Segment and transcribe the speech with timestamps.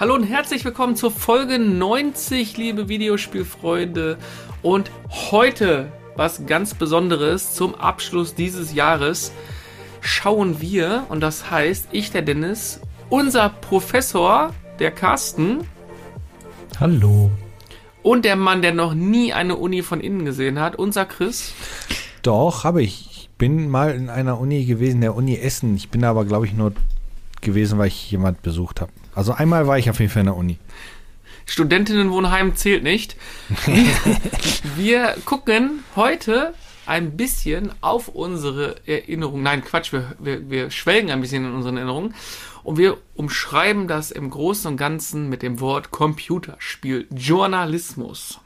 [0.00, 4.18] Hallo und herzlich willkommen zur Folge 90, liebe Videospielfreunde.
[4.62, 4.90] Und
[5.30, 9.32] heute was ganz Besonderes zum Abschluss dieses Jahres
[10.00, 15.60] schauen wir, und das heißt, ich, der Dennis, unser Professor, der Carsten.
[16.80, 17.30] Hallo.
[18.02, 21.52] Und der Mann, der noch nie eine Uni von innen gesehen hat, unser Chris.
[22.22, 23.06] Doch, habe ich.
[23.10, 25.76] Ich bin mal in einer Uni gewesen, der Uni Essen.
[25.76, 26.72] Ich bin aber, glaube ich, nur
[27.40, 28.90] gewesen, weil ich jemand besucht habe.
[29.18, 30.58] Also einmal war ich auf jeden Fall in der Uni.
[31.44, 33.16] Studentinnenwohnheim zählt nicht.
[34.76, 36.54] wir gucken heute
[36.86, 39.42] ein bisschen auf unsere Erinnerungen.
[39.42, 42.14] Nein, Quatsch, wir, wir, wir schwelgen ein bisschen in unseren Erinnerungen.
[42.62, 48.38] Und wir umschreiben das im Großen und Ganzen mit dem Wort Computerspiel, Journalismus.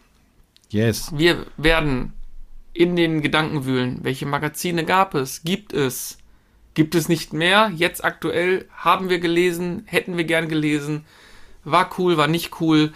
[0.71, 1.13] Yes.
[1.15, 2.15] Wir werden
[2.73, 6.17] in den Gedanken wühlen, welche Magazine gab es, gibt es,
[6.75, 11.05] gibt es nicht mehr, jetzt aktuell haben wir gelesen, hätten wir gern gelesen,
[11.65, 12.93] war cool, war nicht cool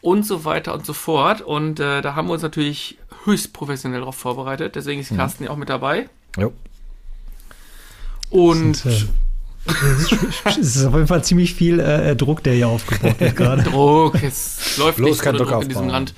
[0.00, 1.40] und so weiter und so fort.
[1.40, 5.50] Und äh, da haben wir uns natürlich höchst professionell darauf vorbereitet, deswegen ist Carsten ja
[5.50, 6.08] auch mit dabei.
[6.38, 6.52] Jo.
[8.30, 9.04] Und äh,
[10.44, 13.62] es ist auf jeden Fall ziemlich viel äh, Druck, der hier aufgebaut wird gerade.
[13.62, 15.88] Druck, es läuft Bloß nicht kein Druck Druck in diesem.
[15.88, 16.14] Land.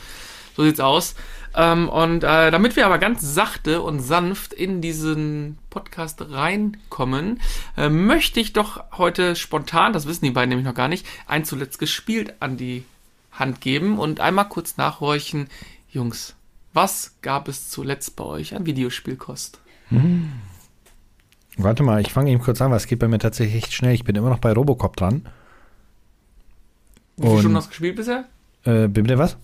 [0.56, 1.14] So sieht's aus.
[1.58, 7.40] Ähm, und äh, damit wir aber ganz sachte und sanft in diesen Podcast reinkommen,
[7.78, 11.44] äh, möchte ich doch heute spontan, das wissen die beiden nämlich noch gar nicht, ein
[11.46, 12.84] zuletzt gespielt an die
[13.32, 15.48] Hand geben und einmal kurz nachhorchen.
[15.90, 16.34] Jungs,
[16.74, 19.58] was gab es zuletzt bei euch an Videospielkost?
[21.56, 23.94] Warte mal, ich fange eben kurz an, weil es geht bei mir tatsächlich echt schnell.
[23.94, 25.26] Ich bin immer noch bei Robocop dran.
[27.16, 28.24] Wie viele Und- Stunden hast du gespielt bisher?
[28.64, 29.38] Äh, bitte was?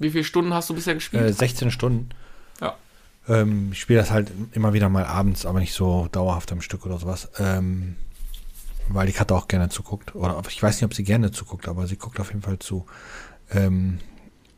[0.00, 1.22] Wie viele Stunden hast du bisher gespielt?
[1.22, 2.08] Äh, 16 Stunden.
[2.60, 2.74] Ja.
[3.28, 6.84] Ähm, ich spiele das halt immer wieder mal abends, aber nicht so dauerhaft am Stück
[6.86, 7.28] oder sowas.
[7.38, 7.94] Ähm,
[8.88, 10.16] weil die Katze auch gerne zuguckt.
[10.16, 12.86] Oder ich weiß nicht, ob sie gerne zuguckt, aber sie guckt auf jeden Fall zu.
[13.52, 13.98] Ähm,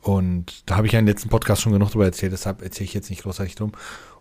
[0.01, 2.95] und da habe ich ja im letzten Podcast schon genug drüber erzählt, deshalb erzähle ich
[2.95, 3.73] jetzt nicht großartig drum.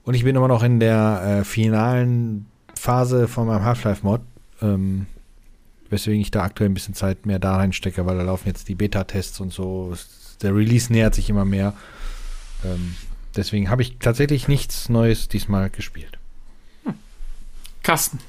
[0.04, 4.22] Und ich bin immer noch in der äh, finalen Phase von meinem Half-Life-Mod.
[4.62, 5.06] Ähm,
[5.90, 8.76] weswegen ich da aktuell ein bisschen Zeit mehr da reinstecke, weil da laufen jetzt die
[8.76, 9.92] Beta-Tests und so.
[9.94, 11.74] Es- Der Release nähert sich immer mehr.
[12.64, 12.96] Ähm,
[13.36, 16.18] deswegen habe ich tatsächlich nichts Neues diesmal gespielt.
[17.84, 18.20] Carsten.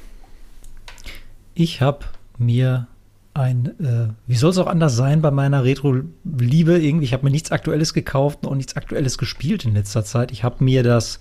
[1.55, 2.07] Ich habe
[2.39, 2.87] mir
[3.35, 6.79] ein, äh, wie soll es auch anders sein bei meiner Retro-Liebe?
[6.79, 10.33] Irgendwie, ich habe mir nichts Aktuelles gekauft und nichts Aktuelles gespielt in letzter Zeit.
[10.33, 11.19] Ich habe mir das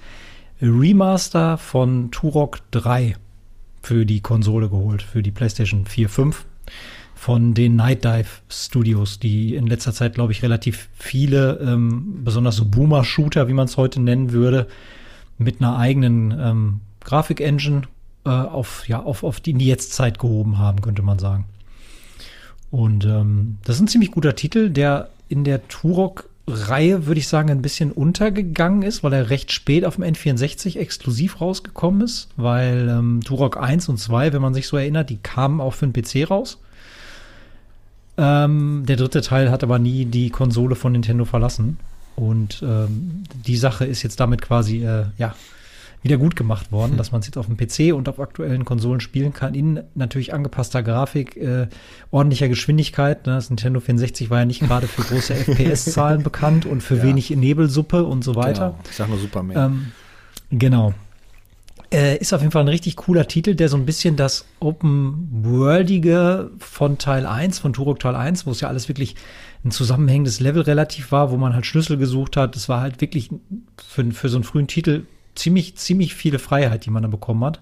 [0.62, 3.16] Remaster von Turok 3
[3.82, 6.46] für die Konsole geholt, für die PlayStation 4, 5
[7.22, 12.56] von den Night Dive Studios, die in letzter Zeit, glaube ich, relativ viele, ähm, besonders
[12.56, 14.66] so Boomer-Shooter, wie man es heute nennen würde,
[15.38, 17.84] mit einer eigenen ähm, Grafik-Engine
[18.26, 21.46] äh, auf, ja, auf, auf die Jetztzeit gehoben haben, könnte man sagen.
[22.72, 27.52] Und ähm, das ist ein ziemlich guter Titel, der in der Turok-Reihe, würde ich sagen,
[27.52, 32.90] ein bisschen untergegangen ist, weil er recht spät auf dem N64 exklusiv rausgekommen ist, weil
[32.90, 35.94] ähm, Turok 1 und 2, wenn man sich so erinnert, die kamen auch für den
[35.94, 36.58] PC raus.
[38.18, 41.80] Ähm, der dritte Teil hat aber nie die Konsole von Nintendo verlassen.
[42.16, 45.34] Und ähm, die Sache ist jetzt damit quasi, äh, ja,
[46.04, 49.02] wieder gut gemacht worden, dass man es jetzt auf dem PC und auf aktuellen Konsolen
[49.02, 51.68] spielen kann, in natürlich angepasster Grafik, äh,
[52.10, 53.28] ordentlicher Geschwindigkeit.
[53.28, 53.34] Ne?
[53.36, 57.04] Das Nintendo 64 war ja nicht gerade für große FPS-Zahlen bekannt und für Ja.
[57.04, 58.70] wenig Nebelsuppe und so weiter.
[58.72, 58.80] Genau.
[58.90, 59.56] Ich sag nur Superman.
[60.52, 60.96] Ähm, genau.
[61.94, 66.52] Äh, ist auf jeden Fall ein richtig cooler Titel, der so ein bisschen das Open-Worldige
[66.58, 69.16] von Teil 1, von Turok Teil 1, wo es ja alles wirklich
[69.66, 72.56] ein zusammenhängendes Level relativ war, wo man halt Schlüssel gesucht hat.
[72.56, 73.30] Das war halt wirklich
[73.86, 75.04] für, für so einen frühen Titel
[75.36, 77.60] ziemlich, ziemlich viele Freiheit, die man da bekommen hat.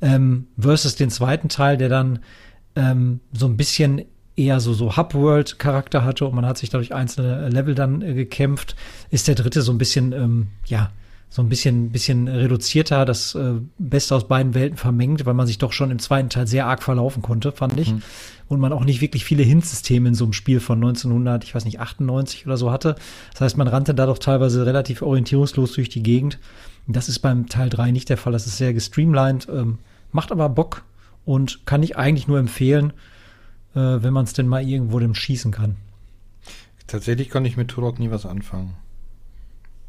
[0.00, 2.20] Ähm, versus den zweiten Teil, der dann
[2.76, 4.02] ähm, so ein bisschen
[4.36, 8.76] eher so, so Hub-World-Charakter hatte und man hat sich dadurch einzelne Level dann äh, gekämpft,
[9.10, 10.90] ist der dritte so ein bisschen, ähm, ja,
[11.34, 15.58] so ein bisschen, bisschen reduzierter, das äh, Beste aus beiden Welten vermengt, weil man sich
[15.58, 17.92] doch schon im zweiten Teil sehr arg verlaufen konnte, fand ich.
[18.46, 21.64] Und man auch nicht wirklich viele Hint-Systeme in so einem Spiel von 1900, ich weiß
[21.64, 22.94] nicht, 98 oder so hatte.
[23.32, 26.38] Das heißt, man rannte da doch teilweise relativ orientierungslos durch die Gegend.
[26.86, 28.32] Das ist beim Teil 3 nicht der Fall.
[28.32, 29.78] Das ist sehr gestreamlined, ähm,
[30.12, 30.84] macht aber Bock
[31.24, 32.92] und kann ich eigentlich nur empfehlen,
[33.74, 35.74] äh, wenn man es denn mal irgendwo dem schießen kann.
[36.86, 38.74] Tatsächlich konnte ich mit Turok nie was anfangen.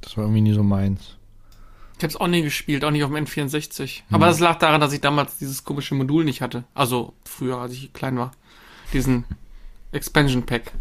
[0.01, 1.17] Das war irgendwie nie so meins.
[1.97, 4.01] Ich habe es auch nie gespielt, auch nicht auf dem N64.
[4.09, 4.15] Mhm.
[4.15, 6.65] Aber das lag daran, dass ich damals dieses komische Modul nicht hatte.
[6.73, 8.31] Also früher, als ich klein war.
[8.93, 9.23] Diesen
[9.91, 10.73] Expansion Pack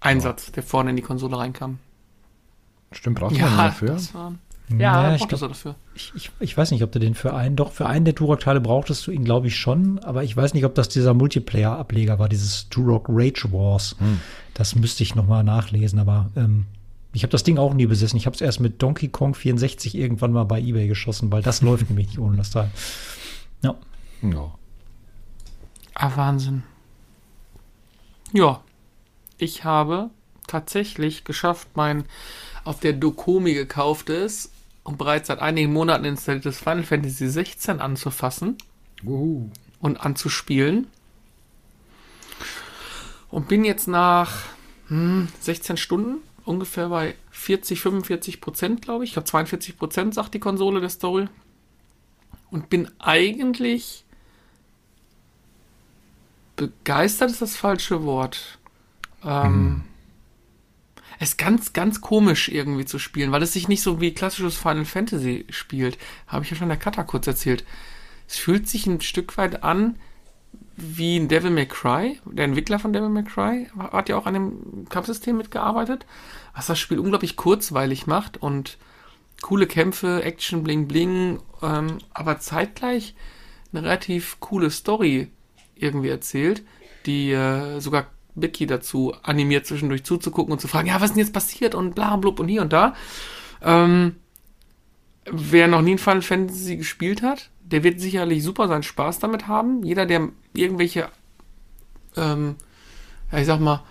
[0.00, 1.78] Einsatz, der vorne in die Konsole reinkam.
[2.92, 3.88] Stimmt, brauchst du ja, Ja, dafür?
[3.90, 4.34] das war.
[4.78, 5.74] Ja, ich, brauchtest glaub, dafür.
[5.94, 8.60] ich, ich, ich weiß nicht, ob du den für einen, doch für einen der Turok-Teile
[8.60, 12.28] brauchtest du ihn, glaube ich, schon, aber ich weiß nicht, ob das dieser Multiplayer-Ableger war,
[12.28, 13.96] dieses Turok Rage Wars.
[14.52, 16.66] Das müsste ich nochmal nachlesen, aber ähm,
[17.12, 18.16] ich habe das Ding auch nie besessen.
[18.16, 21.62] Ich habe es erst mit Donkey Kong 64 irgendwann mal bei Ebay geschossen, weil das
[21.62, 22.70] läuft nämlich nicht ohne das Teil.
[23.62, 23.74] Ja.
[24.22, 24.54] Ja.
[25.94, 26.62] Ah, Wahnsinn.
[28.32, 28.62] Ja,
[29.38, 30.10] ich habe
[30.46, 32.04] tatsächlich geschafft, mein
[32.64, 34.50] auf der Dokomi gekauftes
[34.84, 38.56] und bereits seit einigen Monaten installiertes Final Fantasy 16 anzufassen
[39.04, 39.50] Uhu.
[39.80, 40.86] und anzuspielen.
[43.30, 44.44] Und bin jetzt nach
[44.88, 49.10] hm, 16 Stunden ungefähr bei 40, 45 Prozent, glaube ich.
[49.10, 51.28] Ich glaube 42 Prozent, sagt die Konsole der Story.
[52.50, 54.04] Und bin eigentlich
[56.56, 58.58] begeistert ist das falsche Wort.
[59.24, 59.84] Ähm,
[61.20, 64.56] Es ist ganz, ganz komisch irgendwie zu spielen, weil es sich nicht so wie klassisches
[64.56, 65.98] Final Fantasy spielt.
[66.28, 67.64] Habe ich ja schon der Kata kurz erzählt.
[68.28, 69.96] Es fühlt sich ein Stück weit an
[70.78, 72.20] wie ein Devil May Cry.
[72.24, 76.06] Der Entwickler von Devil May Cry hat ja auch an dem Kampfsystem mitgearbeitet,
[76.54, 78.78] was das Spiel unglaublich kurzweilig macht und
[79.42, 83.14] coole Kämpfe, Action, Bling Bling, ähm, aber zeitgleich
[83.72, 85.30] eine relativ coole Story
[85.74, 86.62] irgendwie erzählt,
[87.06, 91.24] die äh, sogar Becky dazu animiert, zwischendurch zuzugucken und zu fragen, ja, was ist denn
[91.24, 92.94] jetzt passiert und bla blub und hier und da.
[93.62, 94.16] Ähm,
[95.30, 99.46] wer noch nie ein Final Fantasy gespielt hat, der wird sicherlich super seinen Spaß damit
[99.46, 99.82] haben.
[99.82, 101.08] Jeder, der irgendwelche,
[102.16, 102.56] ähm,
[103.30, 103.82] ja, ich sag mal,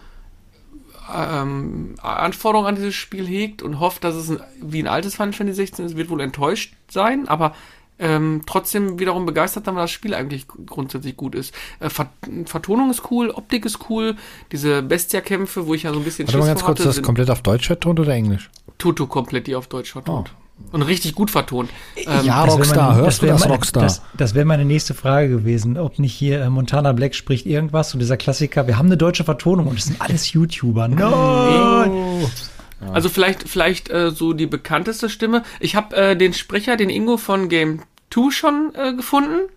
[1.14, 5.34] ähm, Anforderungen an dieses Spiel hegt und hofft, dass es ein, wie ein altes Final
[5.34, 7.56] Fantasy 16 ist, wird wohl enttäuscht sein, aber
[8.00, 11.54] ähm, trotzdem wiederum begeistert, dann, weil das Spiel eigentlich grundsätzlich gut ist.
[11.80, 12.10] Äh, Ver
[12.46, 14.16] Vertonung ist cool, Optik ist cool,
[14.52, 17.04] diese Bestia-Kämpfe, wo ich ja so ein bisschen Warte mal ganz kurz, hatte, ist das
[17.04, 18.50] komplett auf Deutsch vertont oder Englisch?
[18.78, 20.32] Tutu komplett, die auf Deutsch vertont.
[20.72, 21.70] Und richtig gut vertont.
[21.96, 23.84] Ähm, Ja, Rockstar, meine- hörst du das, meine- Rockstar?
[23.84, 27.94] Das, das wäre meine nächste Frage gewesen, ob nicht hier äh, Montana Black spricht irgendwas
[27.94, 30.88] und dieser Klassiker, wir haben eine deutsche Vertonung und es sind alles YouTuber.
[30.90, 32.30] No!
[32.94, 35.44] Also vielleicht, vielleicht äh, so die bekannteste Stimme.
[35.60, 37.82] Ich habe äh, den Sprecher, den Ingo von Game
[38.12, 39.50] 2 schon äh, gefunden.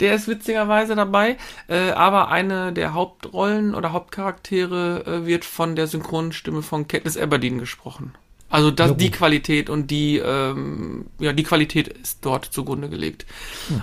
[0.00, 1.36] Der ist witzigerweise dabei.
[1.68, 7.58] Äh, aber eine der Hauptrollen oder Hauptcharaktere äh, wird von der Synchronstimme von Katniss Everdeen
[7.60, 8.14] gesprochen.
[8.54, 9.10] Also das, Ja, die.
[9.10, 13.26] Qualität und die, ähm, ja, die Qualität ist dort zugrunde gelegt.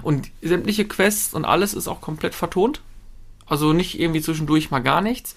[0.01, 2.79] Und sämtliche Quests und alles ist auch komplett vertont.
[3.45, 5.35] Also nicht irgendwie zwischendurch mal gar nichts.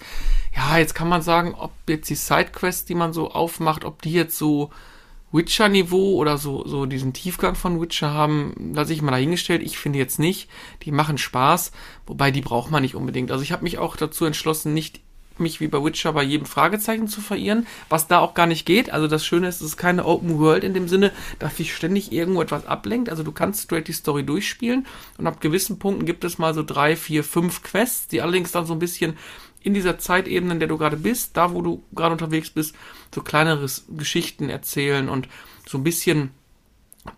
[0.55, 4.13] Ja, jetzt kann man sagen, ob jetzt die Sidequests, die man so aufmacht, ob die
[4.13, 4.69] jetzt so
[5.33, 9.63] Witcher-Niveau oder so, so diesen Tiefgang von Witcher haben, lasse ich mal dahingestellt.
[9.63, 10.47] Ich finde jetzt nicht.
[10.83, 11.73] Die machen Spaß,
[12.07, 13.31] wobei die braucht man nicht unbedingt.
[13.31, 15.01] Also ich habe mich auch dazu entschlossen, nicht
[15.37, 18.91] mich wie bei Witcher bei jedem Fragezeichen zu verirren, was da auch gar nicht geht.
[18.91, 22.11] Also das Schöne ist, es ist keine Open World in dem Sinne, dass dich ständig
[22.11, 23.09] irgendwo etwas ablenkt.
[23.09, 24.85] Also du kannst straight die Story durchspielen
[25.17, 28.65] und ab gewissen Punkten gibt es mal so drei, vier, fünf Quests, die allerdings dann
[28.65, 29.17] so ein bisschen
[29.61, 32.75] in dieser Zeitebene, in der du gerade bist, da wo du gerade unterwegs bist,
[33.13, 35.27] so kleinere Geschichten erzählen und
[35.67, 36.31] so ein bisschen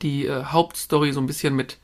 [0.01, 1.77] die äh, Hauptstory so ein bisschen mit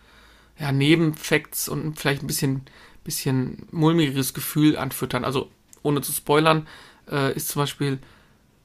[0.58, 2.62] ja, Nebenfacts und vielleicht ein bisschen,
[3.04, 5.26] bisschen mulmigeres Gefühl anfüttern.
[5.26, 5.52] Also
[5.84, 6.68] ohne zu spoilern,
[7.12, 8.00] äh, ist zum Beispiel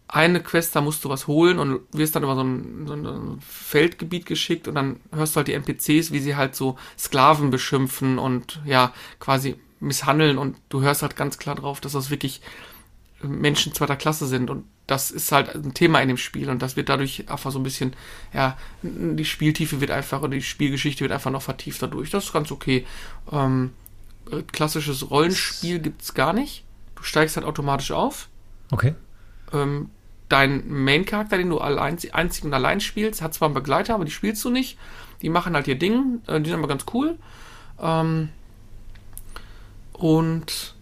[0.08, 3.40] eine Quest, da musst du was holen und wirst dann über so ein, so ein
[3.40, 8.18] Feldgebiet geschickt und dann hörst du halt die NPCs, wie sie halt so Sklaven beschimpfen
[8.18, 12.40] und ja, quasi misshandeln und du hörst halt ganz klar drauf, dass das wirklich
[13.22, 16.76] Menschen zweiter Klasse sind und das ist halt ein Thema in dem Spiel und das
[16.76, 17.94] wird dadurch einfach so ein bisschen,
[18.32, 22.10] ja, die Spieltiefe wird einfach oder die Spielgeschichte wird einfach noch vertieft dadurch.
[22.10, 22.86] Das ist ganz okay.
[23.30, 23.72] Ähm,
[24.52, 26.64] klassisches Rollenspiel gibt's gar nicht.
[26.98, 28.28] Du steigst halt automatisch auf.
[28.72, 28.94] Okay.
[29.52, 29.90] Ähm,
[30.28, 34.10] dein Main-Charakter, den du allein, einzig und allein spielst, hat zwar einen Begleiter, aber die
[34.10, 34.76] spielst du nicht.
[35.22, 37.16] Die machen halt ihr Ding, äh, die sind aber ganz cool.
[37.80, 38.28] Ähm,
[39.92, 40.74] und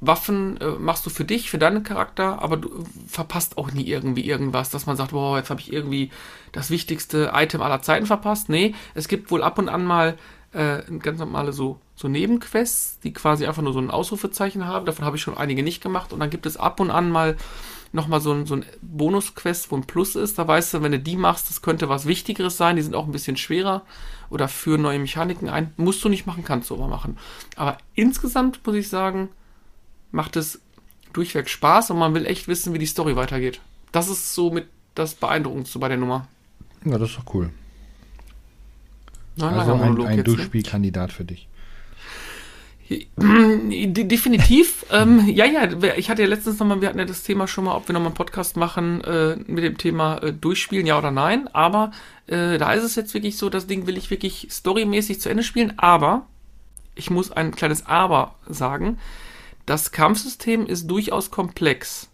[0.00, 4.26] Waffen äh, machst du für dich, für deinen Charakter, aber du verpasst auch nie irgendwie
[4.26, 6.10] irgendwas, dass man sagt, wow, jetzt habe ich irgendwie
[6.50, 8.48] das wichtigste Item aller Zeiten verpasst.
[8.48, 10.18] Nee, es gibt wohl ab und an mal
[10.52, 14.84] äh, ganz normale so, so Nebenquests, die quasi einfach nur so ein Ausrufezeichen haben.
[14.84, 16.12] Davon habe ich schon einige nicht gemacht.
[16.12, 17.36] Und dann gibt es ab und an mal
[17.92, 20.38] nochmal so ein, so ein Bonusquest, wo ein Plus ist.
[20.38, 22.76] Da weißt du, wenn du die machst, das könnte was Wichtigeres sein.
[22.76, 23.82] Die sind auch ein bisschen schwerer
[24.28, 25.72] oder für neue Mechaniken ein.
[25.76, 27.18] Musst du nicht machen, kannst du aber machen.
[27.56, 29.28] Aber insgesamt muss ich sagen,
[30.10, 30.60] macht es
[31.12, 33.60] durchweg Spaß und man will echt wissen, wie die Story weitergeht.
[33.92, 36.26] Das ist so mit das Beeindruckendste bei der Nummer.
[36.84, 37.50] Ja, das ist doch cool.
[39.36, 40.24] Na, Also ein, ein ne?
[40.24, 41.48] Durchspielkandidat für dich.
[43.16, 44.84] Definitiv.
[44.90, 47.74] ähm, ja, ja, ich hatte ja letztens nochmal, wir hatten ja das Thema schon mal,
[47.74, 51.48] ob wir nochmal einen Podcast machen äh, mit dem Thema äh, durchspielen, ja oder nein.
[51.54, 51.92] Aber
[52.26, 55.42] äh, da ist es jetzt wirklich so, das Ding will ich wirklich storymäßig zu Ende
[55.42, 55.78] spielen.
[55.78, 56.26] Aber
[56.94, 58.98] ich muss ein kleines Aber sagen.
[59.66, 62.08] Das Kampfsystem ist durchaus komplex.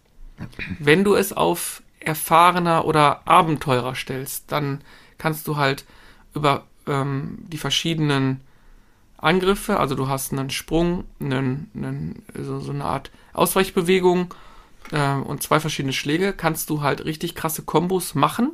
[0.79, 4.81] Wenn du es auf erfahrener oder Abenteurer stellst, dann
[5.17, 5.83] kannst du halt
[6.33, 8.41] über ähm, die verschiedenen
[9.21, 14.33] Angriffe, also du hast einen Sprung, einen, einen, so, so eine Art Ausweichbewegung
[14.91, 18.51] äh, und zwei verschiedene Schläge, kannst du halt richtig krasse Kombos machen.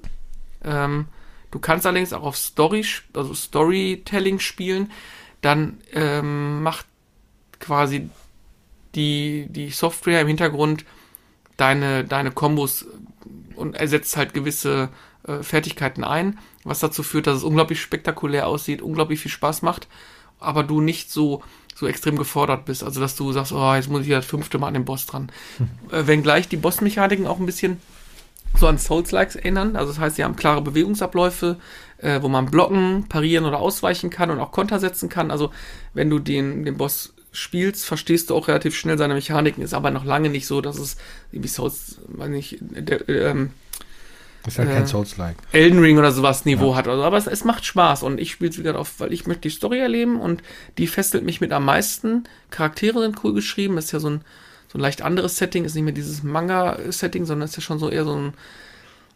[0.63, 1.07] Ähm,
[1.51, 4.91] du kannst allerdings auch auf Story, also Storytelling spielen,
[5.41, 6.87] dann ähm, macht
[7.59, 8.09] quasi
[8.95, 10.85] die, die Software im Hintergrund
[11.57, 12.87] deine, deine Kombos
[13.55, 14.89] und ersetzt halt gewisse
[15.27, 19.87] äh, Fertigkeiten ein, was dazu führt, dass es unglaublich spektakulär aussieht, unglaublich viel Spaß macht,
[20.45, 21.43] aber du nicht so
[21.75, 22.83] so extrem gefordert bist.
[22.83, 25.29] Also dass du sagst, oh, jetzt muss ich das fünfte Mal an den Boss dran.
[25.57, 25.69] Hm.
[25.91, 27.81] Äh, wenngleich die Bossmechaniken auch ein bisschen
[28.57, 29.75] so an Souls-Likes erinnern.
[29.75, 31.57] Also das heißt, sie haben klare Bewegungsabläufe,
[31.97, 35.31] äh, wo man blocken, parieren oder ausweichen kann und auch Konter setzen kann.
[35.31, 35.51] Also
[35.93, 39.61] wenn du den, den Boss spielst, verstehst du auch relativ schnell seine Mechaniken.
[39.61, 40.95] Ist aber noch lange nicht so, dass es
[41.31, 43.51] wie Souls, weiß nicht, der, ähm,
[44.47, 45.35] ist halt äh, kein Souls-like.
[45.51, 46.77] Elden Ring oder sowas Niveau ja.
[46.77, 46.87] hat.
[46.87, 49.43] Also, aber es, es, macht Spaß und ich spiele es wieder auf, weil ich möchte
[49.43, 50.43] die Story erleben und
[50.77, 52.23] die fesselt mich mit am meisten.
[52.49, 54.21] Charaktere sind cool geschrieben, ist ja so ein,
[54.67, 57.89] so ein leicht anderes Setting, ist nicht mehr dieses Manga-Setting, sondern ist ja schon so
[57.89, 58.33] eher so ein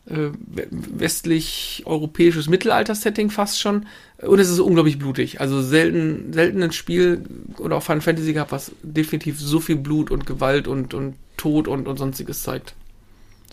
[0.10, 0.32] äh,
[0.72, 3.86] westlich-europäisches Mittelalter-Setting fast schon.
[4.18, 5.40] Und es ist unglaublich blutig.
[5.40, 7.24] Also selten, selten ein Spiel
[7.58, 11.68] oder auch Final Fantasy gehabt, was definitiv so viel Blut und Gewalt und, und Tod
[11.68, 12.74] und, und sonstiges zeigt.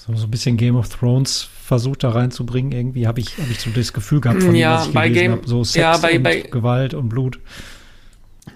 [0.01, 2.73] So, so ein bisschen Game of Thrones versucht da reinzubringen.
[2.73, 5.09] Irgendwie habe ich, hab ich so das Gefühl gehabt von ja, dem, was ich bei
[5.09, 5.49] Game, habe.
[5.49, 7.41] So Sex ja, bei, und bei, Gewalt und Blut.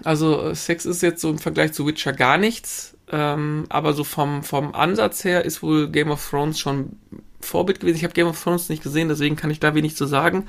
[0.03, 2.97] Also äh, Sex ist jetzt so im Vergleich zu Witcher gar nichts.
[3.11, 6.97] Ähm, aber so vom, vom Ansatz her ist wohl Game of Thrones schon
[7.41, 7.97] Vorbild gewesen.
[7.97, 10.47] Ich habe Game of Thrones nicht gesehen, deswegen kann ich da wenig zu sagen.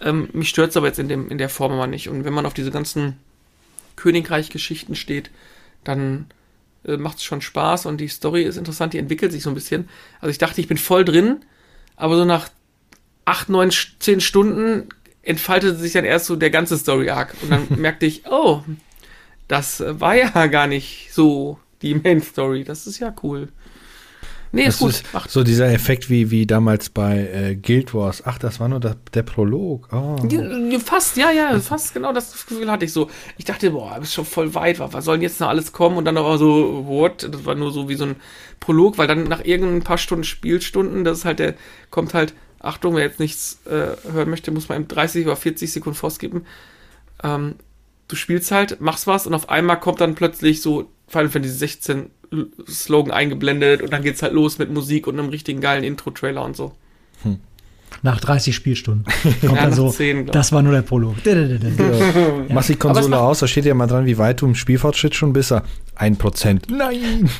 [0.00, 2.08] Ähm, mich stört es aber jetzt in, dem, in der Form aber nicht.
[2.08, 3.16] Und wenn man auf diese ganzen
[3.96, 5.30] Königreich-Geschichten steht,
[5.84, 6.26] dann
[6.86, 9.54] äh, macht es schon Spaß und die Story ist interessant, die entwickelt sich so ein
[9.54, 9.88] bisschen.
[10.20, 11.44] Also ich dachte, ich bin voll drin,
[11.96, 12.48] aber so nach
[13.24, 14.88] acht, neun, zehn Stunden
[15.22, 17.34] entfaltete sich dann erst so der ganze Story-Arc.
[17.42, 18.62] Und dann merkte ich, oh,
[19.48, 22.64] das war ja gar nicht so die Main-Story.
[22.64, 23.48] Das ist ja cool.
[24.54, 24.90] Nee, ist gut.
[24.90, 28.22] Ist so dieser Effekt wie, wie damals bei äh, Guild Wars.
[28.24, 29.88] Ach, das war nur der, der Prolog.
[29.92, 30.16] Oh.
[30.78, 33.10] Fast, ja, ja, fast genau das Gefühl hatte ich so.
[33.36, 34.78] Ich dachte, boah, bist schon voll weit.
[34.78, 35.96] Was soll denn jetzt noch alles kommen?
[35.96, 37.28] Und dann aber so, what?
[37.28, 38.16] Das war nur so wie so ein
[38.60, 41.54] Prolog, weil dann nach irgendein paar Stunden Spielstunden, das ist halt der,
[41.90, 45.72] kommt halt, Achtung, wer jetzt nichts äh, hören möchte, muss man ihm 30 oder 40
[45.72, 46.46] Sekunden vorskippen.
[47.24, 47.56] Ähm,
[48.08, 52.10] du spielst halt, machst was und auf einmal kommt dann plötzlich so Final Fantasy 16
[52.68, 56.56] Slogan eingeblendet und dann geht's halt los mit Musik und einem richtigen geilen Intro-Trailer und
[56.56, 56.72] so.
[57.22, 57.38] Hm.
[58.02, 61.14] Nach 30 Spielstunden kommt ja, dann so, 10, das war nur der Prolog.
[61.24, 62.46] Ja.
[62.48, 65.32] Mach die Konsole aus, da steht ja mal dran, wie weit du im Spielfortschritt schon
[65.32, 65.54] bist.
[65.94, 66.66] Ein Prozent.
[66.70, 67.30] Nein!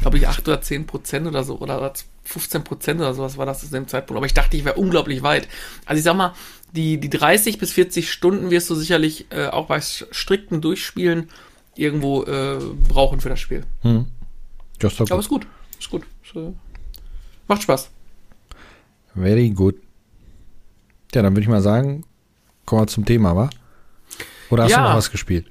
[0.00, 1.92] Glaube ich 8 oder 10 Prozent oder so, oder
[2.24, 4.18] 15 Prozent oder sowas war das zu dem Zeitpunkt.
[4.18, 5.48] Aber ich dachte, ich wäre unglaublich weit.
[5.86, 6.34] Also ich sag mal,
[6.72, 11.28] die, die 30 bis 40 Stunden wirst du sicherlich äh, auch bei strikten Durchspielen
[11.76, 13.64] irgendwo äh, brauchen für das Spiel.
[13.82, 14.06] Hm.
[14.78, 15.46] Das ist Aber ist gut.
[15.78, 16.02] Ist gut.
[16.24, 16.52] Ist, äh,
[17.46, 17.90] macht Spaß.
[19.14, 19.76] Very good.
[21.14, 22.04] Ja, dann würde ich mal sagen,
[22.64, 23.50] kommen wir zum Thema, wa?
[24.50, 24.82] Oder hast ja.
[24.82, 25.46] du noch was gespielt?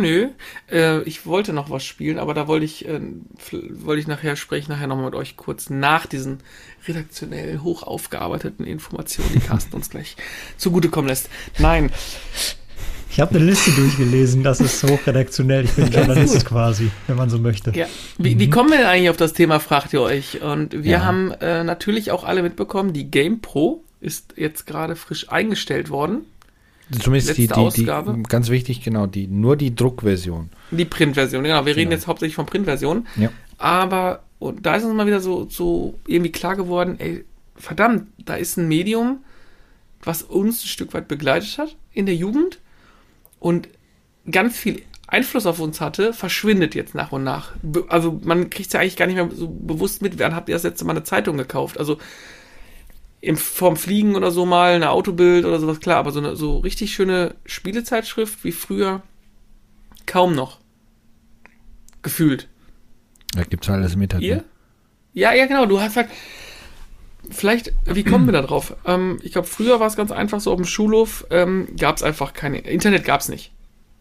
[0.00, 0.28] Nö,
[0.70, 3.00] äh, ich wollte noch was spielen, aber da wollte ich, äh,
[3.50, 6.38] wollte ich nachher sprechen, nachher nochmal mit euch kurz nach diesen
[6.88, 10.16] redaktionell hoch aufgearbeiteten Informationen, die Carsten uns gleich
[10.56, 11.28] zugutekommen lässt.
[11.58, 11.90] Nein,
[13.12, 15.66] ich habe eine Liste durchgelesen, das ist hochredaktionell.
[15.66, 17.70] Ich bin Journalist quasi, wenn man so möchte.
[17.76, 17.86] Ja.
[18.16, 18.38] Wie, mhm.
[18.40, 20.40] wie kommen wir denn eigentlich auf das Thema, fragt ihr euch?
[20.40, 21.04] Und wir ja.
[21.04, 26.24] haben äh, natürlich auch alle mitbekommen, die Game Pro ist jetzt gerade frisch eingestellt worden.
[27.00, 30.50] Zumindest die, die, die, ganz wichtig, genau, die, nur die Druckversion.
[30.70, 31.64] Die Printversion, genau.
[31.64, 31.76] Wir genau.
[31.76, 33.06] reden jetzt hauptsächlich von Printversion.
[33.16, 33.30] Ja.
[33.58, 38.34] Aber und da ist uns mal wieder so, so irgendwie klar geworden, ey, verdammt, da
[38.34, 39.22] ist ein Medium,
[40.02, 42.58] was uns ein Stück weit begleitet hat in der Jugend
[43.38, 43.68] und
[44.28, 47.52] ganz viel Einfluss auf uns hatte, verschwindet jetzt nach und nach.
[47.88, 50.56] Also man kriegt es ja eigentlich gar nicht mehr so bewusst mit, wann habt ihr
[50.56, 51.78] das letzte Mal eine Zeitung gekauft?
[51.78, 51.98] Also
[53.22, 56.58] im, vorm Fliegen oder so mal, eine Autobild oder sowas, klar, aber so eine so
[56.58, 59.02] richtig schöne Spielezeitschrift wie früher
[60.06, 60.58] kaum noch.
[62.02, 62.48] Gefühlt.
[63.32, 64.24] Da gibt's halt alles im Internet.
[64.24, 64.44] Ihr?
[65.14, 65.66] Ja, ja, genau.
[65.66, 66.08] Du hast halt,
[67.30, 68.74] vielleicht, wie kommen wir da drauf?
[68.84, 72.02] Ähm, ich glaube, früher war es ganz einfach so, auf dem Schulhof ähm, gab es
[72.02, 73.52] einfach keine, Internet gab es nicht.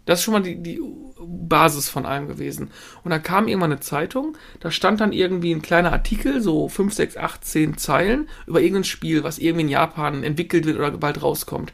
[0.06, 0.82] Das ist schon mal die, die
[1.20, 2.72] Basis von allem gewesen.
[3.04, 6.94] Und dann kam irgendwann eine Zeitung, da stand dann irgendwie ein kleiner Artikel, so 5,
[6.94, 11.22] 6, 8, 10 Zeilen, über irgendein Spiel, was irgendwie in Japan entwickelt wird oder bald
[11.22, 11.74] rauskommt.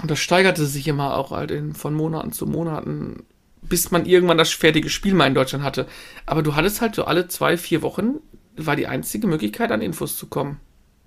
[0.00, 3.24] Und das steigerte sich immer auch halt in, von Monaten zu Monaten,
[3.62, 5.86] bis man irgendwann das fertige Spiel mal in Deutschland hatte.
[6.24, 8.20] Aber du hattest halt so alle zwei, vier Wochen,
[8.56, 10.60] war die einzige Möglichkeit, an Infos zu kommen.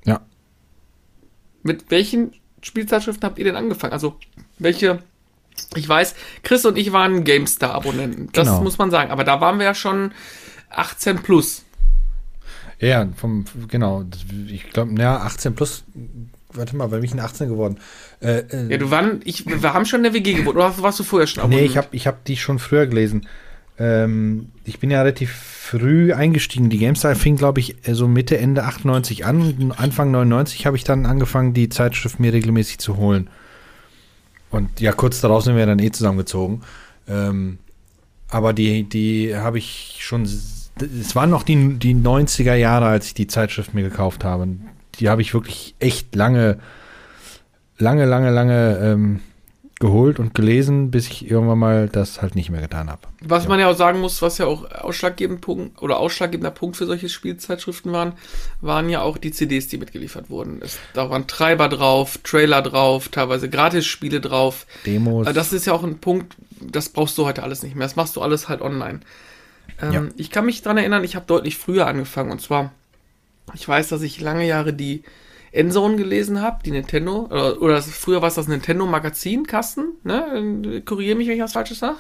[0.05, 0.21] Ja.
[1.63, 3.93] Mit welchen Spielzeitschriften habt ihr denn angefangen?
[3.93, 4.17] Also,
[4.57, 5.03] welche
[5.75, 8.29] ich weiß, Chris und ich waren GameStar-Abonnenten.
[8.33, 8.61] Das Genau.
[8.61, 9.11] muss man sagen.
[9.11, 10.11] Aber da waren wir ja schon
[10.69, 11.63] 18 plus.
[12.79, 14.03] Ja, vom, genau.
[14.47, 15.83] Ich glaube, ja, 18 plus.
[16.53, 17.77] Warte mal, weil bin ich in 18 geworden?
[18.21, 20.57] Äh, äh, Ja, du waren, ich, wir haben schon in der WG gewohnt.
[20.57, 23.27] Oder warst du vorher schon nee, ich habe ich hab die schon früher gelesen.
[23.79, 26.69] Ähm, ich bin ja relativ früh eingestiegen.
[26.69, 29.73] Die GameStar fing, glaube ich, so Mitte, Ende 98 an.
[29.77, 33.29] Anfang 99 habe ich dann angefangen, die Zeitschrift mir regelmäßig zu holen.
[34.51, 36.61] Und ja, kurz darauf sind wir dann eh zusammengezogen.
[37.07, 37.59] Ähm,
[38.29, 40.23] aber die, die habe ich schon.
[40.23, 44.47] Es waren noch die, die 90er Jahre, als ich die Zeitschrift mir gekauft habe.
[44.95, 46.59] Die habe ich wirklich echt lange,
[47.77, 49.19] lange, lange, lange ähm,
[49.81, 53.01] geholt und gelesen, bis ich irgendwann mal das halt nicht mehr getan habe.
[53.21, 56.85] Was man ja auch sagen muss, was ja auch ausschlaggebend Punkt oder ausschlaggebender Punkt für
[56.85, 58.13] solche Spielzeitschriften waren,
[58.61, 60.59] waren ja auch die CDs, die mitgeliefert wurden.
[60.61, 64.65] Es, da waren Treiber drauf, Trailer drauf, teilweise Gratisspiele drauf.
[64.85, 65.27] Demos.
[65.27, 67.85] Äh, Das ist ja auch ein Punkt, das brauchst du heute alles nicht mehr.
[67.85, 69.01] Das machst du alles halt online.
[69.81, 70.03] Ähm, Ja.
[70.15, 72.31] Ich kann mich dran erinnern, ich habe deutlich früher angefangen.
[72.31, 72.71] Und zwar,
[73.53, 75.03] ich weiß, dass ich lange Jahre die
[75.51, 79.93] Endzone gelesen habe, die Nintendo, oder, oder das, früher war es das Nintendo Magazin, Kasten,
[80.03, 80.81] ne?
[80.85, 81.97] Korrigiere mich, wenn ich was Falsches sage.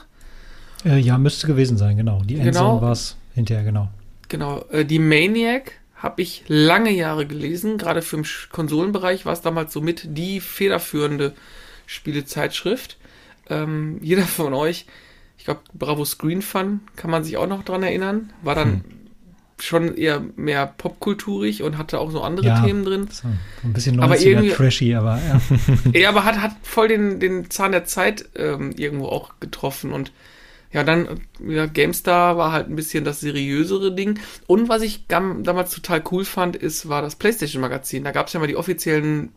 [0.85, 2.21] Äh, ja, müsste gewesen sein, genau.
[2.23, 2.47] Die Genau.
[2.47, 3.89] Endzone war es hinterher, genau.
[4.29, 9.41] Genau, äh, die Maniac habe ich lange Jahre gelesen, gerade für den Konsolenbereich war es
[9.41, 11.33] damals so mit die federführende
[11.85, 12.97] Spielezeitschrift.
[13.49, 14.85] Ähm, jeder von euch,
[15.37, 18.83] ich glaube, Bravo Screen Fun, kann man sich auch noch dran erinnern, war dann
[19.63, 22.63] schon eher mehr popkulturig und hatte auch so andere Ja.
[22.65, 23.07] Themen drin.
[23.11, 23.27] So,
[23.63, 25.41] ein bisschen 90er Aber irgendwie- trashy, aber ja.
[25.99, 29.91] Ja, aber hat, hat voll den, den Zahn der Zeit ähm, irgendwo auch getroffen.
[29.93, 30.11] Und
[30.73, 34.19] ja, dann, ja, GameStar war halt ein bisschen das seriösere Ding.
[34.47, 38.03] Und was ich gam, damals total cool fand, ist, war das PlayStation-Magazin.
[38.05, 39.31] Da gab es ja mal die offiziellen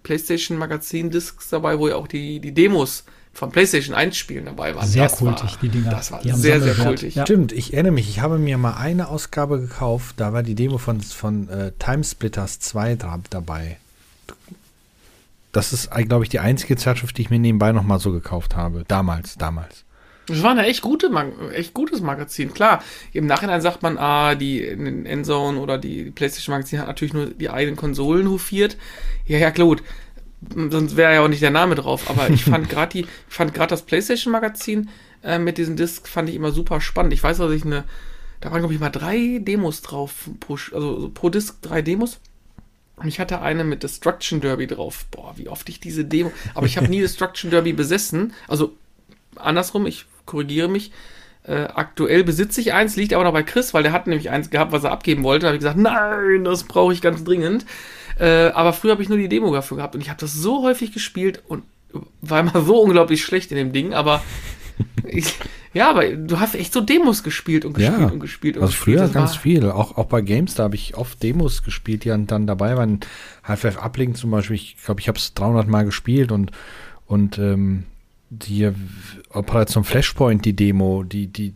[0.59, 4.87] PlayStation-Magazin-Discs dabei, wo ja auch die, die Demos von PlayStation 1-Spielen dabei waren.
[4.87, 5.91] Sehr das kultig, war, die Dinger.
[5.91, 7.15] Das war Die sehr, sehr kultig.
[7.17, 7.27] Ja.
[7.27, 10.79] Stimmt, ich erinnere mich, ich habe mir mal eine Ausgabe gekauft, da war die Demo
[10.79, 13.77] von, von äh, Timesplitters 2 dra- dabei.
[15.53, 18.85] Das ist, glaube ich, die einzige Zeitschrift, die ich mir nebenbei nochmal so gekauft habe.
[18.89, 19.85] Damals, damals.
[20.27, 22.53] Das war eine echt gute, Mag echt gutes Magazin.
[22.55, 27.27] Klar, im Nachhinein sagt man, ah, die Endzone oder die PlayStation Magazin hat natürlich nur
[27.27, 28.77] die eigenen Konsolen hofiert.
[29.27, 29.83] Ja, ja, klar, gut.
[30.55, 32.11] Sonst wäre ja auch nicht der Name drauf.
[32.11, 34.91] Aber ich fand gerade die, ich fand gerade das PlayStation Magazin
[35.23, 37.13] äh, mit diesen Discs fand ich immer super spannend.
[37.13, 37.85] Ich weiß, dass ich eine,
[38.41, 42.21] da waren glaube ich mal drei Demos drauf, pro, also so pro Disc drei Demos.
[42.97, 45.07] Und ich hatte eine mit Destruction Derby drauf.
[45.11, 46.31] Boah, wie oft ich diese Demo.
[46.55, 48.33] Aber ich habe nie Destruction Derby besessen.
[48.47, 48.77] Also
[49.37, 50.93] andersrum, ich korrigiere mich.
[51.43, 54.49] Äh, aktuell besitze ich eins, liegt aber noch bei Chris, weil der hat nämlich eins
[54.49, 55.43] gehabt, was er abgeben wollte.
[55.43, 57.67] Da habe ich gesagt, nein, das brauche ich ganz dringend.
[58.19, 60.63] Äh, aber früher habe ich nur die Demo dafür gehabt und ich habe das so
[60.63, 61.65] häufig gespielt und
[62.21, 64.23] war immer so unglaublich schlecht in dem Ding, aber
[65.09, 65.35] ich,
[65.73, 68.73] ja, aber du hast echt so Demos gespielt und gespielt Ja, und gespielt und Also
[68.73, 68.99] gespielt.
[68.99, 69.71] früher Das ganz viel.
[69.71, 73.01] Auch, auch bei Games, da habe ich oft Demos gespielt, die dann, dann dabei waren.
[73.45, 76.51] Half-Life Uplink zum Beispiel, ich glaube, ich habe es 300 Mal gespielt und,
[77.07, 77.85] und ähm,
[78.31, 78.71] die
[79.31, 81.55] Operation Flashpoint, die Demo, die, die,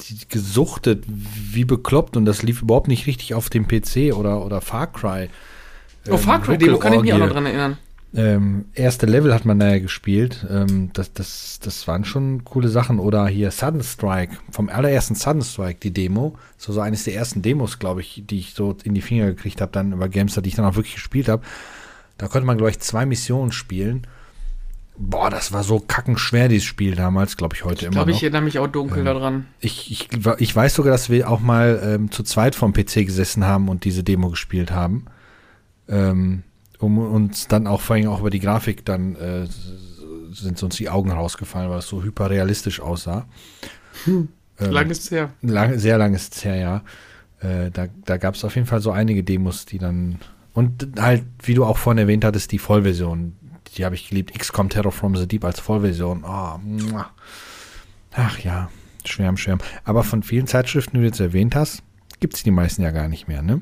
[0.00, 4.60] die gesuchtet, wie bekloppt und das lief überhaupt nicht richtig auf dem PC oder, oder
[4.60, 5.28] Far Cry.
[6.10, 7.78] Oh, Far Cry Demo kann ich mich auch noch dran erinnern.
[8.14, 10.46] Ähm, erste Level hat man da ja gespielt.
[10.48, 12.98] Ähm, das, das, das waren schon coole Sachen.
[12.98, 16.36] Oder hier Sudden Strike, vom allerersten Sudden Strike, die Demo.
[16.56, 19.60] So, so eines der ersten Demos, glaube ich, die ich so in die Finger gekriegt
[19.60, 21.42] habe, dann über Gamester, die ich dann auch wirklich gespielt habe.
[22.16, 24.06] Da konnte man, glaube ich, zwei Missionen spielen.
[24.98, 28.16] Boah, das war so kackenschwer, dieses Spiel damals, glaube ich, heute Ich immer glaube, noch.
[28.16, 29.46] ich erinnere mich auch dunkel daran.
[29.60, 33.44] Ich, ich, ich weiß sogar, dass wir auch mal ähm, zu zweit vom PC gesessen
[33.44, 35.04] haben und diese Demo gespielt haben.
[35.88, 36.42] Ähm,
[36.78, 39.46] um uns dann auch vor allem auch über die Grafik dann äh,
[40.32, 43.26] sind uns die Augen rausgefallen, weil es so hyperrealistisch aussah.
[44.06, 45.30] Ähm, Lang ist es her.
[45.42, 46.82] lang, sehr lang ist es her, ja.
[47.40, 50.18] Äh, da da gab es auf jeden Fall so einige Demos, die dann
[50.56, 53.36] und halt, wie du auch vorhin erwähnt hattest, die Vollversion,
[53.76, 54.32] die habe ich geliebt.
[54.32, 56.24] XCOM Terror from the Deep als Vollversion.
[56.24, 57.10] Oh, muah.
[58.14, 58.70] Ach ja,
[59.04, 59.58] Schwärm, Schwärm.
[59.84, 61.82] Aber von vielen Zeitschriften, die du jetzt erwähnt hast,
[62.20, 63.60] gibt es die meisten ja gar nicht mehr, ne?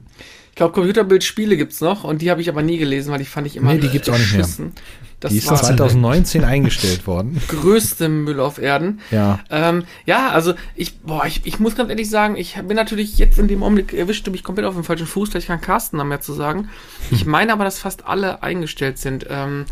[0.54, 3.44] Ich glaube, Computerbildspiele gibt's noch und die habe ich aber nie gelesen, weil die fand
[3.48, 4.48] ich immer Nee, die gibt's auch nicht mehr.
[5.18, 7.42] Das die ist war 2019 eingestellt worden.
[7.48, 9.00] größte Müll auf Erden.
[9.10, 9.40] Ja.
[9.50, 13.36] Ähm, ja, also ich, boah, ich, ich muss ganz ehrlich sagen, ich bin natürlich jetzt
[13.36, 16.20] in dem Augenblick erwischte mich komplett auf dem falschen Fuß, vielleicht kann Carsten da mehr
[16.20, 16.68] zu sagen.
[17.10, 19.26] Ich meine aber, dass fast alle eingestellt sind.
[19.28, 19.64] Ähm,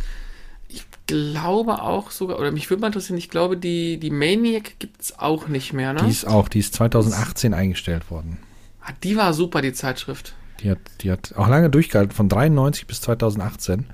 [0.66, 5.16] ich glaube auch sogar, oder mich würde mal interessieren, ich glaube, die, die Maniac gibt's
[5.16, 6.03] auch nicht mehr, ne?
[6.03, 8.38] Die ist auch, die ist 2018 eingestellt worden.
[8.85, 10.35] Ah, die war super, die Zeitschrift.
[10.62, 13.87] Die hat, die hat auch lange durchgehalten, von 93 bis 2018.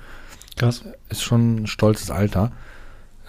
[0.57, 0.85] Krass.
[1.09, 2.53] Ist schon ein stolzes Alter.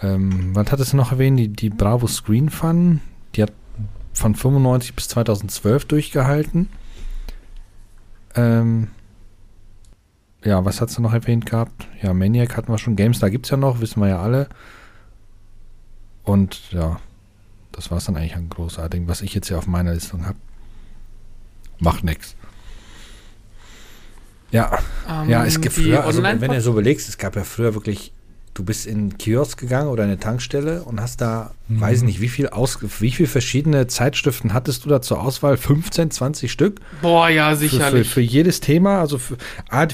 [0.02, 1.38] Ähm, was hattest du noch erwähnt?
[1.38, 3.00] Die, die Bravo Screen Fun,
[3.34, 3.52] die hat
[4.12, 6.68] von 95 bis 2012 durchgehalten.
[8.34, 8.88] Ähm,
[10.44, 11.86] ja, was hast du noch erwähnt gehabt?
[12.02, 12.96] Ja, Maniac hatten wir schon.
[12.96, 14.48] GameStar gibt es ja noch, wissen wir ja alle.
[16.24, 16.98] Und ja,
[17.72, 20.38] das war es dann eigentlich an großartigem, was ich jetzt hier auf meiner Listung habe.
[21.78, 22.36] Macht nix.
[24.52, 27.74] Ja, Ähm, ja, es gibt früher, also wenn du so überlegst, es gab ja früher
[27.74, 28.12] wirklich,
[28.54, 31.80] du bist in einen Kiosk gegangen oder in eine Tankstelle und hast da, Mhm.
[31.80, 35.56] weiß nicht, wie viel aus, wie viel verschiedene Zeitschriften hattest du da zur Auswahl?
[35.56, 36.80] 15, 20 Stück?
[37.00, 38.08] Boah, ja, Für, für, sicherlich.
[38.10, 39.36] für jedes Thema, also für,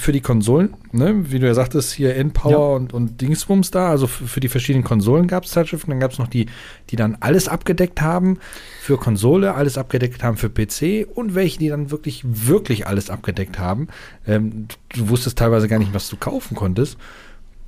[0.01, 2.77] für die Konsolen, ne, wie du ja sagtest, hier N-Power Ja.
[2.77, 6.13] und, und Dingsbums da, also für, für die verschiedenen Konsolen gab es Zeitschriften, dann gab
[6.13, 6.47] es noch die,
[6.89, 8.39] die dann alles abgedeckt haben
[8.87, 13.59] für Konsole, alles abgedeckt haben für PC und welche, die dann wirklich, wirklich alles abgedeckt
[13.59, 13.89] haben.
[14.29, 16.97] Ähm, du wusstest teilweise gar nicht, was du kaufen konntest.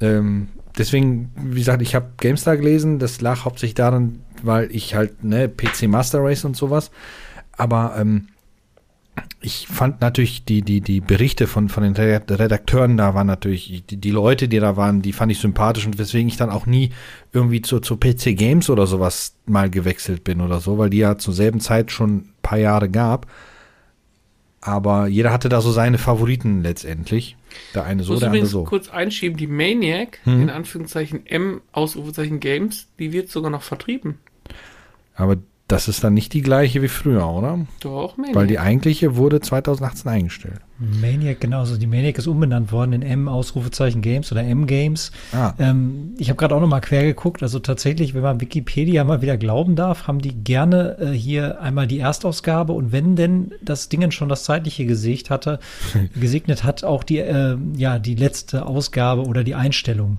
[0.01, 0.47] Ähm,
[0.79, 5.49] deswegen, wie gesagt, ich habe GameStar gelesen, das lag hauptsächlich daran, weil ich halt, ne,
[5.49, 6.93] PC Master Race und sowas,
[7.57, 8.29] aber ähm,
[9.41, 13.97] ich fand natürlich die, die, die Berichte von, von den Redakteuren da waren natürlich, die,
[13.97, 16.91] die Leute, die da waren, die fand ich sympathisch und weswegen ich dann auch nie
[17.33, 21.19] irgendwie zu, zu PC Games oder sowas mal gewechselt bin oder so, weil die ja
[21.19, 23.27] zur selben Zeit schon ein paar Jahre gab.
[24.61, 27.37] Aber jeder hatte da so seine Favoriten letztendlich.
[27.75, 28.65] Der eine so, muss der andere so.
[28.65, 30.43] kurz einschieben, die Maniac, Hm.
[30.43, 34.19] in Anführungszeichen M, Ausrufezeichen Games, die wird sogar noch vertrieben.
[35.15, 35.37] Aber
[35.69, 37.67] das ist dann nicht die gleiche wie früher, oder?
[37.81, 38.35] Doch, Maniac.
[38.35, 40.61] Weil die eigentliche wurde 2018 eingestellt.
[40.79, 41.61] Maniac, genau.
[41.61, 45.11] Also die Maniac ist umbenannt worden in M Ausrufezeichen Games oder M Games.
[45.33, 45.55] Ah.
[45.59, 47.43] Ähm, ich habe gerade auch noch mal quer geguckt.
[47.43, 51.87] Also tatsächlich, wenn man Wikipedia mal wieder glauben darf, haben die gerne äh, hier einmal
[51.87, 55.59] die Erstausgabe und wenn denn das Ding schon das zeitliche Gesicht hatte,
[56.15, 60.19] gesegnet hat, auch die äh, ja die letzte Ausgabe oder die Einstellung.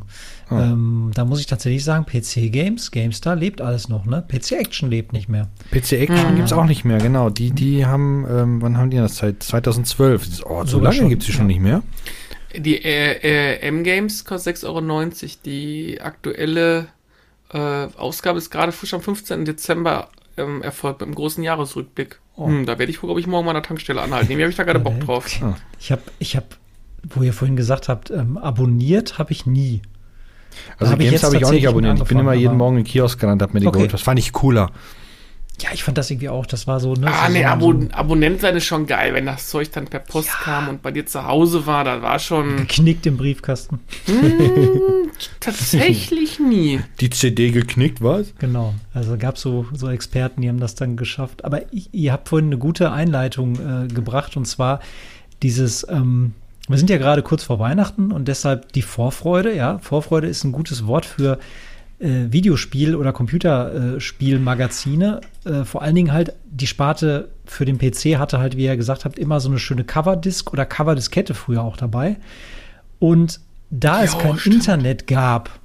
[0.49, 0.63] Ah.
[0.63, 4.23] Ähm, da muss ich tatsächlich sagen, PC Games, GameStar lebt alles noch, ne?
[4.27, 5.47] PC Action lebt nicht mehr.
[5.71, 6.35] PC Action Mhm.
[6.37, 7.29] gibt's auch nicht mehr, genau.
[7.29, 9.17] Die, die haben, ähm, wann haben die das?
[9.17, 10.41] Seit 2012.
[10.49, 11.55] Oh, so lange schon, gibt's die schon ja.
[11.55, 11.83] nicht mehr.
[12.55, 15.09] Die äh, äh, M-Games kostet 6,90 Euro.
[15.45, 16.87] Die aktuelle
[17.53, 19.45] äh, Ausgabe ist gerade frisch am 15.
[19.45, 22.19] Dezember ähm, erfolgt mit einem großen Jahresrückblick.
[22.35, 22.47] Oh.
[22.47, 24.31] Hm, da werde ich, glaube ich, morgen mal an der Tankstelle anhalten.
[24.31, 25.27] Irgendwie habe ich da gerade Bock drauf.
[25.41, 25.55] Ah.
[25.79, 26.47] Ich habe, ich habe,
[27.03, 29.81] wo ihr vorhin gesagt habt, ähm, abonniert habe ich nie.
[30.77, 31.99] Also hab ich Games jetzt habe ich auch nicht abonniert.
[31.99, 33.77] Ich bin immer jeden Morgen in den Kiosk gerannt, hab mir die Okay.
[33.77, 33.93] geholt.
[33.93, 34.71] Das fand ich cooler.
[35.61, 37.07] Ja, ich fand das irgendwie auch, das war so, ne?
[37.07, 39.99] Ah, so, nee, so, Abon Abonnent sein ist schon geil, wenn das Zeug dann per
[39.99, 43.79] Post kam und bei dir zu Hause war, da war schon geknickt im Briefkasten.
[44.05, 46.79] hm, tatsächlich nie.
[46.99, 48.33] Die CD geknickt, was?
[48.39, 48.73] Genau.
[48.93, 51.43] Also gab so so Experten, die haben das dann geschafft.
[51.43, 54.79] Aber ich, ihr habt vorhin eine gute Einleitung äh, gebracht und zwar
[55.41, 56.33] dieses, ähm,
[56.67, 59.79] wir sind ja gerade kurz vor Weihnachten und deshalb die Vorfreude, ja.
[59.79, 61.39] Vorfreude ist ein gutes Wort für
[61.99, 65.21] äh, Videospiel- oder Computerspielmagazine.
[65.45, 69.05] Äh, vor allen Dingen halt die Sparte für den PC hatte halt, wie ihr gesagt
[69.05, 72.17] habt, immer so eine schöne Coverdisk oder Coverdiskette früher auch dabei.
[72.99, 74.55] Und da es Jo, kein stimmt.
[74.55, 75.59] Internet gab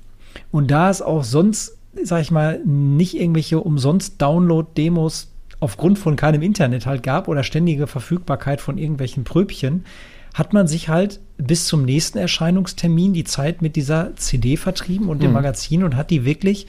[0.51, 6.43] und da es auch sonst, sag ich mal, nicht irgendwelche umsonst Download-Demos aufgrund von keinem
[6.43, 9.85] Internet halt gab oder ständige Verfügbarkeit von irgendwelchen Pröbchen,
[10.35, 15.23] hat man sich halt bis zum nächsten Erscheinungstermin die Zeit mit dieser CD vertrieben und
[15.23, 15.35] dem Mhm.
[15.35, 16.67] Magazin und hat die wirklich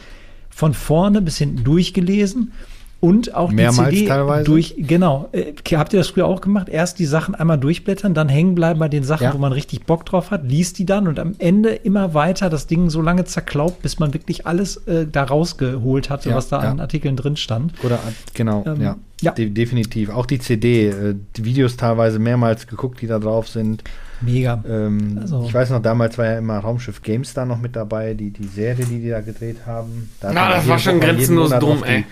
[0.49, 2.53] von vorne bis hinten durchgelesen
[3.01, 4.45] und auch Mehrmals die CD teilweise?
[4.45, 5.29] durch, genau.
[5.31, 6.69] Äh, habt ihr das früher auch gemacht?
[6.69, 9.33] Erst die Sachen einmal durchblättern, dann hängen bleiben bei den Sachen, Ja.
[9.33, 12.67] wo man richtig Bock drauf hat, liest die dann und am Ende immer weiter das
[12.67, 16.63] Ding so lange zerklaubt, bis man wirklich alles äh, da rausgeholt hatte, Ja, was da
[16.63, 16.71] ja.
[16.71, 17.73] an Artikeln drin stand.
[17.83, 17.99] Oder,
[18.33, 18.95] genau, Ähm, ja.
[19.21, 19.31] ja.
[19.33, 20.09] De definitiv.
[20.09, 23.83] Auch die CD, äh, die Videos teilweise mehrmals geguckt, die da drauf sind.
[24.21, 24.63] Mega.
[24.67, 28.31] Ähm, Also- Ich weiß noch, damals war ja immer Raumschiff GameStar noch mit dabei, die,
[28.31, 30.09] die Serie, die die da gedreht haben.
[30.21, 31.99] Da Na, das war schon grenzenlos dumm, ey.
[31.99, 32.05] Die,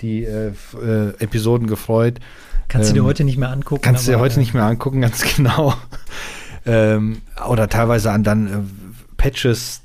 [0.00, 2.18] die äh, äh, Episoden gefreut.
[2.68, 3.82] Kannst du dir ähm, heute nicht mehr angucken.
[3.82, 5.74] Kannst du dir heute äh, nicht mehr angucken, ganz genau.
[6.66, 8.50] ähm, oder teilweise an dann äh,
[9.20, 9.82] Patches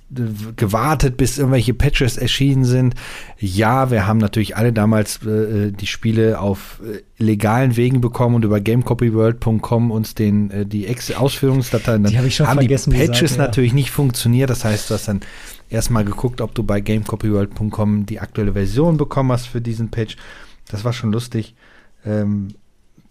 [0.55, 2.95] gewartet, bis irgendwelche Patches erschienen sind.
[3.37, 8.45] Ja, wir haben natürlich alle damals äh, die Spiele auf äh, legalen Wegen bekommen und
[8.45, 12.97] über gamecopyworld.com uns den äh, die Ex Ausführungsdateien die hab ich schon haben vergessen, die
[12.97, 13.47] die Patches Seite, ja.
[13.47, 14.49] natürlich nicht funktioniert.
[14.49, 15.19] Das heißt, du hast dann
[15.69, 20.15] erstmal geguckt, ob du bei gamecopyworld.com die aktuelle Version bekommen hast für diesen Patch.
[20.69, 21.55] Das war schon lustig.
[22.05, 22.55] Ähm,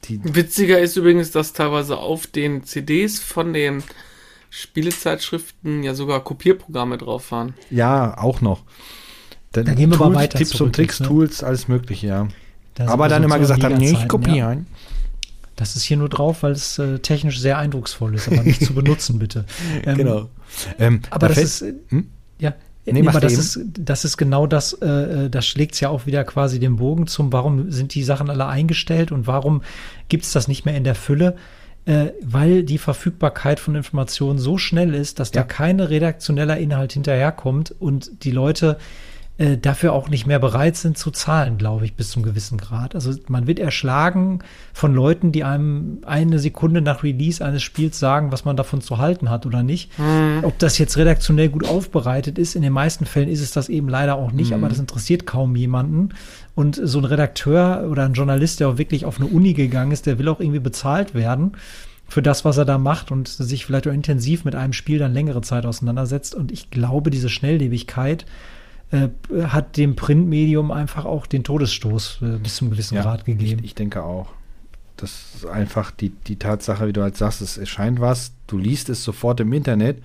[0.04, 3.82] die, Witziger ist übrigens, dass teilweise auf den CDs von den
[4.54, 7.54] Spielezeitschriften ja sogar Kopierprogramme drauf waren.
[7.70, 8.62] ja, auch noch.
[9.52, 11.06] Dann Da gehen wir mal Tools, weiter Tipps zurück und Tricks, ne?
[11.06, 12.28] Tools, alles mögliche, ja.
[12.74, 14.48] Da Aber dann immer gesagt haben, nee, ich Liga-Zeiten, kopiere ja.
[14.48, 14.66] ein.
[15.56, 18.74] Das ist hier nur drauf, weil es äh, technisch sehr eindrucksvoll ist, aber nicht zu
[18.80, 19.44] benutzen, bitte.
[19.84, 20.28] Ähm, Genau.
[20.78, 22.08] Ähm, Aber da das ist, äh, Hm?
[22.40, 22.54] ja.
[22.86, 23.40] Nee, Nee, aber das eben.
[23.40, 27.32] ist, das ist genau das, äh, das schlägt ja auch wieder quasi den Bogen zum,
[27.32, 29.62] warum sind die Sachen alle eingestellt und warum
[30.08, 31.36] gibt es das nicht mehr in der Fülle?
[31.86, 35.42] Äh, weil die Verfügbarkeit von Informationen so schnell ist, dass Ja.
[35.42, 38.78] da keine redaktioneller Inhalt hinterherkommt und die Leute
[39.36, 42.94] äh, dafür auch nicht mehr bereit sind zu zahlen, glaube ich, bis zum gewissen Grad.
[42.94, 44.38] Also man wird erschlagen
[44.72, 48.98] von Leuten, die einem eine Sekunde nach Release eines Spiels sagen, was man davon zu
[48.98, 49.90] halten hat oder nicht.
[50.42, 53.88] Ob das jetzt redaktionell gut aufbereitet ist, in den meisten Fällen ist es das eben
[53.88, 56.10] leider auch nicht, aber das interessiert kaum jemanden.
[56.54, 60.06] Und so ein Redakteur oder ein Journalist, der auch wirklich auf eine Uni gegangen ist,
[60.06, 61.56] der will auch irgendwie bezahlt werden
[62.06, 65.12] für das, was er da macht und sich vielleicht auch intensiv mit einem Spiel dann
[65.12, 66.34] längere Zeit auseinandersetzt.
[66.36, 68.26] Und ich glaube, diese Schnelllebigkeit
[68.94, 69.10] äh,
[69.46, 73.60] hat dem Printmedium einfach auch den Todesstoß äh, bis zum gewissen Grad gegeben.
[73.60, 74.28] Ich, ich denke auch.
[74.96, 78.88] Das ist einfach die, die Tatsache, wie du halt sagst, es erscheint was, du liest
[78.88, 80.02] es sofort im Internet.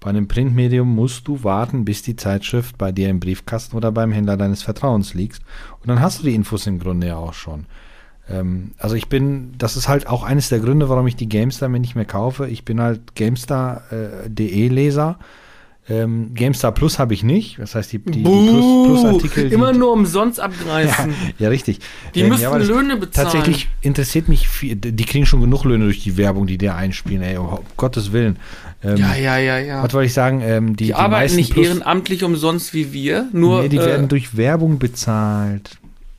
[0.00, 4.12] Bei einem Printmedium musst du warten, bis die Zeitschrift bei dir im Briefkasten oder beim
[4.12, 5.40] Händler deines Vertrauens liegt.
[5.80, 7.66] Und dann hast du die Infos im Grunde ja auch schon.
[8.30, 11.68] Ähm, also ich bin, das ist halt auch eines der Gründe, warum ich die GameStar
[11.68, 12.46] mir nicht mehr kaufe.
[12.46, 15.18] Ich bin halt GameStar.de Leser.
[15.90, 17.58] Ähm, GameStar Plus habe ich nicht.
[17.58, 19.52] Das heißt, die, die, die Buh, Plus, Plus-Artikel.
[19.52, 21.14] immer die, nur umsonst abgreifen.
[21.38, 21.78] ja, richtig.
[22.14, 23.28] Die Ähm, müssten ja, Löhne bezahlen.
[23.30, 27.22] Tatsächlich interessiert mich viel, die kriegen schon genug Löhne durch die Werbung, die der einspielen,
[27.22, 28.36] ey, um Gottes Willen.
[28.84, 29.82] Ähm, Ja, ja, ja, ja.
[29.82, 30.40] Was wollte ich sagen?
[30.42, 33.86] Ähm, die, Die, arbeiten meisten nicht Plus- ehrenamtlich umsonst wie wir, nur nee, die äh,
[33.86, 35.78] werden durch Werbung bezahlt.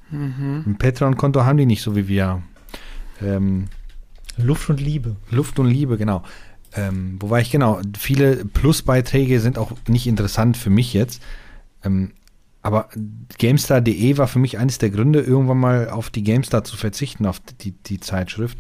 [0.09, 0.63] mhm.
[0.65, 2.41] Ein Patreon-Konto haben die nicht so wie wir.
[3.21, 3.65] Ähm,
[4.37, 5.15] Luft und Liebe.
[5.31, 6.23] Luft und Liebe, genau.
[6.75, 11.21] Ähm, wobei ich genau, viele Plusbeiträge sind auch nicht interessant für mich jetzt.
[11.83, 12.11] Ähm,
[12.61, 12.89] aber
[13.37, 17.39] GameStar.de war für mich eines der Gründe, irgendwann mal auf die GameStar zu verzichten, auf
[17.61, 18.57] die, die Zeitschrift,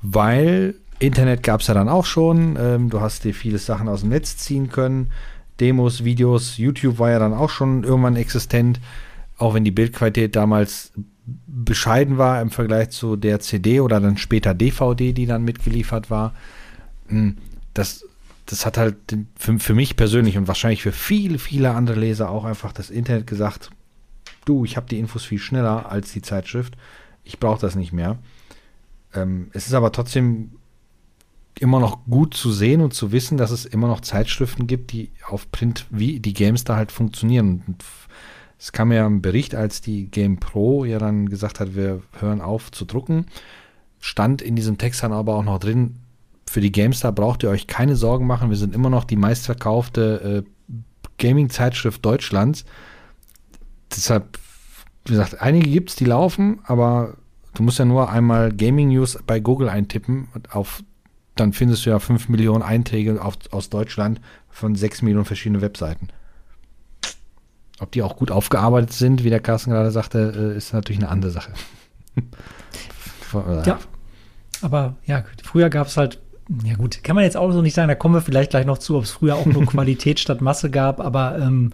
[0.00, 2.56] weil Internet gab es ja dann auch schon.
[2.58, 5.10] Ähm, du hast dir viele Sachen aus dem Netz ziehen können.
[5.60, 8.80] Demos, Videos, YouTube war ja dann auch schon irgendwann existent,
[9.38, 10.92] auch wenn die Bildqualität damals
[11.46, 16.34] bescheiden war im Vergleich zu der CD oder dann später DVD, die dann mitgeliefert war.
[17.08, 17.30] Mm,
[17.74, 18.04] Das,
[18.46, 18.96] das hat halt
[19.36, 23.26] für, für mich persönlich und wahrscheinlich für viele, viele andere Leser auch einfach das Internet
[23.26, 23.70] gesagt,
[24.44, 26.76] du, ich habe die Infos viel schneller als die Zeitschrift,
[27.24, 28.18] ich brauche das nicht mehr.
[29.14, 30.52] Ähm, es ist aber trotzdem
[31.58, 35.10] immer noch gut zu sehen und zu wissen, dass es immer noch Zeitschriften gibt, die
[35.26, 37.62] auf Print wie die Games da halt funktionieren.
[37.66, 37.84] Und
[38.58, 42.40] es kam ja ein Bericht, als die Game Pro ja dann gesagt hat, wir hören
[42.40, 43.26] auf zu drucken,
[44.00, 45.96] stand in diesem Text dann aber auch noch drin,
[46.48, 50.44] für die GameStar braucht ihr euch keine Sorgen machen, wir sind immer noch die meistverkaufte
[50.44, 50.72] äh,
[51.18, 52.64] Gaming-Zeitschrift Deutschlands.
[53.90, 54.38] Deshalb,
[55.04, 57.16] wie gesagt, einige gibt es, die laufen, aber
[57.54, 60.82] du musst ja nur einmal Gaming News bei Google eintippen und auf,
[61.34, 66.08] dann findest du ja 5 Millionen Einträge auf, aus Deutschland von 6 Millionen verschiedenen Webseiten.
[67.78, 71.10] Ob die auch gut aufgearbeitet sind, wie der Carsten gerade sagte, äh, ist natürlich eine
[71.10, 71.52] andere Sache.
[73.66, 73.78] Ja.
[74.62, 76.20] Aber ja, früher gab es halt,
[76.64, 78.78] ja gut, kann man jetzt auch so nicht sagen, da kommen wir vielleicht gleich noch
[78.78, 81.72] zu, ob es früher auch nur Qualität statt Masse gab, aber ähm,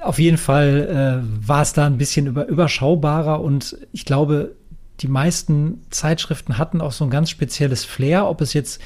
[0.00, 4.54] auf jeden Fall äh, war es da ein bisschen über, überschaubarer und ich glaube,
[5.00, 8.80] die meisten Zeitschriften hatten auch so ein ganz spezielles Flair, ob es jetzt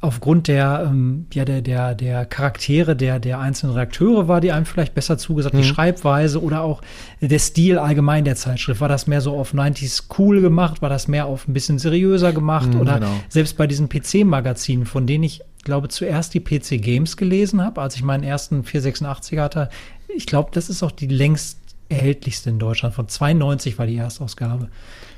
[0.00, 4.66] aufgrund der, ähm, ja, der, der, der Charaktere der, der einzelnen Redakteure war, die einem
[4.66, 6.82] vielleicht besser zugesagt, die Schreibweise oder auch
[7.20, 8.80] der Stil allgemein der Zeitschrift.
[8.80, 10.82] War das mehr so auf 90s cool gemacht?
[10.82, 12.74] War das mehr auf ein bisschen seriöser gemacht?
[12.74, 13.12] Mhm, oder genau.
[13.28, 17.96] selbst bei diesen PC-Magazinen, von denen ich glaube zuerst die PC Games gelesen habe, als
[17.96, 19.70] ich meinen ersten 486er hatte.
[20.14, 22.94] Ich glaube, das ist auch die längst erhältlichste in Deutschland.
[22.94, 24.68] Von 92 war die Erstausgabe.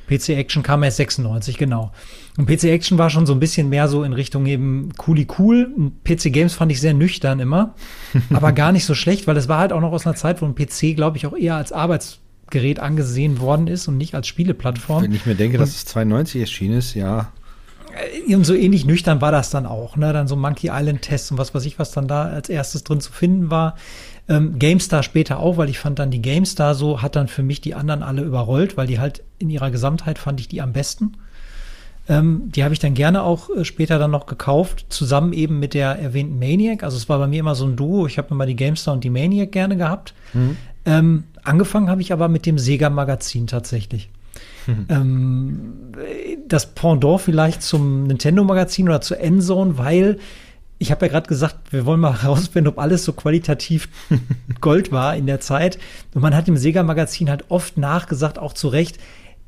[0.08, 1.92] PC Action kam erst 96, genau.
[2.36, 5.72] Und PC Action war schon so ein bisschen mehr so in Richtung eben cooli cool.
[5.76, 7.74] Und PC Games fand ich sehr nüchtern immer,
[8.32, 10.46] aber gar nicht so schlecht, weil es war halt auch noch aus einer Zeit, wo
[10.46, 15.02] ein PC, glaube ich, auch eher als Arbeitsgerät angesehen worden ist und nicht als Spieleplattform.
[15.02, 17.32] Wenn ich mir denke, dass es 92 erschienen ist, ja.
[18.28, 20.12] und so ähnlich nüchtern war das dann auch, ne?
[20.12, 23.00] Dann so Monkey Island Tests und was weiß ich, was dann da als erstes drin
[23.00, 23.76] zu finden war.
[24.28, 27.60] Ähm, GameStar später auch, weil ich fand dann die GameStar so, hat dann für mich
[27.60, 31.14] die anderen alle überrollt, weil die halt in ihrer Gesamtheit fand ich die am besten.
[32.08, 35.74] Ähm, die habe ich dann gerne auch äh, später dann noch gekauft, zusammen eben mit
[35.74, 36.82] der erwähnten Maniac.
[36.82, 38.06] Also es war bei mir immer so ein Duo.
[38.06, 40.14] Ich habe immer die GameStar und die Maniac gerne gehabt.
[40.32, 40.56] Mhm.
[40.86, 44.08] Ähm, angefangen habe ich aber mit dem Sega Magazin tatsächlich.
[44.66, 44.86] Mhm.
[44.88, 45.58] Ähm,
[46.46, 50.18] das Pendant vielleicht zum Nintendo Magazin oder zur Endzone, weil
[50.78, 53.88] ich habe ja gerade gesagt, wir wollen mal herausfinden, ob alles so qualitativ
[54.60, 55.78] Gold war in der Zeit.
[56.14, 58.98] Und man hat im Sega-Magazin halt oft nachgesagt, auch zu Recht,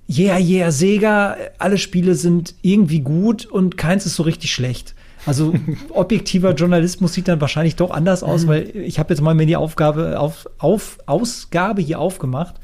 [0.08, 4.94] yeah, yeah, Sega, alle Spiele sind irgendwie gut und keins ist so richtig schlecht.
[5.26, 5.54] Also
[5.90, 8.48] objektiver Journalismus sieht dann wahrscheinlich doch anders aus, mhm.
[8.48, 12.56] weil ich habe jetzt mal mir die Aufgabe auf, auf Ausgabe hier aufgemacht,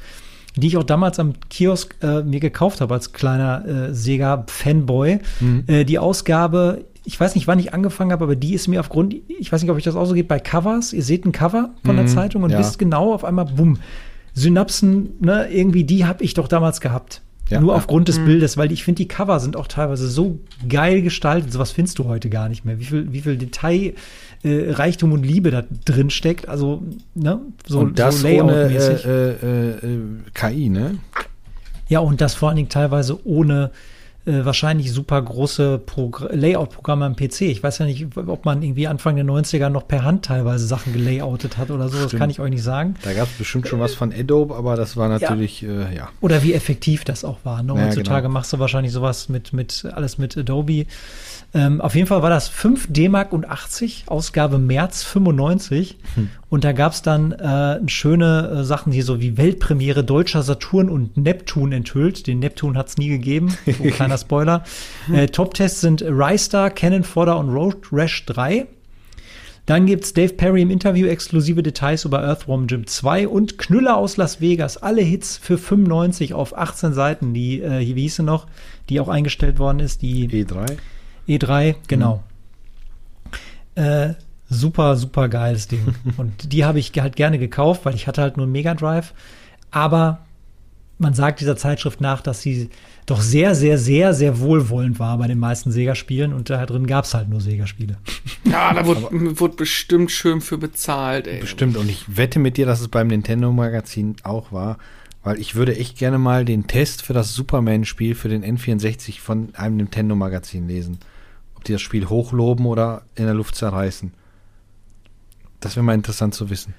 [0.57, 5.21] die ich auch damals am Kiosk äh, mir gekauft habe als kleiner äh, Sega Fanboy.
[5.41, 5.65] Mhm.
[5.67, 9.15] Äh, die Ausgabe ich weiß nicht, wann ich angefangen habe, aber die ist mir aufgrund,
[9.29, 11.71] ich weiß nicht, ob euch das auch so geht, bei Covers, ihr seht ein Cover
[11.85, 12.59] von der mhm, Zeitung und ja.
[12.59, 13.79] wisst genau auf einmal, bumm,
[14.35, 17.23] Synapsen, ne, irgendwie, die habe ich doch damals gehabt.
[17.49, 17.77] Ja, Nur ja.
[17.77, 18.25] aufgrund des mhm.
[18.25, 21.53] Bildes, weil ich finde, die Cover sind auch teilweise so geil gestaltet.
[21.53, 22.81] Sowas findest du heute gar nicht mehr.
[22.81, 23.95] Wie viel, wie viel Detail,
[24.43, 26.49] äh, Reichtum und Liebe da drin steckt.
[26.49, 26.83] Also,
[27.15, 30.01] ne, so, und das so ohne äh, äh, äh
[30.35, 30.99] KI, ne?
[31.89, 33.71] Ja, und das vor allen Dingen teilweise ohne
[34.27, 35.81] äh, wahrscheinlich super große
[36.31, 37.43] Layout-Programme am PC.
[37.43, 40.93] Ich weiß ja nicht, ob man irgendwie Anfang der 90er noch per Hand teilweise Sachen
[40.93, 41.97] gelayoutet hat oder so.
[41.97, 42.13] Stimmt.
[42.13, 42.95] Das kann ich euch nicht sagen.
[43.03, 45.69] Da gab es bestimmt schon was von Adobe, aber das war natürlich, ja.
[45.69, 46.09] Äh, ja.
[46.21, 47.63] Oder wie effektiv das auch war.
[47.63, 47.75] Ne?
[47.75, 48.35] Heutzutage genau.
[48.35, 50.87] machst du wahrscheinlich sowas mit, mit alles mit Adobe.
[51.55, 55.97] Ähm, auf jeden Fall war das 5 D-Mark und 80, Ausgabe März 95.
[56.17, 56.31] Hm.
[56.49, 60.89] Und da gab es dann äh, schöne äh, Sachen hier, so wie Weltpremiere Deutscher Saturn
[60.89, 62.27] und Neptun enthüllt.
[62.29, 63.57] Den Neptun hat es nie gegeben.
[63.67, 64.63] So ein kleiner Spoiler.
[65.13, 68.67] äh, Top-Tests sind Rystar, Cannon Fodder und Road Rash 3.
[69.67, 74.17] Dann gibt's Dave Perry im Interview exklusive Details über Earthworm Jim 2 und Knüller aus
[74.17, 74.77] Las Vegas.
[74.77, 77.35] Alle Hits für 95 auf 18 Seiten.
[77.35, 78.47] Die, äh, wie hieß sie noch?
[78.89, 80.03] Die auch eingestellt worden ist.
[80.03, 80.77] Die E3.
[81.27, 82.23] E3, genau.
[83.75, 83.83] Mhm.
[83.83, 84.15] Äh,
[84.49, 85.95] super, super geiles Ding.
[86.17, 89.13] und die habe ich halt gerne gekauft, weil ich hatte halt nur einen Mega Drive.
[89.71, 90.21] Aber
[90.99, 92.71] man sagt dieser Zeitschrift nach, dass sie
[93.05, 97.05] doch sehr, sehr, sehr, sehr wohlwollend war bei den meisten Sega-Spielen und da drin gab
[97.05, 97.97] es halt nur Sega-Spiele.
[98.45, 101.41] Ja, da wurde, wurde, bestimmt schön für bezahlt, ey.
[101.41, 104.79] Bestimmt und ich wette mit dir, dass es beim Nintendo-Magazin auch war,
[105.25, 109.53] weil ich würde echt gerne mal den Test für das Superman-Spiel für den N64 von
[109.57, 110.99] einem Nintendo-Magazin lesen
[111.67, 114.13] die das Spiel hochloben oder in der Luft zerreißen.
[115.61, 116.75] Das wäre mal interessant zu wissen.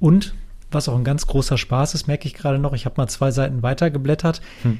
[0.00, 0.34] Und,
[0.70, 3.30] was auch ein ganz großer Spaß ist, merke ich gerade noch, ich habe mal zwei
[3.30, 4.40] Seiten weitergeblättert.
[4.62, 4.78] Hm.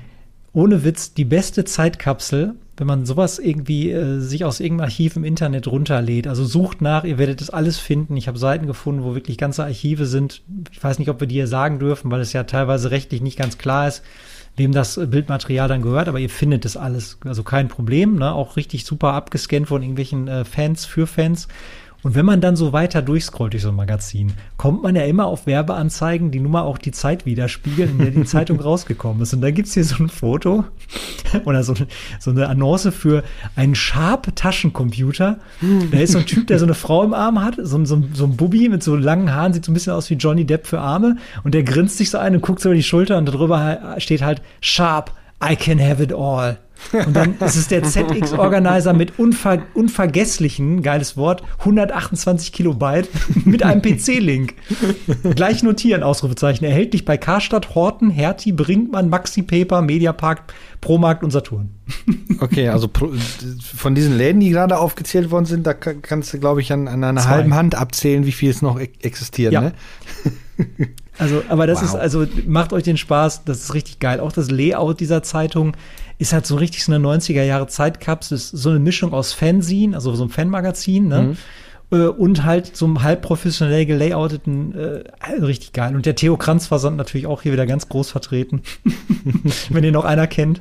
[0.52, 5.24] Ohne Witz, die beste Zeitkapsel, wenn man sowas irgendwie äh, sich aus irgendeinem Archiv im
[5.24, 6.26] Internet runterlädt.
[6.26, 8.16] Also sucht nach, ihr werdet das alles finden.
[8.16, 10.42] Ich habe Seiten gefunden, wo wirklich ganze Archive sind.
[10.72, 13.38] Ich weiß nicht, ob wir die hier sagen dürfen, weil es ja teilweise rechtlich nicht
[13.38, 14.02] ganz klar ist
[14.58, 18.32] wem das Bildmaterial dann gehört, aber ihr findet das alles, also kein Problem, ne?
[18.32, 21.48] auch richtig super abgescannt von irgendwelchen äh, Fans für Fans.
[22.04, 25.26] Und wenn man dann so weiter durchscrollt durch so ein Magazin, kommt man ja immer
[25.26, 29.34] auf Werbeanzeigen, die nun mal auch die Zeit widerspiegeln, in der die Zeitung rausgekommen ist.
[29.34, 30.64] Und da gibt's hier so ein Foto
[31.44, 31.74] oder so,
[32.20, 33.24] so eine Annonce für
[33.56, 35.38] einen Sharp-Taschencomputer.
[35.90, 38.24] Da ist so ein Typ, der so eine Frau im Arm hat, so, so, so
[38.24, 40.80] ein Bubby mit so langen Haaren, sieht so ein bisschen aus wie Johnny Depp für
[40.80, 41.16] Arme.
[41.42, 44.22] Und der grinst sich so ein und guckt so über die Schulter und darüber steht
[44.22, 46.58] halt Sharp, I can have it all.
[46.92, 53.08] Und dann ist es der ZX-Organizer mit unver unvergesslichen, geiles Wort, 128 Kilobyte
[53.44, 54.54] mit einem PC-Link.
[55.34, 56.64] Gleich notieren, Ausrufezeichen.
[56.64, 61.70] Erhältlich bei Karstadt, Horten, Hertie, Brinkmann, Maxi Paper, Mediapark, Promarkt und Saturn.
[62.40, 62.88] Okay, also
[63.74, 67.02] von diesen Läden, die gerade aufgezählt worden sind, da kannst du, glaube ich, an, an
[67.02, 67.30] einer Zwei.
[67.30, 69.52] halben Hand abzählen, wie viel es noch e-, existiert.
[69.52, 69.60] Ja.
[69.60, 69.72] Ne?
[71.18, 71.88] Also, aber das wow.
[71.88, 74.20] ist, also macht euch den Spaß, das ist richtig geil.
[74.20, 75.76] Auch das Layout dieser Zeitung
[76.18, 79.94] ist halt so richtig so eine 90er Jahre Zeitkapsel, ist so eine Mischung aus Fanzine,
[79.94, 81.22] also so ein Fanmagazin, ne?
[81.22, 81.37] Mhm.
[81.90, 85.94] Äh, und halt so einem halb professionell gelayouteten, äh, also richtig geil.
[85.94, 88.62] Und der Theo Kranz Versand natürlich auch hier wieder ganz groß vertreten.
[89.70, 90.61] Wenn ihr noch einer kennt.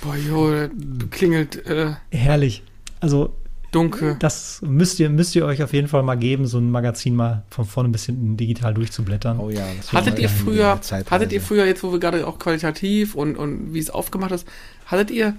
[0.00, 0.68] Boah, jo,
[1.10, 1.66] klingelt.
[1.66, 2.62] Äh Herrlich.
[3.00, 3.34] Also
[3.70, 4.16] Dunkel.
[4.18, 7.42] Das müsst ihr, müsst ihr euch auf jeden Fall mal geben, so ein Magazin mal
[7.50, 9.38] von vorne bis hinten digital durchzublättern.
[9.38, 9.64] Oh ja.
[9.92, 13.78] hattet ihr früher, hattet ihr früher, jetzt wo wir gerade auch qualitativ und, und wie
[13.78, 14.48] es aufgemacht ist,
[14.86, 15.34] hattet ihr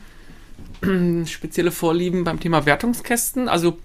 [1.25, 3.49] spezielle Vorlieben beim Thema Wertungskästen?
[3.49, 3.79] Also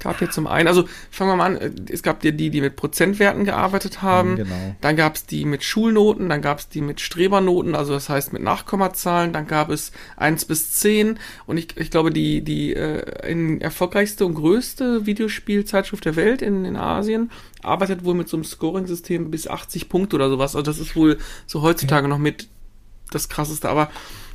[0.00, 2.60] gab hier zum einen, also fangen wir mal an, äh, es gab ja die, die
[2.60, 4.76] mit Prozentwerten gearbeitet haben, Mhm, genau.
[4.80, 8.32] dann gab es die mit Schulnoten, dann gab es die mit Strebernoten, also das heißt
[8.32, 13.58] mit Nachkommazahlen, dann gab es 1 bis 10 und ich, ich glaube die, die äh,
[13.60, 17.30] erfolgreichste und größte Videospielzeitschrift der Welt in, in Asien
[17.62, 21.18] arbeitet wohl mit so einem Scoring-System bis 80 Punkte oder sowas, also das ist wohl
[21.46, 22.48] so heutzutage noch mit
[23.10, 23.90] das krasseste, aber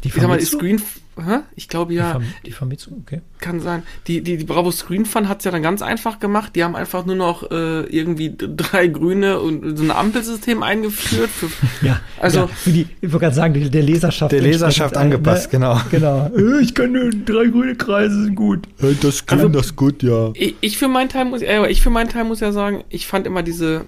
[0.05, 0.45] Die ich sag mal, die?
[0.45, 0.79] Screen,
[1.17, 1.39] hä?
[1.55, 3.21] ich glaube Die, ja, Fam die Famitsu, okay.
[3.39, 3.81] kann sein.
[4.05, 6.55] Die, die, die Bravo Screen Fun hat's ja dann ganz einfach gemacht.
[6.55, 11.31] Die haben einfach nur noch äh, irgendwie drei grüne und so ein Ampelsystem eingeführt.
[11.31, 11.47] Für,
[11.85, 14.31] Ja, Also- ja, für die, ich wollte gerade sagen, die, der Leserschaft.
[14.31, 15.81] Der Leserschaft entsprechend, angepasst, genau.
[15.89, 16.31] Genau.
[16.37, 18.67] Äh, Ich kann nur drei grüne Kreise sind gut.
[19.01, 20.31] Das kann das gut, ja.
[20.35, 23.07] ich, ich für meinen Teil muss, äh, ich für meinen Teil muss ja sagen, ich
[23.07, 23.85] fand immer diese,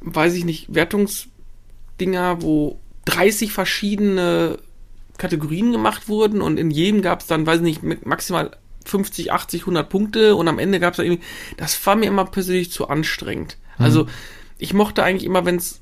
[0.00, 4.58] weiß ich nicht, Wertungsdinger, wo 30 verschiedene
[5.18, 9.88] Kategorien gemacht wurden und in jedem gab's dann, weiß ich nicht, maximal 50, 80, 100
[9.88, 11.22] Punkte und am Ende gab's da irgendwie,
[11.56, 13.56] das war mir immer persönlich zu anstrengend.
[13.78, 14.06] Also
[14.58, 15.80] ich mochte eigentlich immer, wenn's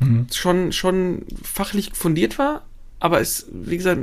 [0.00, 0.26] Mhm.
[0.32, 2.66] schon, schon fachlich fundiert war,
[3.00, 4.00] aber es, wie gesagt,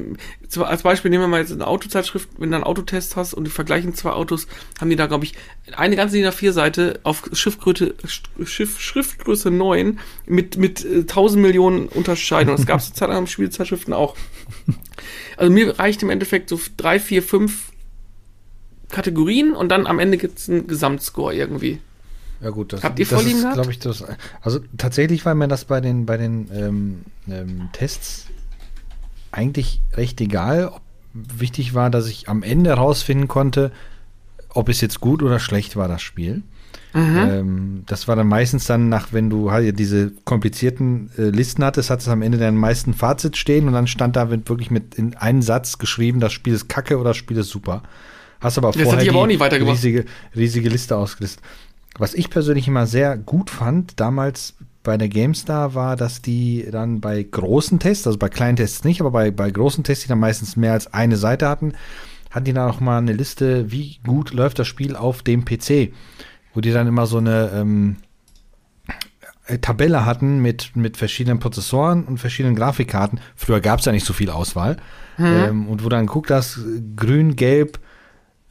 [0.59, 3.51] als Beispiel nehmen wir mal jetzt eine Autozeitschrift, wenn du einen Autotest hast und die
[3.51, 4.47] vergleichen zwei Autos,
[4.79, 5.33] haben die da, glaube ich,
[5.75, 7.95] eine ganze DIN A4-Seite auf Schriftgröße,
[8.43, 12.57] Schiff, Schriftgröße 9 mit, mit äh, 1000 Millionen Unterscheidungen.
[12.57, 14.15] Das gab es Zeit lang Spielzeitschriften auch.
[15.37, 17.71] Also mir reicht im Endeffekt so drei, vier, fünf
[18.89, 21.79] Kategorien und dann am Ende gibt's einen Gesamtscore irgendwie.
[22.41, 24.03] Ja gut, das, Habt ihr das ist, glaube ich, das.
[24.41, 28.27] Also tatsächlich war mir das bei den bei den ähm, ähm, Tests
[29.31, 30.71] eigentlich recht egal.
[31.13, 33.71] Wichtig war, dass ich am Ende herausfinden konnte,
[34.49, 36.43] ob es jetzt gut oder schlecht war das Spiel.
[36.93, 41.89] Ähm, das war dann meistens dann nach, wenn du halt diese komplizierten äh, Listen hattest,
[41.89, 45.15] hat es am Ende dann meisten Fazit stehen und dann stand da wirklich mit in
[45.15, 47.83] einen Satz geschrieben, das Spiel ist kacke oder das Spiel ist super.
[48.41, 49.77] Hast aber Das vorher aber die auch nicht weitergebracht.
[49.77, 50.05] riesige,
[50.35, 51.43] riesige Liste ausgelistet.
[51.97, 57.01] Was ich persönlich immer sehr gut fand, damals bei der GameStar, war, dass die dann
[57.01, 60.19] bei großen Tests, also bei kleinen Tests nicht, aber bei, bei großen Tests, die dann
[60.19, 61.73] meistens mehr als eine Seite hatten,
[62.31, 65.93] hatten die dann auch mal eine Liste, wie gut läuft das Spiel auf dem PC.
[66.53, 67.97] Wo die dann immer so eine ähm,
[69.45, 73.19] äh, Tabelle hatten mit, mit verschiedenen Prozessoren und verschiedenen Grafikkarten.
[73.35, 74.77] Früher gab es ja nicht so viel Auswahl.
[75.19, 77.79] Ähm, und wo dann guckt das äh, grün, gelb,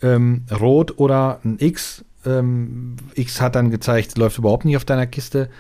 [0.03, 2.05] ähm, rot oder ein X.
[2.24, 5.51] Ähm, X hat dann gezeigt, läuft überhaupt nicht auf deiner Kiste.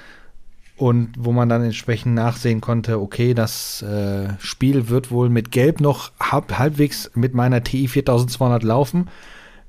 [0.80, 5.78] Und wo man dann entsprechend nachsehen konnte, okay, das äh, Spiel wird wohl mit Gelb
[5.78, 9.08] noch halb, halbwegs mit meiner TI 4200 laufen.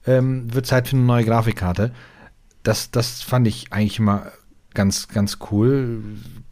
[0.07, 1.91] Ähm, wird Zeit für eine neue Grafikkarte.
[2.63, 4.31] Das, das fand ich eigentlich immer
[4.73, 6.01] ganz, ganz cool.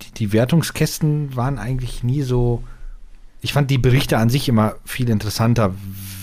[0.01, 2.62] Die, die Wertungskästen waren eigentlich nie so.
[3.39, 5.74] Ich fand die Berichte an sich immer viel interessanter,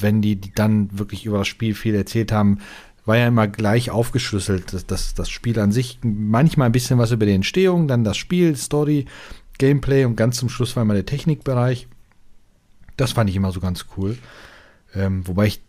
[0.01, 2.59] wenn die, die dann wirklich über das Spiel viel erzählt haben.
[3.07, 5.99] War ja immer gleich aufgeschlüsselt, das, das, das Spiel an sich.
[6.03, 9.07] Manchmal ein bisschen was über die Entstehung, dann das Spiel, Story,
[9.59, 11.89] Gameplay und ganz zum Schluss war immer der Technikbereich.
[12.97, 14.19] Das fand ich immer so ganz cool.
[14.95, 15.61] Ähm, wobei ich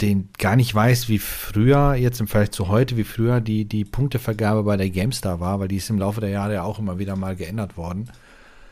[0.00, 3.84] den gar nicht weiß, wie früher, jetzt im Vergleich zu heute, wie früher die, die
[3.84, 6.98] Punktevergabe bei der GameStar war, weil die ist im Laufe der Jahre ja auch immer
[6.98, 8.10] wieder mal geändert worden.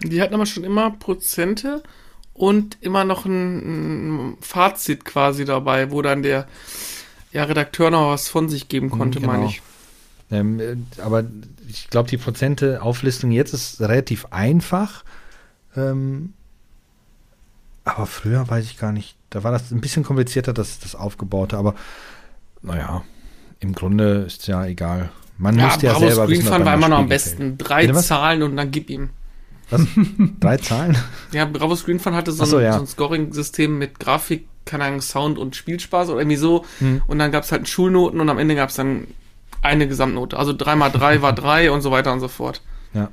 [0.02, 1.82] Die hatten aber schon immer Prozente
[2.34, 6.48] und immer noch ein, ein Fazit quasi dabei, wo dann der
[7.32, 9.32] ja, Redakteur noch was von sich geben konnte, genau.
[9.32, 9.62] meine ich.
[10.30, 11.24] Ähm, äh, aber
[11.68, 15.04] ich glaube, die Prozente-Auflistung jetzt ist relativ einfach.
[15.76, 16.34] Ähm,
[17.84, 19.16] aber früher weiß ich gar nicht.
[19.30, 21.56] Da war das ein bisschen komplizierter, das, das Aufgebaute.
[21.56, 21.74] Aber
[22.62, 23.02] naja,
[23.60, 25.10] im Grunde ist ja egal.
[25.38, 27.58] Man Ja, müsste ja selber wissen, ob Screenfun war immer noch am besten.
[27.58, 28.06] Drei was?
[28.06, 29.10] Zahlen und dann gib ihm.
[29.72, 29.86] Was?
[30.40, 30.96] Drei Zahlen?
[31.32, 32.72] Ja, Bravo Screenfun hatte so so, ein, ja.
[32.74, 36.64] so ein Scoring-System mit Grafik, keine Ahnung, Sound und Spielspaß oder irgendwie so.
[36.78, 37.02] Hm.
[37.06, 39.08] Und dann gab's halt Schulnoten und am Ende gab's dann
[39.62, 40.38] eine Gesamtnote.
[40.38, 42.62] Also drei mal drei war drei und so weiter und so fort.
[42.94, 43.08] Ja.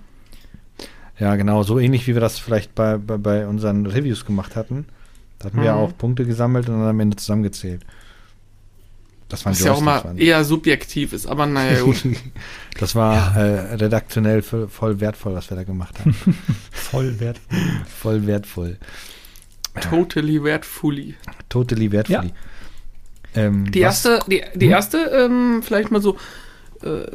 [1.18, 1.64] Ja, genau.
[1.64, 4.86] So ähnlich wie wir das vielleicht bei, bei, bei unseren Reviews gemacht hatten.
[5.38, 5.82] Da hatten wir ja Mhm.
[5.82, 7.82] auch Punkte gesammelt und dann am Ende zusammengezählt.
[9.30, 12.04] Das waren Was ja auch waren- eher subjektiv ist, aber naja, gut.
[12.80, 16.16] Das war äh, redaktionell voll, voll wertvoll, was wir da gemacht haben.
[16.72, 17.40] Voll wert.
[17.88, 18.78] voll wertvoll.
[19.82, 21.16] totally wertfully.
[21.48, 22.32] Totally wertvoll.
[23.36, 23.44] Ja.
[23.44, 26.18] Ähm, Die was- erste, die, die erste, ähm, vielleicht mal so,
[26.82, 27.06] äh,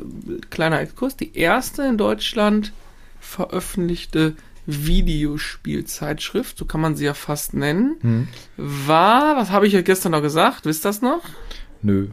[0.51, 2.73] kleiner Exkurs, die erste in Deutschland
[3.19, 4.37] veröffentlichte
[4.67, 10.12] Videospielzeitschrift, so kann man sie ja fast nennen, Hm, war, was habe ich ja gestern
[10.12, 11.21] noch gesagt, wisst das noch?
[11.85, 12.09] Nö.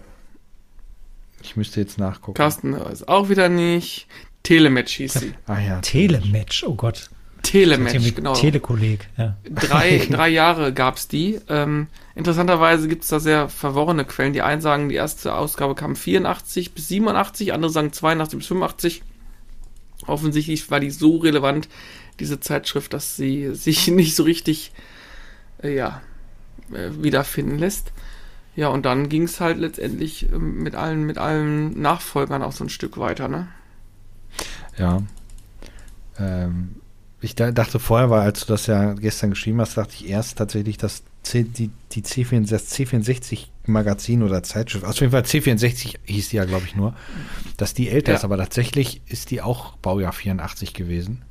[1.41, 2.36] Ich müsste jetzt nachgucken.
[2.36, 4.07] Carsten weiß auch wieder nicht.
[4.43, 5.34] Telematch hieß sie.
[5.47, 5.80] Ah ja.
[5.82, 7.09] Telematch, oh Gott.
[7.41, 8.34] Telematch, genau.
[8.34, 9.36] Telekolleg, ja.
[9.49, 11.39] drei, drei Jahre gab's die.
[11.49, 14.34] Ähm, Interessanterweise gibt es da sehr verworrene Quellen.
[14.34, 19.03] Die einen sagen, die erste Ausgabe kam 84 bis 87, andere sagen 82 bis 85.
[20.07, 21.69] Offensichtlich war die so relevant,
[22.19, 24.72] diese Zeitschrift, dass sie sich nicht so richtig
[25.63, 26.01] äh, ja,
[26.74, 27.93] äh, wiederfinden lässt.
[28.56, 32.64] Ja, und dann ging es halt letztendlich äh, mit allen, mit allen Nachfolgern auch so
[32.64, 33.47] ein Stück weiter, ne?
[34.78, 35.02] Ja.
[36.20, 36.76] Ähm,
[37.22, 40.78] ich dachte vorher, weil als du das ja gestern geschrieben hast, dachte ich erst tatsächlich,
[40.78, 46.30] dass C, die, die C64, das C64 Magazin oder Zeitschrift, auf jeden Fall C64 hieß
[46.30, 46.95] die ja, glaube ich, nur,
[47.58, 48.18] dass die älter ja.
[48.18, 51.22] ist, aber tatsächlich ist die auch Baujahr 84 gewesen.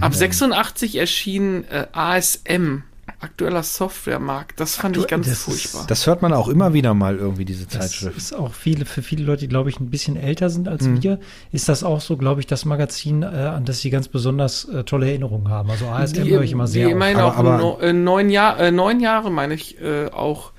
[0.00, 2.84] Ab 86 erschien äh, ASM,
[3.22, 4.58] aktueller Softwaremarkt.
[4.58, 5.80] Das fand Aktu ich ganz das furchtbar.
[5.82, 8.16] Ist, das hört man auch immer wieder mal irgendwie, diese Zeitschrift.
[8.16, 10.84] Das ist auch viele, für viele Leute, die, glaube ich, ein bisschen älter sind als
[10.84, 11.02] mhm.
[11.02, 11.20] wir,
[11.52, 14.84] ist das auch so, glaube ich, das Magazin, äh, an das sie ganz besonders äh,
[14.84, 15.70] tolle Erinnerungen haben.
[15.70, 16.88] Also ASM höre ich immer sehr.
[16.88, 20.52] Ich meine auch aber, no, äh, neun, Jahr, äh, neun Jahre, meine ich, äh, auch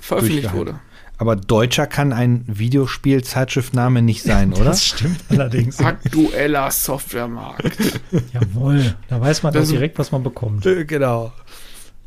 [0.00, 0.80] veröffentlicht wurde.
[1.20, 4.66] Aber deutscher kann ein Videospiel-Zeitschriftname nicht sein, oder?
[4.66, 5.80] Das stimmt allerdings.
[5.80, 8.00] Aktueller Softwaremarkt.
[8.32, 10.62] Jawohl, da weiß man das direkt, was man bekommt.
[10.86, 11.32] Genau.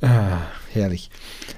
[0.02, 0.42] Ah,
[0.74, 1.10] herrlich.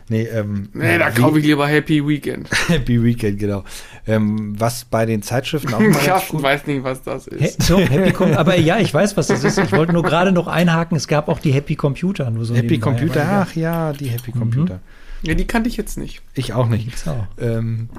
[0.09, 2.49] Nee, ähm, nee da kaufe ich lieber Happy Weekend.
[2.67, 3.63] Happy Weekend, genau.
[4.05, 7.63] Ähm, was bei den Zeitschriften auch mal Carsten weiß nicht, was das ist.
[7.63, 9.57] So, Happy aber ja, ich weiß, was das ist.
[9.57, 12.29] Ich wollte nur gerade noch einhaken, es gab auch die Happy Computer.
[12.29, 14.75] Nur so Happy Computer, ach ja, die Happy Computer.
[14.75, 15.27] Mhm.
[15.29, 16.21] Ja, die kannte ich jetzt nicht.
[16.33, 17.07] Ich auch nicht.
[17.07, 17.25] Auch.
[17.39, 17.89] Ähm,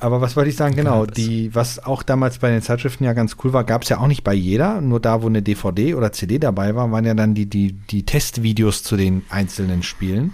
[0.00, 0.74] aber was wollte ich sagen?
[0.74, 3.98] Genau, die, was auch damals bei den Zeitschriften ja ganz cool war, gab es ja
[3.98, 4.80] auch nicht bei jeder.
[4.80, 8.04] Nur da, wo eine DVD oder CD dabei war, waren ja dann die, die, die
[8.04, 10.32] Testvideos zu den einzelnen Spielen.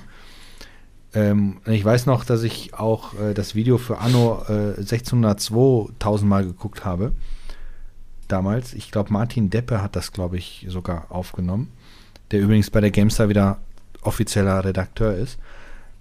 [1.15, 6.45] Ähm, ich weiß noch, dass ich auch äh, das Video für Anno äh, 1602 tausendmal
[6.45, 7.13] geguckt habe.
[8.29, 8.73] Damals.
[8.75, 11.73] Ich glaube, Martin Deppe hat das, glaube ich, sogar aufgenommen.
[12.31, 13.59] Der übrigens bei der GameStar wieder
[14.03, 15.39] offizieller Redakteur ist.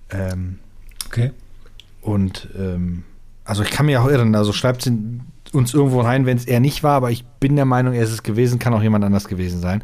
[0.09, 0.59] Ähm,
[1.07, 1.31] okay.
[2.01, 3.03] Und ähm,
[3.45, 4.91] also ich kann mir auch irren, also schreibt
[5.53, 8.11] uns irgendwo rein, wenn es er nicht war, aber ich bin der Meinung, er ist
[8.11, 9.83] es gewesen, kann auch jemand anders gewesen sein.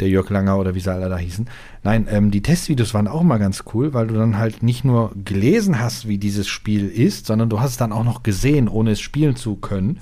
[0.00, 1.48] Der Jörg Langer oder wie sie alle da hießen.
[1.82, 5.12] Nein, ähm, die Testvideos waren auch mal ganz cool, weil du dann halt nicht nur
[5.24, 8.92] gelesen hast, wie dieses Spiel ist, sondern du hast es dann auch noch gesehen, ohne
[8.92, 10.00] es spielen zu können.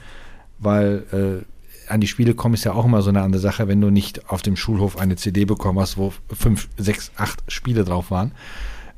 [0.58, 3.80] Weil äh, an die Spiele kommen ist ja auch immer so eine andere Sache, wenn
[3.80, 8.10] du nicht auf dem Schulhof eine CD bekommen hast, wo fünf, sechs, acht Spiele drauf
[8.10, 8.32] waren.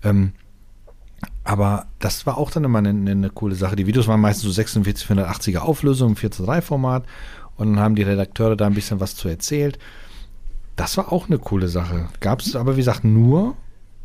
[0.05, 0.32] Ähm,
[1.45, 3.76] aber das war auch dann immer eine, eine, coole Sache.
[3.76, 7.05] Die Videos waren meistens so 46 480er Auflösung im 4 zu 3 Format
[7.57, 9.78] und dann haben die Redakteure da ein bisschen was zu erzählt.
[10.76, 12.09] Das war auch eine coole Sache.
[12.20, 13.57] Gab es aber, wie gesagt, nur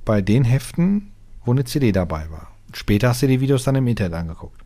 [0.03, 1.11] bei den Heften,
[1.45, 2.51] wo eine CD dabei war.
[2.73, 4.59] Später hast du die Videos dann im Internet angeguckt.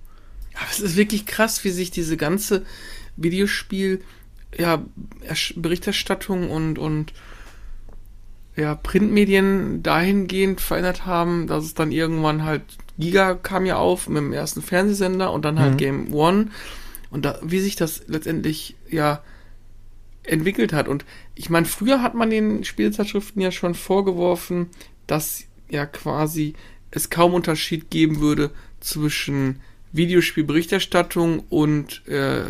[0.56, 2.66] Aber es ist wirklich krass, wie sich diese ganze
[3.16, 4.02] Videospiel,
[4.58, 4.84] ja,
[5.56, 7.14] Berichterstattung und, und
[8.56, 12.64] ja, Printmedien dahingehend verändert haben, dass es dann irgendwann halt
[12.98, 15.78] Giga kam ja auf mit dem ersten Fernsehsender und dann halt mhm.
[15.78, 16.48] Game One
[17.10, 19.24] und da, wie sich das letztendlich ja
[20.24, 20.88] entwickelt hat.
[20.88, 24.68] Und ich meine, früher hat man den Spielzeitschriften ja schon vorgeworfen,
[25.08, 26.54] dass ja quasi
[26.92, 29.62] es kaum Unterschied geben würde zwischen
[29.94, 32.44] Videospielberichterstattung und äh,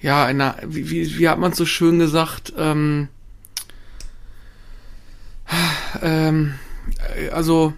[0.00, 3.08] ja, einer, wie, wie, wie hat man so schön gesagt, ähm,
[6.02, 6.54] ähm,
[7.32, 7.72] also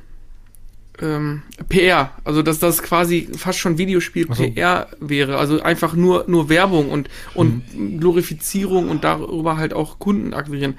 [1.01, 4.51] ähm, PR, also dass das quasi fast schon Videospiel so.
[4.51, 8.01] PR wäre, also einfach nur nur Werbung und und mhm.
[8.01, 10.77] Glorifizierung und darüber halt auch Kunden akquirieren.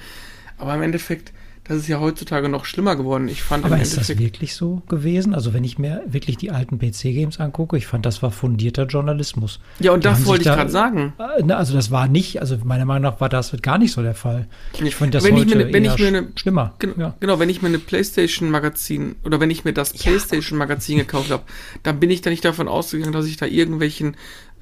[0.58, 1.34] Aber im Endeffekt
[1.68, 3.28] das ist ja heutzutage noch schlimmer geworden.
[3.28, 5.36] Ich fand Aber ist das wirklich so gewesen?
[5.36, 9.60] Also wenn ich mir wirklich die alten PC-Games angucke, ich fand, das war fundierter Journalismus.
[9.80, 11.14] Ja, und das wollte ich gerade sagen.
[11.20, 14.16] Äh, also das war nicht, also meiner Meinung nach war das gar nicht so der
[14.16, 14.48] Fall.
[14.82, 16.74] Ich finde das wenn heute ich mir, wenn ich mir eine, schlimmer.
[16.80, 17.16] Genau, ja.
[17.20, 21.44] genau, wenn ich mir eine PlayStation-Magazin oder wenn ich mir das PlayStation-Magazin gekauft habe,
[21.84, 24.16] dann bin ich da nicht davon ausgegangen, dass ich da irgendwelchen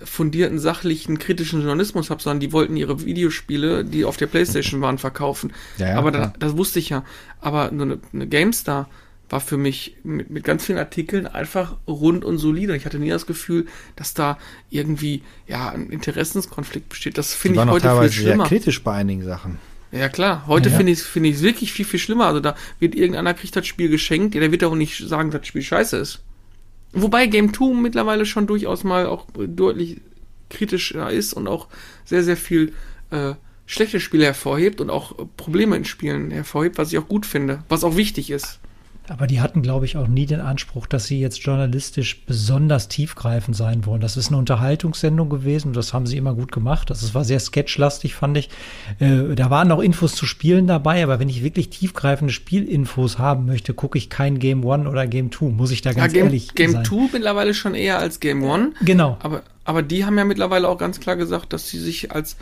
[0.03, 4.97] fundierten, sachlichen, kritischen Journalismus habe, sondern die wollten ihre Videospiele, die auf der Playstation waren,
[4.97, 5.53] verkaufen.
[5.77, 7.03] Ja, ja, aber da, das wusste ich ja.
[7.39, 8.89] Aber eine, eine GameStar
[9.29, 12.75] war für mich mit, mit ganz vielen Artikeln einfach rund und solide.
[12.75, 13.65] Ich hatte nie das Gefühl,
[13.95, 14.37] dass da
[14.69, 17.17] irgendwie ja ein Interessenskonflikt besteht.
[17.17, 18.47] Das finde ich heute viel schlimmer.
[18.47, 19.57] Sehr kritisch bei einigen Sachen.
[19.91, 20.75] Ja klar, heute ja.
[20.75, 22.25] finde ich es find wirklich viel, viel schlimmer.
[22.25, 25.47] Also da wird irgendeiner kriegt das Spiel geschenkt, der wird auch nicht sagen, dass das
[25.47, 26.21] Spiel scheiße ist.
[26.95, 30.01] Wobei Game 2 mittlerweile schon durchaus mal auch deutlich
[30.49, 31.67] kritischer ist und auch
[32.05, 32.73] sehr, sehr viel
[33.11, 33.33] äh,
[33.65, 37.83] schlechte Spiele hervorhebt und auch Probleme in Spielen hervorhebt, was ich auch gut finde, was
[37.83, 38.59] auch wichtig ist.
[39.07, 43.55] Aber die hatten, glaube ich, auch nie den Anspruch, dass sie jetzt journalistisch besonders tiefgreifend
[43.55, 44.01] sein wollen.
[44.01, 45.73] Das ist eine Unterhaltungssendung gewesen.
[45.73, 46.89] Das haben sie immer gut gemacht.
[46.89, 48.49] Das war sehr sketchlastig, fand ich.
[48.99, 53.45] Äh, da waren auch Infos zu Spielen dabei, aber wenn ich wirklich tiefgreifende Spielinfos haben
[53.45, 55.49] möchte, gucke ich kein Game One oder Game Two.
[55.49, 56.83] Muss ich da ganz ja, Game, ehrlich Game sein.
[56.83, 58.71] Game Two mittlerweile schon eher als Game One.
[58.81, 59.17] Genau.
[59.21, 62.37] Aber, aber die haben ja mittlerweile auch ganz klar gesagt, dass sie sich als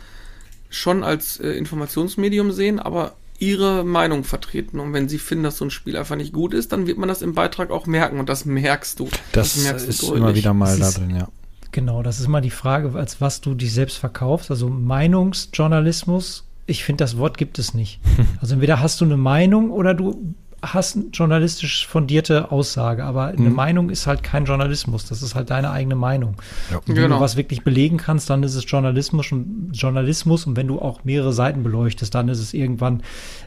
[0.70, 3.12] schon als äh, Informationsmedium sehen, aber
[3.44, 4.80] ihre Meinung vertreten.
[4.80, 7.08] Und wenn sie finden, dass so ein Spiel einfach nicht gut ist, dann wird man
[7.08, 8.18] das im Beitrag auch merken.
[8.18, 9.08] Und das merkst du.
[9.32, 11.28] Das, das merkst ist du immer wieder mal Das da drin, ja.
[11.72, 14.50] Genau, das ist immer die Frage, als was du dich selbst verkaufst.
[14.50, 18.00] Also Meinungsjournalismus, ich finde, das Wort gibt es nicht.
[18.40, 20.34] Also entweder hast du eine Meinung oder du
[20.72, 23.04] hast eine journalistisch fundierte Aussage.
[23.04, 23.54] Aber eine Mhm.
[23.54, 25.06] Meinung ist halt kein Journalismus.
[25.06, 26.36] Das ist halt deine eigene Meinung.
[26.70, 26.78] Ja.
[26.78, 27.16] Und wenn Genau.
[27.16, 30.46] du was wirklich belegen kannst, dann ist es Journalismus und Journalismus.
[30.46, 33.02] Und wenn du auch mehrere Seiten beleuchtest, dann ist es irgendwann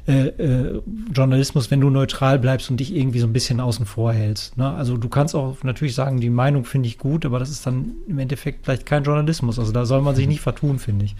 [0.07, 0.81] äh, äh,
[1.13, 4.57] Journalismus, wenn du neutral bleibst und dich irgendwie so ein bisschen außen vor hältst.
[4.57, 4.69] Ne?
[4.69, 7.91] Also du kannst auch natürlich sagen, die Meinung finde ich gut, aber das ist dann
[8.07, 9.59] im Endeffekt vielleicht kein Journalismus.
[9.59, 11.15] Also da soll man sich nicht vertun, finde ich.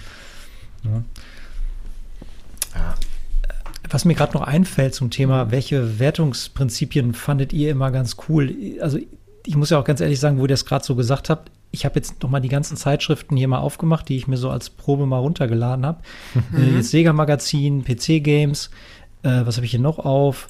[0.84, 1.04] Ja.
[3.90, 8.54] Was mir gerade noch einfällt zum Thema, welche Wertungsprinzipien fandet ihr immer ganz cool?
[8.82, 9.00] Also
[9.46, 11.86] ich muss ja auch ganz ehrlich sagen, wo ihr das gerade so gesagt habt, ich
[11.86, 14.70] habe jetzt noch mal die ganzen Zeitschriften hier mal aufgemacht, die ich mir so als
[14.70, 16.02] Probe mal runtergeladen habe.
[16.58, 18.70] Äh, jetzt Sega Magazin, PC Games,
[19.24, 20.48] äh, was habe ich hier noch auf?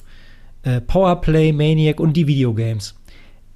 [0.62, 2.94] Äh, Powerplay, Maniac und die Videogames.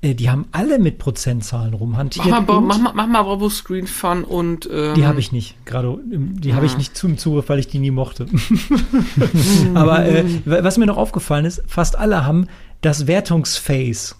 [0.03, 2.26] Äh, die haben alle mit Prozentzahlen rumhantiert.
[2.26, 5.64] Mach mal, mach mal, mach mal Bravo Screen Fun und ähm, die habe ich nicht,
[5.64, 8.26] gerade im- die habe ich nicht zum Zugriff, weil ich die nie mochte.
[9.74, 12.46] Aber äh, was mir noch aufgefallen ist, fast alle haben
[12.80, 14.16] das Wertungsface.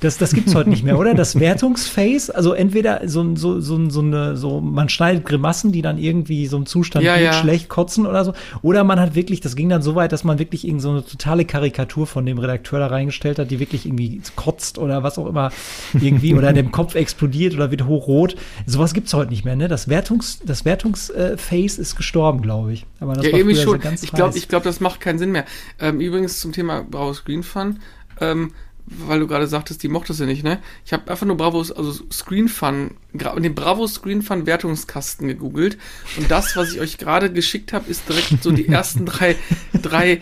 [0.00, 1.14] Das, das gibt's heute nicht mehr, oder?
[1.14, 5.98] Das Wertungsface, also entweder so, so, so, so eine, so, man schneidet Grimassen, die dann
[5.98, 7.34] irgendwie so im Zustand Ja, ja.
[7.34, 8.32] schlecht kotzen oder so.
[8.62, 11.04] Oder man hat wirklich, das ging dann so weit, dass man wirklich irgend so eine
[11.04, 15.26] totale Karikatur von dem Redakteur da reingestellt hat, die wirklich irgendwie kotzt oder was auch
[15.26, 15.50] immer
[15.92, 18.36] irgendwie oder dem Kopf explodiert oder wird hochrot.
[18.64, 19.68] Sowas gibt's heute nicht mehr, ne?
[19.68, 22.86] Das Wertungs, das Wertungsface ist gestorben, glaube ich.
[23.00, 23.80] Aber das ja, war irgendwie früher so schon.
[23.80, 25.44] ganz ich glaube, ich glaube, das macht keinen Sinn mehr.
[25.78, 27.80] Ähm, übrigens zum Thema Bravo Screen Fun,
[28.20, 28.52] ähm,
[28.90, 30.60] weil du gerade sagtest, die mochtest du nicht, ne?
[30.84, 35.78] Ich habe einfach nur Bravos, also Screen Fun, den Bravo Screen Fun Wertungskasten gegoogelt
[36.16, 39.36] und das, was ich euch gerade geschickt habe, ist direkt so die ersten drei,
[39.80, 40.20] drei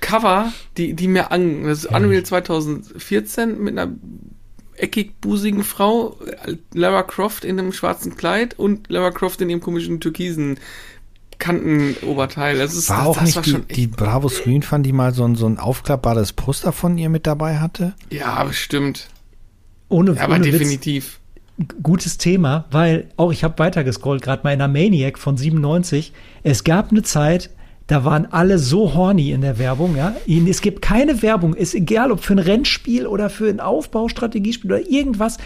[0.00, 3.92] Cover, die, die mir an, das ist Unreal 2014 mit einer
[4.76, 6.16] eckig busigen Frau,
[6.72, 10.58] Lara Croft in einem schwarzen Kleid und Lara Croft in ihrem komischen türkisen
[11.40, 12.58] Kantenoberteil.
[12.58, 15.12] Das ist War das, auch das nicht war die, die Bravo Screen Fun, die mal
[15.12, 17.94] so ein, so ein aufklappbares Poster von ihr mit dabei hatte?
[18.10, 19.08] Ja, bestimmt.
[19.88, 21.18] ohne, Ja, aber ohne Witz, definitiv.
[21.82, 26.12] gutes Thema, weil auch ich habe weitergescrollt, gerade mal in der Maniac von 97.
[26.42, 27.50] Es gab eine Zeit,
[27.86, 30.14] da waren alle so horny in der Werbung, ja.
[30.48, 34.88] Es gibt keine Werbung, ist egal, ob für ein Rennspiel oder für ein Aufbaustrategiespiel oder
[34.88, 35.38] irgendwas.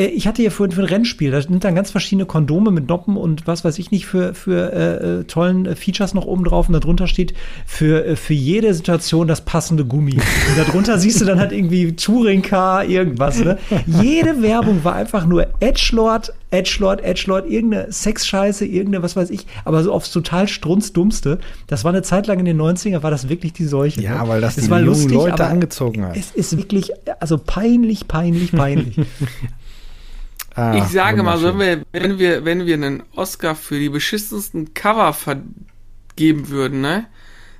[0.00, 2.88] Äh, Ich hatte hier vorhin für ein Rennspiel, da sind dann ganz verschiedene Kondome mit
[2.88, 6.44] Noppen und was weiß ich nicht für, für äh, äh, tollen äh, Features noch oben
[6.44, 7.34] drauf und darunter steht
[7.66, 10.14] für, für jede Situation das passende Gummi.
[10.14, 13.58] Und darunter siehst du dann halt irgendwie Touring Car, irgendwas, ne?
[13.86, 19.82] Jede Werbung war einfach nur Edgelord, Edgelord, Edgelord, irgendeine Sexscheiße, irgendeine, was weiß ich, aber
[19.82, 21.38] so aufs total strunzdummste.
[21.66, 24.00] Das war eine Zeit lang in den 90er, war das wirklich die Seuche.
[24.00, 24.28] Ja, ne?
[24.28, 26.16] weil das es die jungen lustig, Leute angezogen hat.
[26.16, 28.96] Es ist wirklich, also peinlich, peinlich, peinlich.
[30.54, 34.74] Ah, ich sage mal, wenn wir, wenn wir, wenn wir einen Oscar für die beschissensten
[34.74, 37.06] Cover vergeben würden, ne?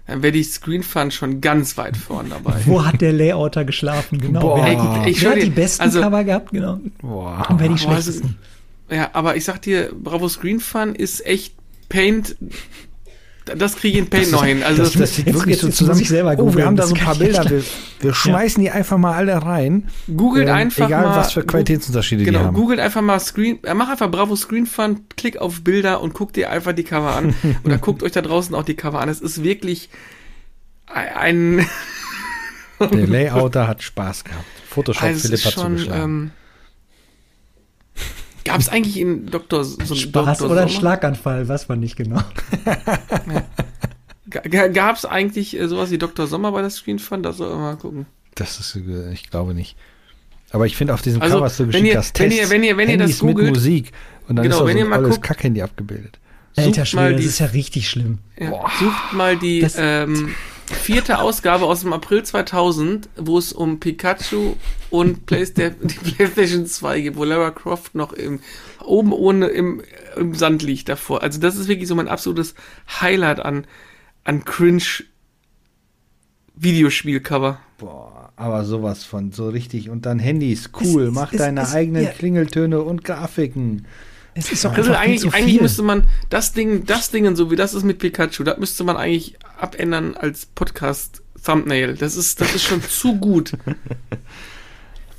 [0.07, 2.61] Dann wäre die Screen Fun schon ganz weit vorn dabei.
[2.65, 4.19] Wo hat der Layouter geschlafen?
[4.19, 4.41] Genau.
[4.41, 4.65] Boah.
[4.65, 6.51] Wer, ich wer schwör hat dir, die besten also- Cover gehabt?
[6.51, 6.81] Genau.
[7.01, 7.47] Boah.
[7.49, 8.37] Und wer die Boah, also- schlechtesten?
[8.91, 11.55] Ja, aber ich sag dir, Bravo Screen Fun ist echt
[11.89, 12.35] Paint.
[13.57, 14.63] Das kriege ich in Paint noch hin.
[14.63, 16.01] Also das, das sieht Jetzt- wirklich jetzt- so zusammen.
[16.01, 17.49] ich selber oh, wir haben da das so ein paar Bilder.
[17.51, 17.63] Wir,
[18.01, 19.89] wir schmeißen die einfach mal alle rein.
[20.15, 21.17] googelt Ähm, einfach egal, mal.
[21.17, 22.55] was für Qualitätsunterschiede die Genau, haben.
[22.55, 26.37] googelt einfach mal Screen, äh, mach einfach Bravo Screen Fun, klick auf Bilder und guckt
[26.37, 27.35] dir einfach die Cover an.
[27.65, 29.09] Oder guckt euch da draußen auch die Cover an.
[29.09, 29.89] Es ist wirklich
[30.87, 31.67] ein,
[32.81, 34.45] Der Layouter hat Spaß gehabt.
[34.69, 36.03] Photoshop also Philipp hat schon, zugeschlagen.
[36.03, 36.31] ähm,
[38.45, 39.65] Gab es eigentlich in Dr.
[39.65, 40.51] so einen Spaß Dr.
[40.51, 40.69] oder?
[40.69, 42.21] Schlaganfall, weiß man nicht genau.
[44.73, 46.27] Gab es eigentlich äh, sowas wie Dr.
[46.27, 47.23] Sommer bei der Screen Fun?
[47.23, 48.07] Da soll man mal gucken.
[48.37, 49.77] Das ist, äh, ich glaube nicht.
[50.53, 52.63] Aber ich finde auf diesem Also, Cover wenn geschickt, ihr- das wenn Tests, ihr- wenn
[52.65, 53.93] ihr- wenn ihr das Handys mit googelt- Musik
[54.29, 56.19] und dann Genau, ist da wenn so ihr ein guckt- Kackhandy abgebildet.
[56.57, 58.19] Alter Schwede, das ist ja richtig schlimm.
[58.39, 60.35] Ja, sucht mal die Das- ähm,
[60.71, 64.55] vierte Ausgabe aus dem April 2000, wo es um Pikachu
[64.91, 68.41] und Playsta die PlayStation 2 geht, wo Lara Croft noch im,
[68.85, 69.83] oben ohne im,
[70.17, 71.23] im Sand liegt davor.
[71.23, 72.55] Also das ist wirklich so mein absolutes
[73.01, 73.67] Highlight an,
[74.25, 74.83] an Cringe
[76.57, 77.59] Videospielcover.
[77.79, 79.89] Boah, aber sowas von so richtig.
[79.89, 82.11] Und dann Handys, cool, Es- mach es- deine es- eigenen ja.
[82.11, 83.87] Klingeltöne und Grafiken.
[84.41, 87.75] Es ist doch Also eigentlich, eigentlich müsste man das Ding, das Ding so wie das
[87.75, 91.95] ist mit Pikachu, das müsste man eigentlich abändern als Podcast Thumbnail.
[91.95, 93.53] Das ist, das ist schon zu gut.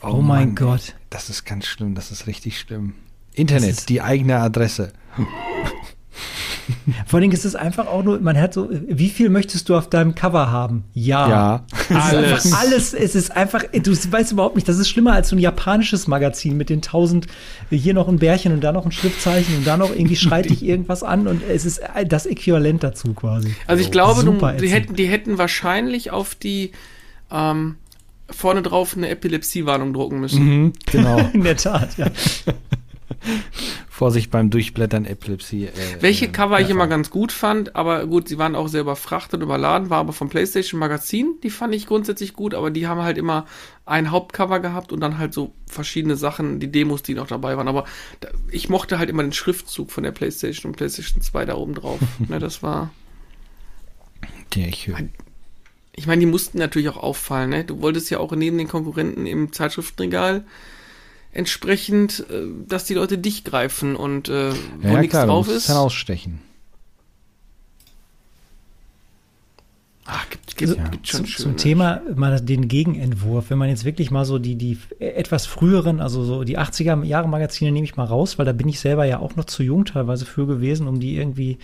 [0.04, 0.96] Oh mein Gott.
[1.12, 2.96] Das ist ganz schlimm, das ist richtig schlimm.
[3.34, 4.94] Internet, ist- die eigene Adresse.
[7.06, 9.90] Vor allem ist es einfach auch nur, man hat so, wie viel möchtest du auf
[9.90, 10.84] deinem Cover haben?
[10.94, 11.30] Ja.
[11.30, 11.66] Ja.
[11.72, 12.46] Es ist Alles.
[12.46, 15.40] einfach alles, es ist einfach, du weißt überhaupt nicht, das ist schlimmer als so ein
[15.40, 17.28] japanisches Magazin mit den tausend,
[17.70, 20.64] hier noch ein Bärchen und da noch ein Schriftzeichen und da noch irgendwie schreit dich
[20.64, 23.56] irgendwas an und es ist das Äquivalent dazu quasi.
[23.68, 26.72] Also ich glaube, du, Super die, hätten, die hätten wahrscheinlich auf die
[27.32, 27.76] ähm,
[28.30, 30.44] vorne drauf eine Epilepsiewarnung drucken müssen.
[30.44, 31.20] Mhm, genau.
[31.34, 32.08] In der Tat, ja.
[33.90, 35.66] Vorsicht beim Durchblättern Epilepsie.
[35.66, 38.82] Äh, Welche äh, Cover ich immer ganz gut fand, aber gut, sie waren auch sehr
[38.82, 42.88] überfrachtet und überladen, war aber vom PlayStation Magazin, die fand ich grundsätzlich gut, aber die
[42.88, 43.46] haben halt immer
[43.86, 47.68] ein Hauptcover gehabt und dann halt so verschiedene Sachen, die Demos, die noch dabei waren.
[47.68, 47.86] Aber
[48.22, 51.76] da, ich mochte halt immer den Schriftzug von der PlayStation und PlayStation 2 da oben
[51.76, 52.00] drauf.
[52.28, 52.92] ne, das war.
[54.56, 55.00] Ja, ich höre.
[55.94, 57.66] Ich meine, die mussten natürlich auch auffallen, ne?
[57.66, 60.46] Du wolltest ja auch neben den Konkurrenten im Zeitschriftenregal
[61.32, 65.48] entsprechend, äh, dass die Leute dich greifen und äh, wo Ja, ja, nichts klar, drauf
[65.48, 65.70] ist.
[65.70, 66.40] dann ausstechen.
[70.06, 73.86] Ach, gibt, gibt, Also, gibt schon zu, zum Thema mal den Gegenentwurf, wenn man jetzt
[73.86, 77.96] wirklich mal so die, die etwas früheren, also so die 80er Jahre Magazine nehme ich
[77.96, 80.88] mal raus, weil da bin ich selber ja auch noch zu jung teilweise für gewesen,
[80.88, 81.60] um die irgendwie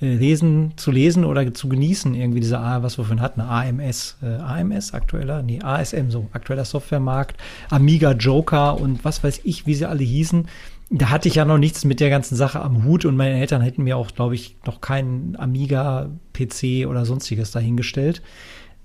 [0.00, 4.94] lesen, zu lesen oder zu genießen, irgendwie diese, was wir vorhin hatten, AMS, äh, AMS
[4.94, 7.36] aktueller, nee, ASM so, aktueller Softwaremarkt,
[7.70, 10.46] Amiga Joker und was weiß ich, wie sie alle hießen.
[10.90, 13.60] Da hatte ich ja noch nichts mit der ganzen Sache am Hut und meine Eltern
[13.60, 18.22] hätten mir auch, glaube ich, noch keinen Amiga-PC oder sonstiges dahingestellt.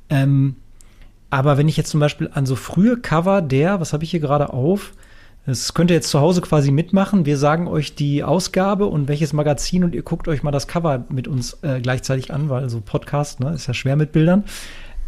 [0.09, 0.55] Ähm,
[1.29, 4.19] aber wenn ich jetzt zum Beispiel an so frühe Cover der, was habe ich hier
[4.19, 4.93] gerade auf?
[5.45, 7.25] Das könnt ihr jetzt zu Hause quasi mitmachen.
[7.25, 11.03] Wir sagen euch die Ausgabe und welches Magazin und ihr guckt euch mal das Cover
[11.09, 14.45] mit uns äh, gleichzeitig an, weil so Podcast, ne, ist ja schwer mit Bildern.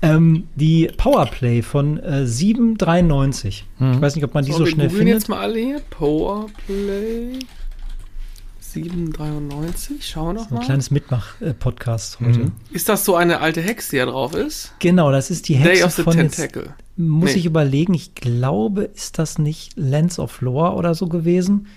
[0.02, 3.66] Ähm, die Powerplay von äh, 793.
[3.80, 5.16] Ich weiß nicht, ob man die So, so wir schnell findet.
[5.16, 5.82] jetzt mal alle hier.
[5.90, 7.40] Powerplay
[8.76, 10.05] 793.
[10.07, 10.65] Schauen wir noch So ein mal.
[10.65, 12.39] kleines Mitmach-Podcast heute.
[12.39, 12.51] Mhm.
[12.71, 14.73] Ist das so eine alte Hexe, die da drauf ist?
[14.80, 16.73] Genau, das ist die Day Hexe of the von jetzt, Tentacle.
[16.97, 17.39] Muss Nee.
[17.39, 21.67] ich überlegen, ich glaube, ist das nicht Lens of Lore oder so gewesen,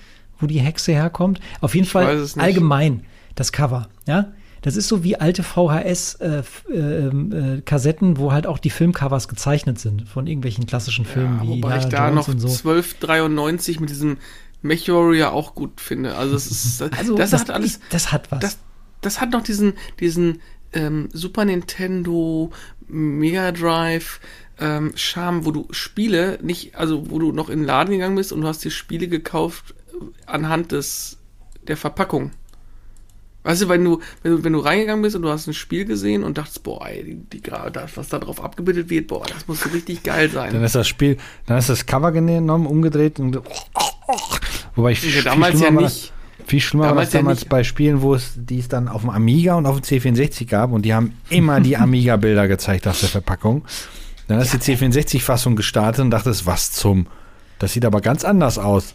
[0.41, 1.41] wo die Hexe herkommt?
[1.61, 2.45] Auf jeden Ich Fall weiß es nicht.
[2.45, 3.03] allgemein
[3.35, 4.33] das Cover, ja.
[4.63, 10.67] Das ist so wie alte VHS-Kassetten, wo halt auch die Filmcovers gezeichnet sind von irgendwelchen
[10.67, 12.49] klassischen Filmen Ja, wie wobei ich Indiana da Jones noch so.
[12.71, 14.17] 1293 mit diesem
[14.63, 16.15] MechWarrior auch gut finde.
[16.17, 18.41] Also es ist, Also das, das, hat alles, ist, das hat was.
[18.41, 18.59] das,
[19.01, 20.41] das hat noch diesen, diesen
[20.73, 22.51] ähm, Super Nintendo,
[22.89, 24.21] Mega Drive,
[24.59, 28.33] ähm, Charme, wo du Spiele nicht, also wo du noch in den Laden gegangen bist
[28.33, 31.19] und du hast dir Spiele gekauft äh, anhand des
[31.67, 32.33] der Verpackung.
[33.45, 35.85] Weißt du, wenn du, wenn du, wenn du reingegangen bist und du hast ein Spiel
[35.85, 39.47] gesehen und dachtest, boah, ey, die, die, das, was da drauf abgebildet wird, boah, das
[39.47, 40.53] muss so richtig geil sein.
[40.53, 43.41] Dann ist das Spiel, dann ist das Cover genommen, umgedreht und
[44.79, 46.13] Wobei ich Ja, viel damals ja schlimmer war nicht.
[46.39, 47.49] Das, viel schlimmer war Damals das ja damals nicht.
[47.49, 50.71] bei Spielen, wo es die es dann auf dem Amiga und auf dem C64 gab
[50.71, 53.65] und die haben immer die Amiga-Bilder gezeigt auf der Verpackung.
[54.29, 57.09] Dann hast du die C64-Fassung gestartet und dachtest, was zum?
[57.59, 58.95] Das sieht aber ganz anders aus.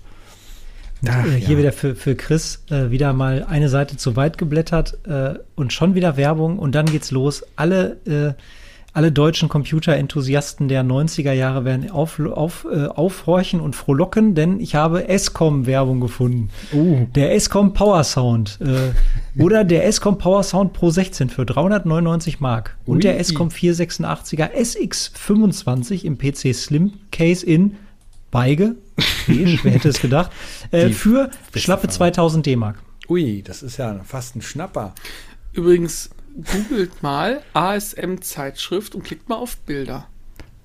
[1.06, 1.58] Ach, hier ja.
[1.58, 5.96] wieder für, für Chris äh, wieder mal eine Seite zu weit geblättert äh, und schon
[5.96, 7.44] wieder Werbung und dann geht's los.
[7.58, 8.42] Alle, äh,
[8.94, 14.76] alle deutschen Computerenthusiasten der 90er Jahre werden auf, auf, äh, aufhorchen und frohlocken, denn ich
[14.76, 16.50] habe Escom-Werbung gefunden.
[16.72, 17.08] Uh.
[17.16, 18.92] Der Escom Power Sound äh,
[19.42, 23.02] oder der Escom Power Sound Pro 16 für 399 Mark und Ui.
[23.02, 27.76] der Escom 486er SX25 im PC Slim Case in
[28.30, 28.76] Beige,
[29.28, 30.32] beige, wer hätte es gedacht,
[30.72, 31.94] äh, für schlappe Farbe.
[31.94, 32.82] 2000 D-Mark.
[33.08, 34.96] Ui, das ist ja fast ein Schnapper.
[35.52, 36.10] Übrigens,
[36.42, 40.08] googelt mal ASM-Zeitschrift und klickt mal auf Bilder.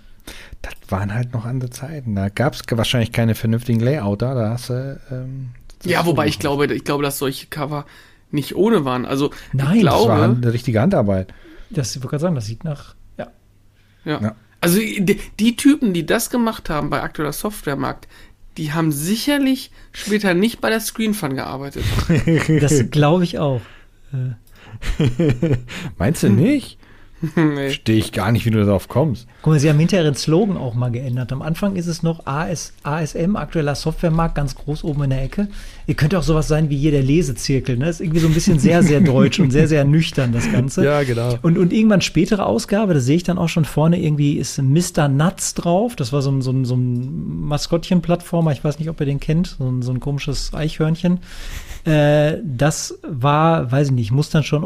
[0.63, 2.15] Das waren halt noch andere Zeiten.
[2.15, 4.35] Da gab es wahrscheinlich keine vernünftigen Layouter.
[4.35, 5.01] Da hast du.
[5.11, 5.51] Ähm,
[5.85, 7.87] Ja, wobei ich glaube, ich glaube, dass solche Cover
[8.31, 9.07] nicht ohne waren.
[9.07, 11.33] Also Nein, ich das Das war glaube, eine richtige Handarbeit.
[11.71, 12.95] Das ich wollte gerade sagen, das sieht nach.
[13.17, 13.29] Ja.
[14.05, 14.21] ja.
[14.21, 14.35] Ja.
[14.61, 18.09] Also die, die Typen, die das gemacht haben bei aktueller Softwaremarkt,
[18.57, 21.85] die haben sicherlich später nicht bei der Screenfun gearbeitet.
[22.61, 23.63] Das glaube ich auch.
[25.99, 26.79] Meinst du nicht?
[27.37, 27.67] nee.
[27.67, 29.27] Verstehe ich gar nicht, wie du darauf kommst.
[29.43, 31.33] Guck mal, sie haben hinterher den Slogan auch mal geändert.
[31.33, 35.49] Am Anfang ist es noch AS, ASM, aktueller Softwaremarkt, ganz groß oben in der Ecke.
[35.87, 37.77] Ihr könnt auch sowas sein wie hier der Lesezirkel.
[37.77, 37.89] Ne?
[37.89, 40.83] Ist irgendwie so ein bisschen sehr, sehr deutsch und sehr, sehr nüchtern, das Ganze.
[41.07, 41.39] genau.
[41.43, 45.09] Und, und irgendwann spätere Ausgabe, da sehe ich dann auch schon vorne irgendwie ist Mr.
[45.09, 45.97] Nuts drauf.
[45.97, 48.53] Das war so ein, so ein, so ein Maskottchen-Plattformer.
[48.53, 49.57] Ich weiß nicht, ob ihr den kennt.
[49.59, 51.19] So ein, so ein komisches Eichhörnchen.
[51.85, 54.65] Äh, das war, weiß ich nicht, muss dann schon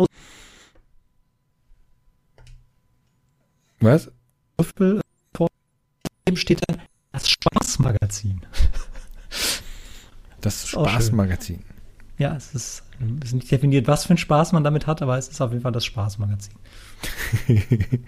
[3.84, 4.10] Was?
[4.56, 5.02] Würfel
[5.36, 5.48] vor
[6.26, 6.80] dem steht dann
[7.12, 8.40] das Spaßmagazin.
[10.40, 10.68] Das.
[10.68, 11.62] Spaßmagazin.
[12.16, 12.82] Ja, es ist,
[13.20, 15.50] es ist nicht definiert, was für ein Spaß man damit hat, aber es ist auf
[15.50, 16.54] jeden Fall das Spaßmagazin.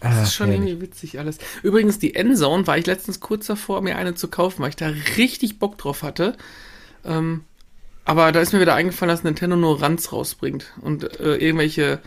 [0.00, 0.70] Das ist schon herrlich.
[0.70, 1.38] irgendwie witzig alles.
[1.62, 4.88] Übrigens, die Endzone war ich letztens kurz davor, mir eine zu kaufen, weil ich da
[5.16, 6.36] richtig Bock drauf hatte.
[7.04, 7.44] Ähm,
[8.04, 12.00] aber da ist mir wieder eingefallen, dass Nintendo nur Ranz rausbringt und äh, irgendwelche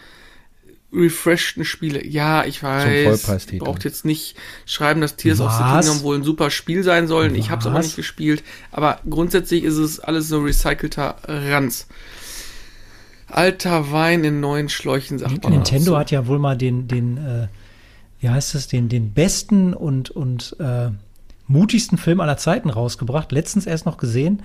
[0.94, 2.06] refreshten Spiele.
[2.06, 3.48] Ja, ich weiß.
[3.60, 5.86] Braucht jetzt nicht schreiben, dass Tears of the Was?
[5.86, 7.36] Kingdom wohl ein super Spiel sein soll.
[7.36, 7.86] Ich habe es aber Was?
[7.86, 8.44] nicht gespielt.
[8.72, 11.88] Aber grundsätzlich ist es alles so recycelter Ranz.
[13.28, 15.54] Alter Wein in neuen Schläuchen, sagt man.
[15.54, 16.00] Nintendo dazu.
[16.00, 17.48] hat ja wohl mal den, den, äh,
[18.20, 20.92] wie heißt es, den, den besten und, und äh,
[21.48, 23.32] mutigsten Film aller Zeiten rausgebracht.
[23.32, 24.44] Letztens erst noch gesehen.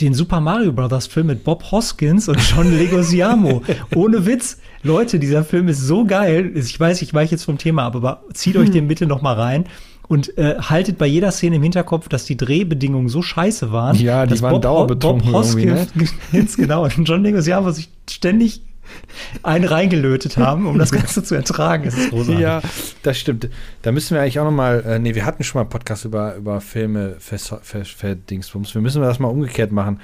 [0.00, 3.62] Den Super Mario Brothers Film mit Bob Hoskins und John Leguizamo.
[3.94, 4.58] Ohne Witz.
[4.82, 6.52] Leute, dieser Film ist so geil.
[6.54, 9.34] Ich weiß, ich weiche jetzt vom Thema ab, aber zieht euch den bitte noch mal
[9.34, 9.66] rein.
[10.08, 13.96] Und äh, haltet bei jeder Szene im Hinterkopf, dass die Drehbedingungen so scheiße waren.
[13.96, 15.86] Ja, die waren Bob, dauerbetrunken Bob ne?
[15.88, 18.62] Hoskins, genau, und John Leguizamo sich ständig
[19.42, 21.84] einen reingelötet haben, um das Ganze zu ertragen.
[21.84, 22.40] Das ist großartig.
[22.40, 22.60] Ja,
[23.02, 23.48] das stimmt.
[23.82, 26.04] Da müssen wir eigentlich auch noch mal, äh, nee, wir hatten schon mal einen Podcast
[26.04, 28.74] über, über Filme verdingsbums.
[28.74, 30.00] Wir müssen das mal umgekehrt machen.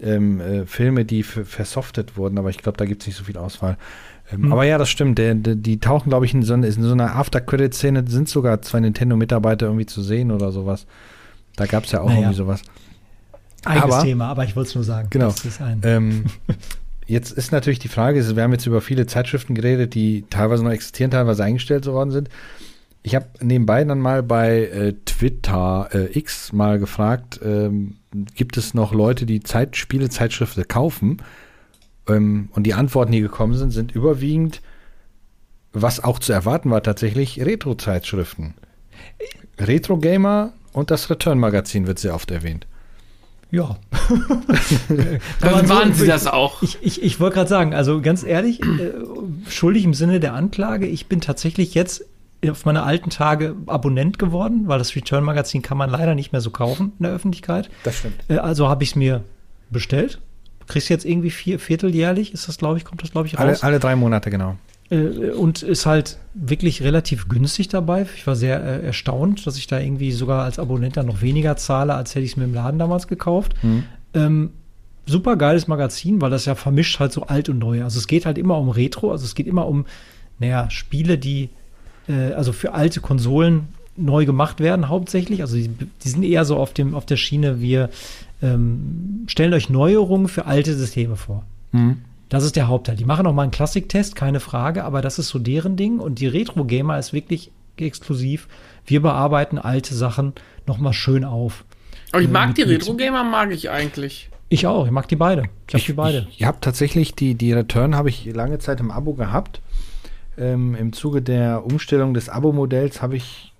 [0.00, 3.36] Ähm, äh, Filme, die versoftet wurden, aber ich glaube, da gibt es nicht so viel
[3.38, 3.76] Auswahl.
[4.32, 4.52] Ähm, Hm.
[4.52, 5.18] Aber ja, das stimmt.
[5.18, 8.78] Der, der, die tauchen, glaube ich, in so, in so einer After-Credit-Szene, sind sogar zwei
[8.78, 10.86] Nintendo-Mitarbeiter irgendwie zu sehen oder sowas.
[11.56, 12.20] Da gab es ja auch Naja.
[12.20, 12.62] irgendwie sowas.
[13.64, 15.08] Eigenes Aber- Thema, aber ich wollte es nur sagen.
[15.10, 15.26] Genau.
[15.26, 16.24] Das ist ein, Ähm,
[17.10, 20.70] jetzt ist natürlich die Frage, wir haben jetzt über viele Zeitschriften geredet, die teilweise noch
[20.70, 22.28] existieren, teilweise eingestellt worden sind.
[23.02, 27.96] Ich habe nebenbei dann mal bei äh, Twitter äh, X mal gefragt, ähm,
[28.34, 31.22] gibt es noch Leute, die Zeit, Spielezeitschriften kaufen?
[32.08, 34.60] Ähm, und die Antworten, die gekommen sind, sind überwiegend,
[35.72, 38.54] was auch zu erwarten war tatsächlich, Retro-Zeitschriften.
[39.58, 42.66] Retro Gamer und das Return-Magazin wird sehr oft erwähnt.
[43.50, 43.76] Ja.
[45.40, 46.62] Dann so- waren sie das auch.
[46.62, 48.92] Ich, ich, ich wollte gerade sagen, also ganz ehrlich, äh,
[49.48, 52.04] schuldig im Sinne der Anklage, ich bin tatsächlich jetzt
[52.48, 56.50] auf meine alten Tage Abonnent geworden, weil das Return-Magazin kann man leider nicht mehr so
[56.50, 57.68] kaufen in der Öffentlichkeit.
[57.84, 58.14] Das stimmt.
[58.28, 59.22] Äh, also habe ich es mir
[59.70, 60.20] bestellt.
[60.66, 63.40] Kriegst jetzt irgendwie vier, vierteljährlich, ist das, glaube ich, kommt das, glaube ich, raus.
[63.40, 64.56] Alle, alle drei Monate, genau.
[64.90, 68.06] Äh, und ist halt wirklich relativ günstig dabei.
[68.16, 71.56] Ich war sehr äh, erstaunt, dass ich da irgendwie sogar als Abonnent dann noch weniger
[71.56, 73.54] zahle, als hätte ich es mir im Laden damals gekauft.
[73.62, 73.84] Mhm.
[74.14, 74.50] Ähm,
[75.06, 77.84] super geiles Magazin, weil das ja vermischt halt so alt und neu.
[77.84, 79.86] Also es geht halt immer um Retro, also es geht immer um,
[80.38, 81.50] naja, Spiele, die
[82.08, 85.42] äh, also für alte Konsolen neu gemacht werden, hauptsächlich.
[85.42, 87.90] Also die, die sind eher so auf dem, auf der Schiene, wir
[88.42, 91.44] ähm, stellen euch Neuerungen für alte Systeme vor.
[91.72, 91.98] Mhm.
[92.30, 92.96] Das ist der Hauptteil.
[92.96, 95.98] Die machen auch mal einen Klassiktest, keine Frage, aber das ist so deren Ding.
[95.98, 98.48] Und die Retro-Gamer ist wirklich exklusiv.
[98.86, 100.32] Wir bearbeiten alte Sachen
[100.66, 101.64] nochmal schön auf.
[102.12, 104.30] Aber ich Äh, mag mit- die Retro-Gamer, mag ich eigentlich.
[104.48, 105.44] Ich auch, ich mag die beide.
[105.68, 106.26] Ich habe die beide.
[106.30, 109.60] Ich, ich habe tatsächlich die, die Return habe ich lange Zeit im Abo gehabt.
[110.38, 113.52] Ähm, Im Zuge der Umstellung des Abo-Modells habe ich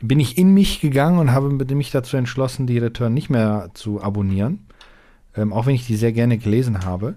[0.00, 4.00] bin ich in mich gegangen und habe mich dazu entschlossen, die Return nicht mehr zu
[4.00, 4.66] abonnieren.
[5.36, 7.14] Ähm, auch wenn ich die sehr gerne gelesen habe.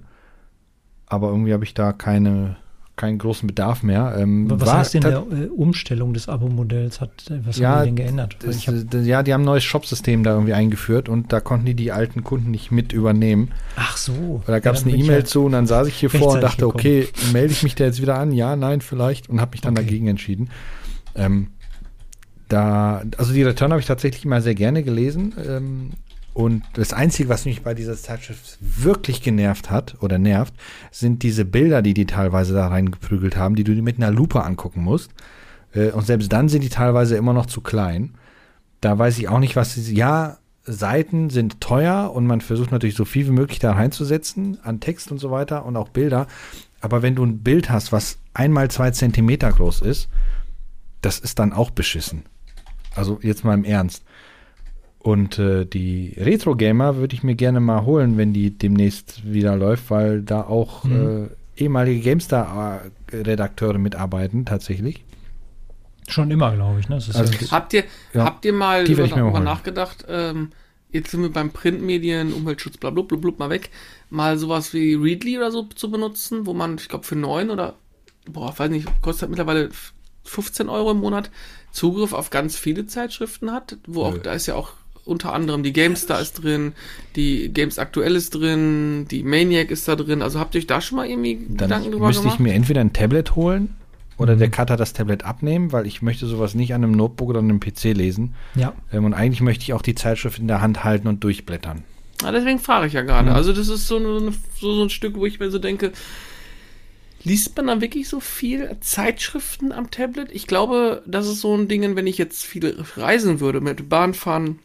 [1.07, 2.57] Aber irgendwie habe ich da keine,
[2.97, 4.15] keinen großen Bedarf mehr.
[4.17, 6.99] Ähm, Was heißt denn der äh, Umstellung des Abo-Modells?
[6.99, 8.35] Hat, äh, was Ja, haben die denn geändert?
[8.41, 11.75] Weil Das, ja, die haben ein neues Shop-System da irgendwie eingeführt und da konnten die
[11.75, 13.51] die alten Kunden nicht mit übernehmen.
[13.77, 14.41] ach so.
[14.47, 16.41] Da gab es Ja, eine E-Mail ja- zu und dann saß ich hier vor und
[16.41, 18.31] dachte, okay, melde ich mich da jetzt wieder an?
[18.33, 19.85] Ja, nein, vielleicht und habe mich dann Okay.
[19.85, 20.49] dagegen entschieden.
[21.15, 21.47] Ähm,
[22.49, 25.33] da, also die Return habe ich tatsächlich immer sehr gerne gelesen.
[25.45, 25.89] Ähm,
[26.37, 30.53] und das Einzige, was mich bei dieser Zeitschrift wirklich genervt hat oder nervt,
[30.91, 34.43] sind diese Bilder, die die teilweise da reingeprügelt haben, die du dir mit einer Lupe
[34.43, 35.09] angucken musst.
[35.73, 38.13] Äh, und selbst dann sind die teilweise immer noch zu klein.
[38.81, 39.95] Da weiß ich auch nicht, was sie.
[39.95, 44.79] Ja, Seiten sind teuer und man versucht natürlich so viel wie möglich da reinzusetzen an
[44.79, 46.27] Text und so weiter und auch Bilder.
[46.81, 50.07] Aber wenn du ein Bild hast, was einmal zwei Zentimeter groß ist,
[51.01, 52.25] das ist dann auch beschissen.
[52.95, 54.03] Also jetzt mal im Ernst.
[54.99, 59.55] Und äh, die Retro Gamer würde ich mir gerne mal holen, wenn die demnächst wieder
[59.55, 61.29] läuft, weil da auch Mhm.
[61.57, 65.03] äh, ehemalige GameStar-Redakteure mitarbeiten, tatsächlich.
[66.07, 66.89] Schon immer, glaube ich.
[66.89, 66.95] Ne?
[66.95, 67.83] Das ist Also ja, das- Habt ihr,
[68.13, 70.51] Ja, habt ihr mal darüber nachgedacht, ähm,
[70.91, 73.69] jetzt sind wir beim Printmedien, Umweltschutz, bla, bla, bla, bla, mal weg,
[74.09, 77.75] mal sowas wie Readly oder so zu benutzen, wo man, ich glaube, für 9 oder,
[78.29, 79.69] boah, weiß nicht, kostet mittlerweile
[80.23, 81.29] 15 Euro im Monat
[81.71, 84.19] Zugriff auf ganz viele Zeitschriften hat, wo auch, Nö.
[84.23, 84.71] da ist ja auch
[85.07, 86.73] unter anderem die GameStar ist drin,
[87.15, 90.21] die Games Aktuell ist drin, die Maniac ist da drin.
[90.21, 92.39] Also habt ihr euch da schon mal irgendwie Dann Gedanken drüber müsste ich gemacht?
[92.39, 93.75] mir entweder ein Tablet holen
[94.17, 94.39] oder Mhm.
[94.39, 97.59] der Cutter das Tablet abnehmen, weil ich möchte sowas nicht an einem Notebook oder einem
[97.59, 98.35] PC lesen.
[98.55, 98.73] ja.
[98.91, 101.83] Ähm, und eigentlich möchte ich auch die Zeitschrift in der Hand halten und durchblättern.
[102.23, 103.29] Ja, deswegen frage ich ja gerade.
[103.29, 103.35] Mhm.
[103.35, 105.91] Also das ist so, eine, so, so ein Stück, wo ich mir so denke,
[107.23, 110.29] liest man dann wirklich so viel Zeitschriften am Tablet?
[110.31, 114.13] Ich glaube, das ist so ein Ding, wenn ich jetzt viel reisen würde, mit Bahn
[114.13, 114.59] fahren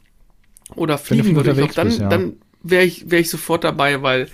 [0.76, 2.08] oder fliegen würde, ich dann, bist, ja.
[2.08, 4.28] dann wäre ich, wär ich sofort dabei, weil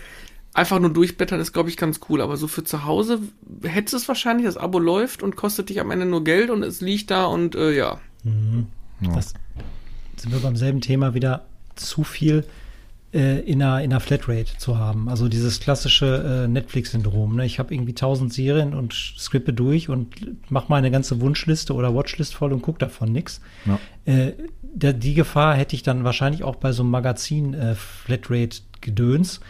[0.54, 2.20] einfach nur durchblättern ist, glaube ich, ganz cool.
[2.20, 3.20] Aber so für zu Hause
[3.62, 6.62] hättest du es wahrscheinlich, das Abo läuft und kostet dich am Ende nur Geld und
[6.62, 8.00] es liegt da und äh, ja.
[8.24, 9.14] Ja.
[9.14, 9.34] Das
[10.16, 12.44] sind wir beim selben Thema wieder zu viel
[13.12, 15.08] äh, in, einer, in einer Flatrate zu haben.
[15.08, 17.36] Also dieses klassische äh, Netflix-Syndrom.
[17.36, 17.46] Ne?
[17.46, 22.34] Ich habe irgendwie tausend Serien und skippe durch und mache meine ganze Wunschliste oder Watchlist
[22.34, 23.40] voll und gucke davon nix.
[23.64, 23.78] Ja.
[24.04, 24.34] Äh,
[24.74, 29.40] da, die Gefahr hätte ich dann wahrscheinlich auch bei so einem Magazin äh, Flatrate-Gedöns.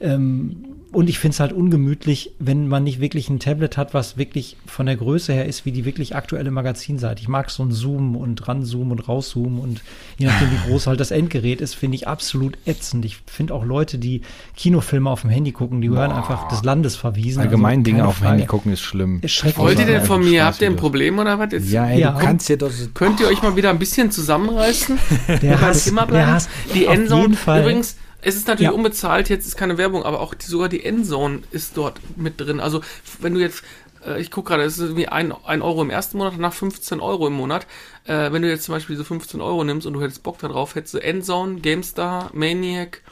[0.00, 4.16] Ähm, und ich finde es halt ungemütlich, wenn man nicht wirklich ein Tablet hat, was
[4.16, 7.22] wirklich von der Größe her ist, wie die wirklich aktuelle Magazinseite.
[7.22, 9.82] Ich mag so ein Zoomen und ranzoomen und rauszoomen und
[10.18, 13.04] je nachdem, wie groß halt das Endgerät ist, finde ich absolut ätzend.
[13.04, 14.22] Ich finde auch Leute, die
[14.56, 17.40] Kinofilme auf dem Handy gucken, die gehören einfach des Landes verwiesen.
[17.42, 18.26] Allgemein Also Dinge auf dem.
[18.26, 19.20] Handy gucken ist schlimm.
[19.22, 19.58] Ist schrecklich.
[19.58, 20.74] Wollt ihr denn von mir, habt ihr ein.
[20.74, 21.52] Problem oder was?
[21.52, 22.12] Jetzt Ja, ey, Ja.
[22.12, 22.70] du kannst dir doch.
[22.94, 24.98] Könnt ihr euch mal wieder ein bisschen zusammenreißen?
[25.40, 26.26] Der Hass, der?
[26.26, 26.48] Hass.
[26.74, 27.60] Die Auf Endzone, jeden Fall.
[27.60, 28.76] übrigens, es ist natürlich Ja.
[28.76, 32.60] unbezahlt, jetzt ist keine Werbung, aber auch die, sogar die Endzone ist dort mit drin.
[32.60, 32.80] Also,
[33.20, 33.62] wenn du jetzt,
[34.06, 37.00] äh, ich gucke gerade, es ist irgendwie ein, ein Euro im ersten Monat, danach 15
[37.00, 37.66] Euro im Monat.
[38.04, 40.74] Äh, wenn du jetzt zum Beispiel diese 15 Euro nimmst und du hättest Bock darauf,
[40.74, 43.02] hättest du Endzone, GameStar, Maniac,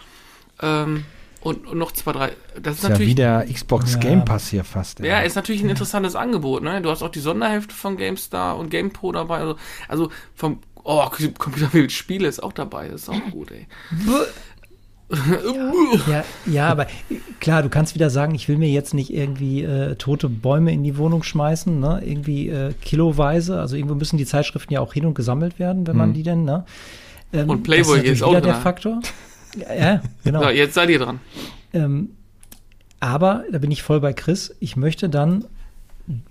[0.60, 1.04] ähm,
[1.40, 2.32] und, und noch zwei, drei.
[2.60, 3.98] Das ist ist ja natürlich wie der Xbox Ja.
[4.00, 4.98] Game Pass hier fast.
[5.00, 5.06] ey.
[5.06, 6.82] ja, ist natürlich ein interessantes Angebot, ne?
[6.82, 9.38] Du hast auch die Sonderhälfte von GameStar und GamePro dabei.
[9.38, 9.56] Also,
[9.86, 11.04] also vom oh,
[11.38, 13.68] Computer mit Spiele ist auch dabei, das ist auch gut, ey.
[16.06, 16.86] Ja, ja, aber
[17.40, 20.84] klar, du kannst wieder sagen, ich will mir jetzt nicht irgendwie äh, tote Bäume in
[20.84, 22.02] die Wohnung schmeißen, ne?
[22.04, 23.58] Irgendwie äh, kiloweise.
[23.58, 26.44] Also irgendwo müssen die Zeitschriften ja auch hin und gesammelt werden, wenn man die denn,
[26.44, 26.64] ne?
[27.32, 28.62] Ähm, Und Playboy ist ist auch wieder der dran.
[28.62, 29.00] Faktor.
[29.56, 30.42] Ja, ja genau.
[30.42, 31.20] So, jetzt seid ihr dran.
[31.72, 32.10] Ähm,
[33.00, 34.54] aber da bin ich voll bei Chris.
[34.60, 35.44] Ich möchte dann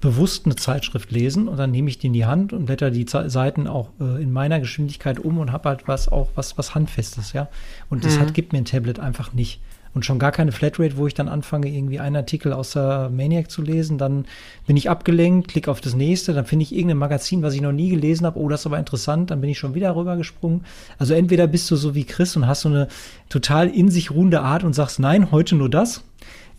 [0.02, 3.06] bewusst eine Zeitschrift lesen und dann nehme ich die in die Hand und blätter die
[3.06, 6.74] Ze- Seiten auch äh, in meiner Geschwindigkeit um und habe halt was auch was was
[6.74, 7.48] handfestes, ja.
[7.90, 8.22] Und das Mhm.
[8.22, 9.60] hat gibt mir ein Tablet einfach nicht.
[9.94, 13.50] Und schon gar keine Flatrate, wo ich dann anfange, irgendwie einen Artikel aus der Maniac
[13.50, 14.26] zu lesen, dann
[14.68, 17.72] bin ich abgelenkt, klicke auf das nächste, dann finde ich irgendein Magazin, was ich noch
[17.72, 20.66] nie gelesen habe, oh, das ist aber interessant, dann bin ich schon wieder rübergesprungen.
[21.00, 22.90] Also entweder bist du so wie Chris und hast so eine
[23.30, 26.04] total in sich ruhende Art und sagst, nein, heute nur das.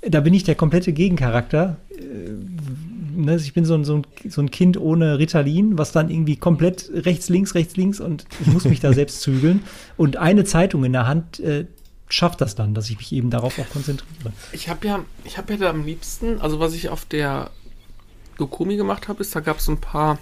[0.01, 1.77] Da bin ich der komplette Gegencharakter.
[1.91, 2.03] Äh,
[3.25, 6.37] ne, Ich bin so ein, so, ein, so ein Kind ohne Ritalin, was dann irgendwie
[6.37, 9.62] komplett rechts, links, rechts, links und ich muss mich da selbst zügeln.
[9.97, 11.66] Und eine Zeitung in der Hand äh,
[12.09, 14.33] schafft das dann, dass ich mich eben darauf auch konzentriere.
[14.53, 17.51] Ich habe ja, ich habe ja da am liebsten, also was ich auf der
[18.39, 20.19] Dokumi gemacht habe, ist, da gab es ein paar,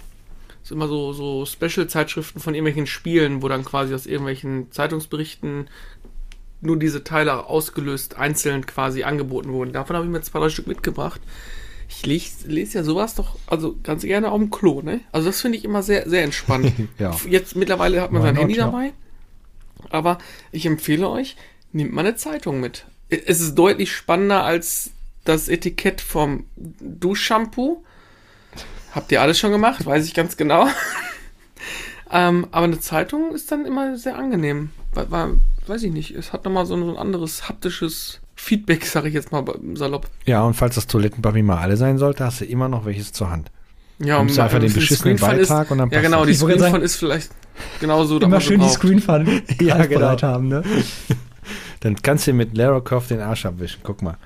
[0.63, 5.69] ist immer so, so Special-Zeitschriften von irgendwelchen Spielen, wo dann quasi aus irgendwelchen Zeitungsberichten
[6.59, 9.73] nur diese Teile ausgelöst, einzeln quasi angeboten wurden.
[9.73, 11.21] Davon habe ich mir zwei, drei Stück mitgebracht.
[11.89, 15.01] Ich lese, lese ja sowas doch, also ganz gerne auf dem Klo, ne?
[15.11, 16.73] Also das finde ich immer sehr, sehr entspannt.
[16.99, 17.15] Ja.
[17.27, 18.65] Jetzt mittlerweile hat man Why sein not, Handy ja.
[18.65, 18.93] dabei.
[19.89, 20.17] Aber
[20.51, 21.37] ich empfehle euch,
[21.71, 22.85] nehmt mal eine Zeitung mit.
[23.09, 24.91] Es ist deutlich spannender als
[25.23, 27.83] das Etikett vom Duschshampoo.
[28.93, 30.67] Habt ihr alles schon gemacht, weiß ich ganz genau.
[32.11, 34.71] ähm, aber eine Zeitung ist dann immer sehr angenehm.
[34.93, 35.29] War, war
[35.67, 39.13] weiß ich nicht, es hat nochmal so ein, so ein anderes haptisches Feedback, sage ich
[39.13, 39.43] jetzt mal
[39.73, 40.07] salopp.
[40.25, 43.29] Ja, und falls das Toilettenpapier mal alle sein sollte, hast du immer noch welches zur
[43.29, 43.51] Hand.
[43.99, 46.27] Ja, du einfach den beschissenen Beitrag ist, und dann Ja, genau, das.
[46.27, 47.31] die Screenfun ist vielleicht
[47.81, 50.21] genauso Immer schön die Screenfun Ja, genau.
[50.21, 50.63] haben, ne?
[51.81, 53.81] Dann kannst du mit Lara Croft den Arsch abwischen.
[53.83, 54.17] Guck mal.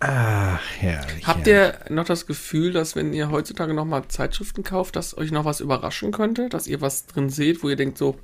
[0.00, 1.26] Ach, herrlich.
[1.26, 1.74] Habt herrlich.
[1.88, 5.60] ihr noch das Gefühl, dass wenn ihr heutzutage nochmal Zeitschriften kauft, dass euch noch was
[5.60, 6.48] überraschen könnte?
[6.48, 8.16] Dass ihr was drin seht, wo ihr denkt so,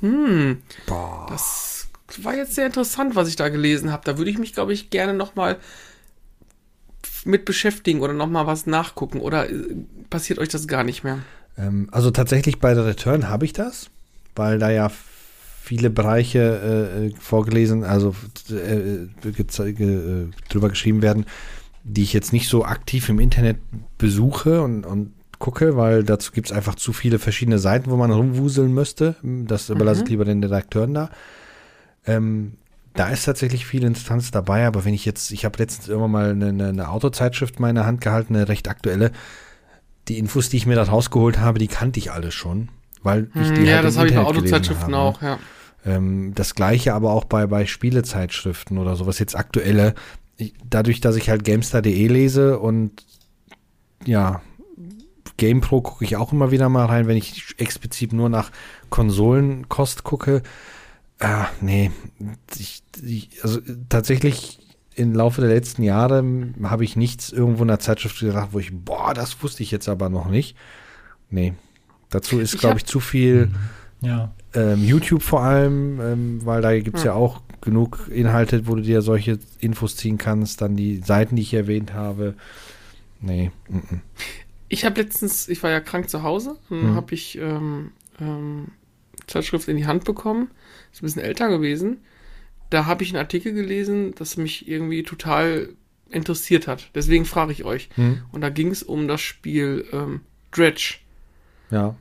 [0.00, 1.26] hm, Boah.
[1.30, 1.79] das
[2.22, 4.02] war jetzt sehr interessant, was ich da gelesen habe.
[4.04, 5.56] Da würde ich mich, glaube ich, gerne nochmal
[7.24, 9.20] mit beschäftigen oder nochmal was nachgucken.
[9.20, 9.54] Oder äh,
[10.08, 11.18] passiert euch das gar nicht mehr?
[11.56, 13.90] Ähm, also tatsächlich bei der Return habe ich das,
[14.34, 14.90] weil da ja
[15.62, 16.38] viele Bereiche
[16.98, 18.14] äh, äh, vorgelesen, also
[18.50, 21.26] äh, geze- ge, äh, drüber geschrieben werden,
[21.84, 23.58] die ich jetzt nicht so aktiv im Internet
[23.98, 28.10] besuche und, und gucke, weil dazu gibt es einfach zu viele verschiedene Seiten, wo man
[28.10, 29.16] rumwuseln müsste.
[29.22, 31.10] Das überlasse ich lieber den Redakteuren da.
[32.06, 32.54] Ähm,
[32.94, 36.30] da ist tatsächlich viel Instanz dabei, aber wenn ich jetzt, ich habe letztens irgendwann mal
[36.30, 39.12] eine, eine, eine Autozeitschrift in meiner Hand gehalten, eine recht aktuelle,
[40.08, 42.68] die Infos, die ich mir da rausgeholt habe, die kannte ich alle schon,
[43.02, 45.38] weil ich die Hm, ja, halt das habe ich bei Autozeitschriften auch, ja.
[45.86, 49.94] Ähm, das gleiche aber auch bei, bei Spielezeitschriften oder sowas jetzt aktuelle.
[50.36, 53.04] Ich, dadurch, dass ich halt GameStar.de lese und
[54.04, 54.42] ja,
[55.36, 58.50] GamePro gucke ich auch immer wieder mal rein, wenn ich explizit nur nach
[58.90, 60.42] Konsolenkost gucke.
[61.20, 61.90] Ah, nee.
[62.58, 64.58] Ich, ich, also tatsächlich
[64.94, 66.24] im Laufe der letzten Jahre
[66.62, 69.88] habe ich nichts irgendwo in der Zeitschrift gedacht, wo ich, boah, das wusste ich jetzt
[69.88, 70.56] aber noch nicht.
[71.30, 71.54] Nee.
[72.08, 73.50] Dazu ist, glaube ich, zu viel
[74.00, 74.32] Ja.
[74.54, 77.10] ähm, YouTube vor allem, ähm, weil da gibt's ja.
[77.12, 77.14] Ja.
[77.14, 80.60] auch genug Inhalte, wo du dir solche Infos ziehen kannst.
[80.62, 82.34] Dann die Seiten, die ich erwähnt habe.
[83.20, 83.50] Nee.
[83.68, 84.00] mm, mm.
[84.68, 86.94] Ich habe letztens, ich war ja krank zu Hause, dann Mhm.
[86.94, 87.90] habe ich ähm,
[88.20, 88.68] ähm,
[89.26, 90.50] Zeitschrift in die Hand bekommen,
[90.92, 91.98] ist ein bisschen älter gewesen.
[92.70, 95.70] Da habe ich einen Artikel gelesen, das mich irgendwie total
[96.08, 96.90] interessiert hat.
[96.94, 97.88] Deswegen frage ich euch.
[97.94, 98.22] Hm.
[98.32, 100.20] Und da ging es um das Spiel ähm,
[100.52, 100.96] Dredge.
[101.70, 101.96] Ja.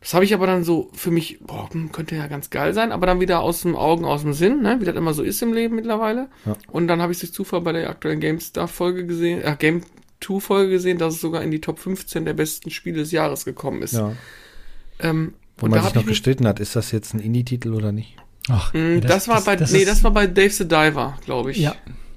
[0.00, 2.90] Das habe ich aber dann so für mich, boah, hm, könnte ja ganz geil sein,
[2.90, 4.80] aber dann wieder aus dem Augen, aus dem Sinn, ne?
[4.80, 6.28] wie das immer so ist im Leben mittlerweile.
[6.46, 6.56] Ja.
[6.68, 9.82] Und dann habe ich durch Zufall bei der aktuellen GameStar-Folge gesehen, äh, Game
[10.22, 13.82] 2-Folge gesehen, dass es sogar in die Top 15 der besten Spiele des Jahres gekommen
[13.82, 13.94] ist.
[13.94, 14.12] ja.
[15.00, 18.16] Ähm, Wo und man sich noch gestritten hat, ist das jetzt ein Indie-Titel oder nicht?
[18.48, 21.50] Ach, mh, ja, das, war bei, nee, ist- das war bei Dave the Diver, glaube
[21.52, 21.58] ich.
[21.58, 21.74] Ja,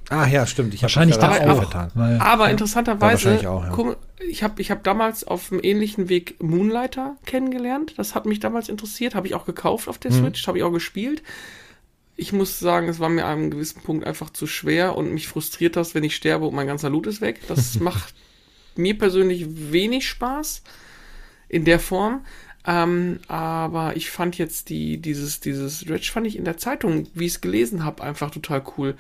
[0.09, 0.73] Ah, ja, stimmt.
[0.73, 1.57] Ich wahrscheinlich mich da aber- auch.
[1.63, 1.89] vertan.
[1.95, 3.71] Weil, Aber Ja, interessanterweise, auch, ja.
[3.73, 3.97] guck,
[4.29, 7.93] ich habe ich hab damals auf einem ähnlichen Weg Moonlighter kennengelernt.
[7.97, 10.19] Das hat mich damals interessiert, habe ich auch gekauft auf der Mhm.
[10.19, 11.23] Switch, habe ich auch gespielt.
[12.15, 15.27] Ich muss sagen, es war mir an einem gewissen Punkt einfach zu schwer und mich
[15.27, 17.39] frustriert das, wenn ich sterbe und mein ganzer Loot ist weg.
[17.47, 18.13] Das macht
[18.75, 20.61] mir persönlich wenig Spaß
[21.49, 22.23] in der Form.
[22.65, 27.25] Ähm, aber ich fand jetzt die, dieses, dieses Dredge fand ich in der Zeitung, wie
[27.25, 28.95] ich es gelesen habe, einfach total cool.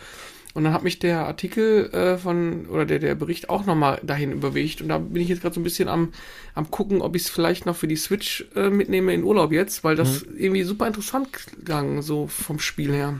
[0.53, 4.31] Und dann hat mich der Artikel äh, von, oder der, der Bericht auch nochmal dahin
[4.31, 4.81] überwegt.
[4.81, 6.13] Und da bin ich jetzt gerade so ein bisschen am,
[6.53, 9.83] am gucken, ob ich es vielleicht noch für die Switch äh, mitnehme in Urlaub jetzt,
[9.83, 11.29] weil das irgendwie super interessant
[11.65, 13.19] klang, so vom Spiel her.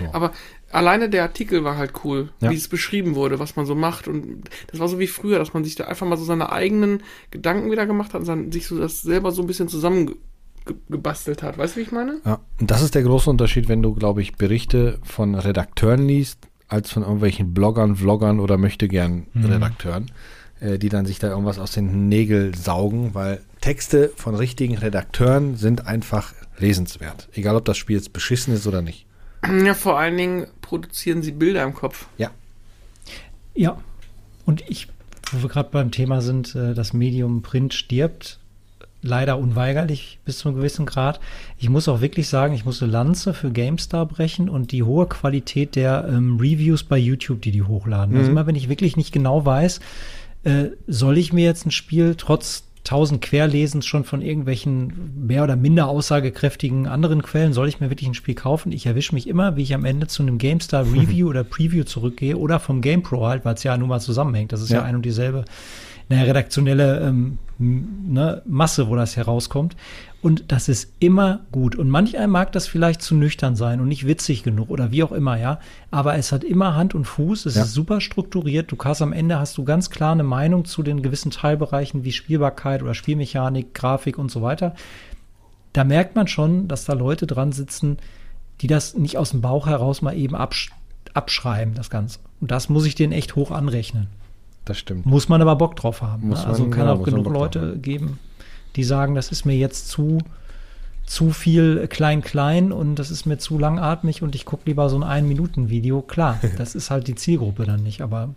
[0.00, 0.10] Cool.
[0.12, 0.32] Aber
[0.72, 2.50] alleine der Artikel war halt cool, Ja.
[2.50, 4.08] wie es beschrieben wurde, was man so macht.
[4.08, 7.02] Und das war so wie früher, dass man sich da einfach mal so seine eigenen
[7.30, 11.58] Gedanken wieder gemacht hat und dann sich so das selber so ein bisschen zusammengebastelt hat.
[11.58, 12.20] Weißt du, wie ich meine?
[12.24, 16.38] Ja, und das ist der große Unterschied, wenn du, glaube ich, Berichte von Redakteuren liest,
[16.68, 20.10] als von irgendwelchen Bloggern, Vloggern oder möchte gern Redakteuren,
[20.60, 25.56] äh, die dann sich da irgendwas aus den Nägeln saugen, weil Texte von richtigen Redakteuren
[25.56, 27.28] sind einfach lesenswert.
[27.34, 29.06] Egal, ob das Spiel jetzt beschissen ist oder nicht.
[29.46, 32.06] Ja, vor allen Dingen produzieren sie Bilder im Kopf.
[32.16, 32.30] Ja.
[33.54, 33.78] Ja.
[34.44, 34.88] Und ich,
[35.30, 38.38] wo wir gerade beim Thema sind, äh, das Medium Print stirbt,
[39.02, 41.20] leider unweigerlich bis zu einem gewissen Grad.
[41.58, 45.08] Ich muss auch wirklich sagen, ich muss eine Lanze für GameStar brechen und die hohe
[45.08, 48.16] Qualität der ähm, Reviews bei YouTube, die die hochladen.
[48.16, 49.80] Also immer, wenn ich wirklich nicht genau weiß,
[50.44, 55.54] äh, soll ich mir jetzt ein Spiel trotz tausend Querlesens schon von irgendwelchen mehr oder
[55.56, 58.72] minder aussagekräftigen anderen Quellen, soll ich mir wirklich ein Spiel kaufen?
[58.72, 62.36] Ich erwische mich immer, wie ich am Ende zu einem GameStar Review oder Preview zurückgehe
[62.36, 64.52] oder vom GamePro halt, weil es ja nun mal zusammenhängt.
[64.52, 64.84] Das ist ja, Ja.
[64.84, 65.44] ein und dieselbe
[66.08, 69.76] naja, redaktionelle ähm, ne, Masse, wo das herauskommt.
[70.20, 71.74] Und das ist immer gut.
[71.74, 75.02] Und manch einem mag das vielleicht zu nüchtern sein und nicht witzig genug oder wie
[75.02, 75.58] auch immer, ja.
[75.90, 77.46] Aber es hat immer Hand und Fuß.
[77.46, 77.62] Es Ja.
[77.62, 78.70] ist super strukturiert.
[78.70, 82.12] Du kannst am Ende hast du ganz klar eine Meinung zu den gewissen Teilbereichen wie
[82.12, 84.74] Spielbarkeit oder Spielmechanik, Grafik und so weiter.
[85.72, 87.96] Da merkt man schon, dass da Leute dran sitzen,
[88.60, 90.70] die das nicht aus dem Bauch heraus mal eben absch
[91.14, 92.20] abschreiben, das Ganze.
[92.40, 94.06] Und das muss ich denen echt hoch anrechnen.
[94.64, 95.06] Das stimmt.
[95.06, 96.28] Muss man aber Bock drauf haben.
[96.28, 96.46] Muss ne?
[96.48, 98.18] Also man- kann ja, auch genug Leute geben,
[98.76, 100.18] die sagen, das ist mir jetzt zu,
[101.04, 105.02] zu viel klein-klein und das ist mir zu langatmig und ich gucke lieber so ein
[105.02, 106.02] Ein-Minuten-Video.
[106.02, 108.34] Klar, das ist halt die Zielgruppe dann nicht, aber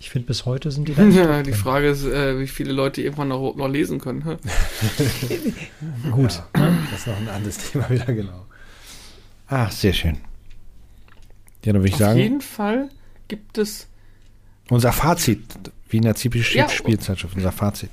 [0.00, 1.06] ich finde, bis heute sind die da.
[1.06, 1.52] echt Ja, die.
[1.52, 4.22] Frage ist, äh, wie viele Leute irgendwann noch, noch lesen können.
[6.10, 6.42] Gut.
[6.52, 8.46] Das ist noch ein anderes Thema wieder, genau.
[9.48, 10.18] Ah, sehr schön.
[11.64, 12.88] Ja, dann würde ich Auf sagen, jeden Fall
[13.28, 13.87] gibt es
[14.70, 15.40] unser Fazit,
[15.88, 16.68] wie in der typischen Ja.
[16.68, 17.90] Spielzeitschrift, unser Fazit.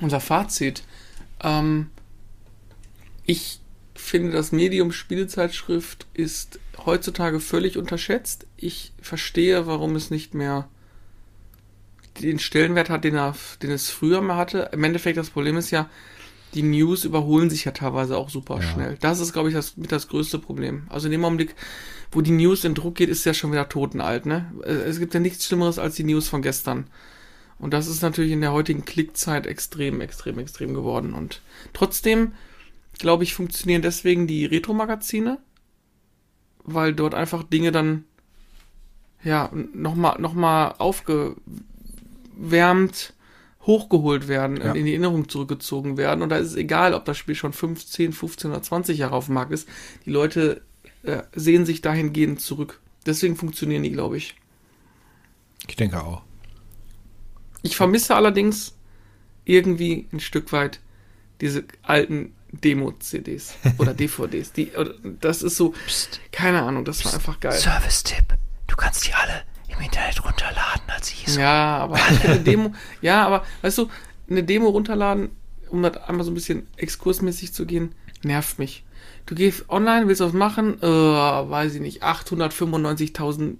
[0.00, 0.82] unser Fazit.
[1.42, 1.90] Ähm,
[3.24, 3.60] ich
[3.94, 8.46] finde, das Medium Spielezeitschrift ist heutzutage völlig unterschätzt.
[8.56, 10.68] Ich verstehe, warum es nicht mehr
[12.20, 14.70] den Stellenwert hat, den, er, den es früher mal hatte.
[14.72, 15.88] Im Endeffekt, das Problem ist ja,
[16.54, 18.62] die News überholen sich ja teilweise auch super Ja.
[18.62, 18.96] schnell.
[19.00, 20.82] Das ist, glaube ich, das, mit das größte Problem.
[20.88, 21.54] Also in dem Augenblick,
[22.12, 24.26] wo die News in Druck geht, ist ja schon wieder totenalt.
[24.26, 24.52] Ne?
[24.64, 26.88] Äh, Es gibt ja nichts Schlimmeres als die News von gestern.
[27.58, 31.12] Und das ist natürlich in der heutigen Klickzeit extrem, extrem, extrem geworden.
[31.12, 31.42] Und
[31.74, 32.32] trotzdem,
[32.98, 35.38] glaube ich, funktionieren deswegen die Retro-Magazine,
[36.64, 38.04] weil dort einfach Dinge dann,
[39.22, 43.12] ja, nochmal, noch mal aufgewärmt,
[43.66, 44.72] hochgeholt werden, Ja.
[44.72, 46.22] in die Erinnerung zurückgezogen werden.
[46.22, 49.26] Und da ist es egal, ob das Spiel schon 15, 15 oder 20 Jahre auf
[49.26, 49.68] dem Markt ist.
[50.06, 50.62] Die Leute
[51.02, 52.80] äh, sehen sich dahingehend zurück.
[53.06, 54.34] Deswegen funktionieren die, glaube ich.
[55.66, 56.22] Ich denke auch.
[57.62, 58.74] Ich vermisse allerdings
[59.44, 60.80] irgendwie ein Stück weit
[61.40, 64.52] diese alten Demo-CDs oder DVDs.
[64.52, 65.74] Die, oder, das ist so,
[66.32, 67.52] keine Ahnung, das war einfach geil.
[67.52, 68.36] Service-Tipp.
[68.66, 71.40] Du kannst die alle im Internet runterladen als ISO.
[71.40, 73.90] Ja, aber eine Demo, ja, aber weißt du,
[74.28, 75.30] eine Demo runterladen,
[75.68, 78.84] um das einmal so ein bisschen exkursmäßig zu gehen, nervt mich.
[79.26, 83.56] Du gehst online, willst was machen, äh, weiß ich nicht, 895.000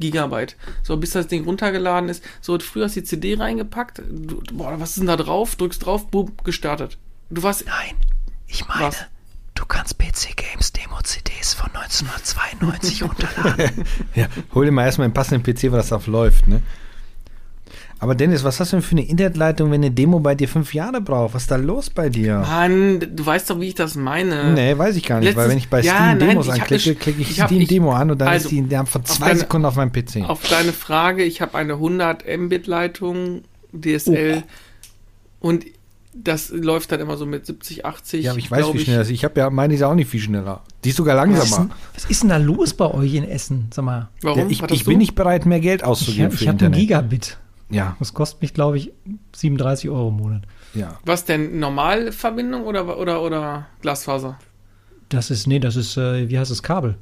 [0.00, 0.56] Gigabyte.
[0.82, 2.22] So, bis das Ding runtergeladen ist.
[2.40, 5.56] So, früher hast du die CD reingepackt, du, boah, was ist denn da drauf?
[5.56, 6.98] Drückst drauf, boom, gestartet.
[7.30, 7.94] Du warst, Nein,
[8.46, 9.04] ich meine, Was?
[9.54, 13.84] du kannst PC Games Demo-CDs von 1992 runterladen.
[14.14, 16.62] Ja, hol dir mal erstmal einen passenden PC, wo das drauf läuft, ne?
[18.00, 20.74] Aber Dennis, was hast du denn für eine Internetleitung, wenn eine Demo bei dir fünf
[20.74, 21.34] Jahre braucht?
[21.34, 22.38] Was ist da los bei dir?
[22.40, 24.52] Mann, du weißt doch, wie ich das meine.
[24.52, 26.52] Nee, weiß ich gar nicht, weil Letztens- wenn ich bei Ja, Steam nein, Demos ich
[26.52, 28.88] anklicke, eine- klicke ich, ich Steam ich- Demo an und dann also, ist die innerhalb
[28.88, 30.24] von zwei deine- Sekunden auf meinem PC.
[30.28, 33.42] Auf deine Frage, ich habe eine 100 Mbit Leitung
[33.72, 34.42] DSL
[35.40, 35.64] und
[36.16, 38.24] das läuft dann immer so mit 70, 80.
[38.24, 39.14] ja, aber ich weiß, wie schnell das ist.
[39.14, 40.62] Ich habe ja, meine ist auch nicht viel schneller.
[40.84, 41.70] Die ist sogar Was ist, langsamer.
[41.94, 43.66] was ist denn da los bei euch in Essen?
[43.72, 44.38] Sag mal, Warum?
[44.40, 46.66] Ja, ich ich bin nicht bereit, mehr Geld ich, auszugeben hab- für ich habe ein
[46.66, 46.78] Internet.
[46.80, 47.38] Gigabit.
[47.70, 48.92] Ja, Das kostet mich, glaube ich,
[49.34, 50.42] 37 Euro im Monat.
[50.74, 50.98] ja.
[51.04, 51.58] Was denn?
[51.58, 54.38] Normalverbindung oder, oder, oder Glasfaser?
[55.08, 56.96] Das ist, nee, das ist, äh, wie heißt das, Kabel?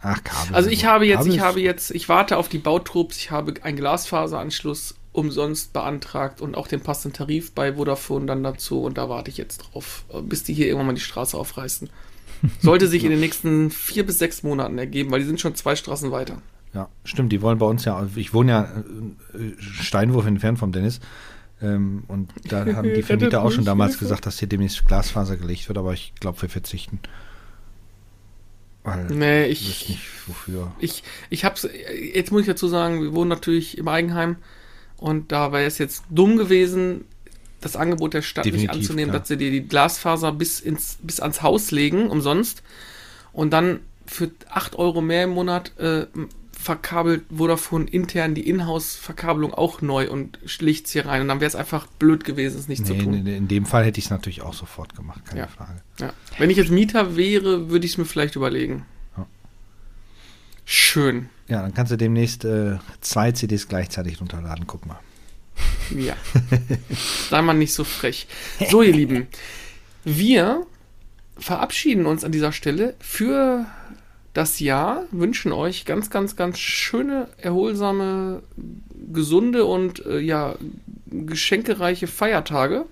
[0.00, 0.54] Ach, Kabel.
[0.54, 3.54] Also ich habe jetzt, Kabel ich habe jetzt, ich warte auf die Bautrupps, ich habe
[3.62, 9.08] einen Glasfaseranschluss umsonst beantragt und auch den passenden Tarif bei Vodafone dann dazu und da
[9.08, 11.90] warte ich jetzt drauf, bis die hier irgendwann mal die Straße aufreißen.
[12.60, 15.74] Sollte sich in den nächsten vier bis sechs Monaten ergeben, weil die sind schon zwei
[15.74, 16.42] Straßen weiter.
[16.74, 18.62] Ja, stimmt, die wollen bei uns ja, ich wohne ja
[19.34, 21.00] äh, Steinwurf entfernt vom Dennis.
[21.62, 25.68] Ähm, und da haben die Vermieter auch schon damals gesagt, dass hier demnächst Glasfaser gelegt
[25.68, 27.00] wird, aber ich glaube, wir verzichten.
[28.84, 30.72] Weil Nee, ich weiß ich, nicht, wofür.
[30.78, 31.68] ich, ich hab's,
[32.12, 34.36] jetzt muss ich dazu sagen, wir wohnen natürlich im Eigenheim
[34.96, 37.04] und da wäre es jetzt dumm gewesen,
[37.60, 39.20] das Angebot der Stadt nicht Definitiv, anzunehmen, klar.
[39.20, 42.62] dass sie dir die Glasfaser bis ins, bis ans Haus legen, umsonst.
[43.32, 46.06] Und dann für 8 Euro mehr im Monat äh,
[46.66, 51.22] verkabelt Vodafone intern die Inhouse-Verkabelung auch neu und schlicht's hier rein.
[51.22, 53.14] Und dann wäre es einfach blöd gewesen, es nicht zu Nee, tun.
[53.14, 55.46] in, in dem Fall hätte ich es natürlich auch sofort gemacht, keine Ja.
[55.46, 55.80] Frage.
[56.00, 56.12] Ja.
[56.38, 58.84] Wenn ich jetzt Mieter wäre, würde ich es mir vielleicht überlegen.
[59.16, 59.26] Ja.
[60.64, 61.28] Schön.
[61.46, 64.98] Ja, dann kannst du demnächst äh, zwei CDs gleichzeitig runterladen, guck mal.
[65.96, 66.16] Ja.
[67.30, 68.26] Sei mal nicht so frech.
[68.68, 69.28] So, ihr Lieben,
[70.04, 70.66] wir
[71.38, 73.66] verabschieden uns an dieser Stelle für
[74.36, 78.42] das Jahr, wünschen euch ganz, ganz, ganz schöne, erholsame,
[79.10, 80.56] gesunde und äh, ja,
[81.06, 82.84] geschenkereiche Feiertage.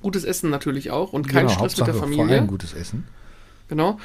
[0.00, 2.36] Gutes Essen natürlich auch und kein Stress mit der Genau, Vor Familie.
[2.36, 3.06] allem gutes Essen.
[3.68, 3.98] Genau.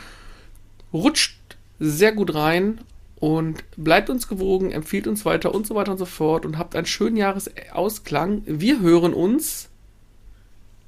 [0.92, 1.38] Rutscht
[1.80, 2.82] sehr gut rein
[3.16, 6.76] und bleibt uns gewogen, empfiehlt uns weiter und so weiter und so fort und habt
[6.76, 8.42] einen schönen Jahresausklang.
[8.48, 9.70] Wir hören uns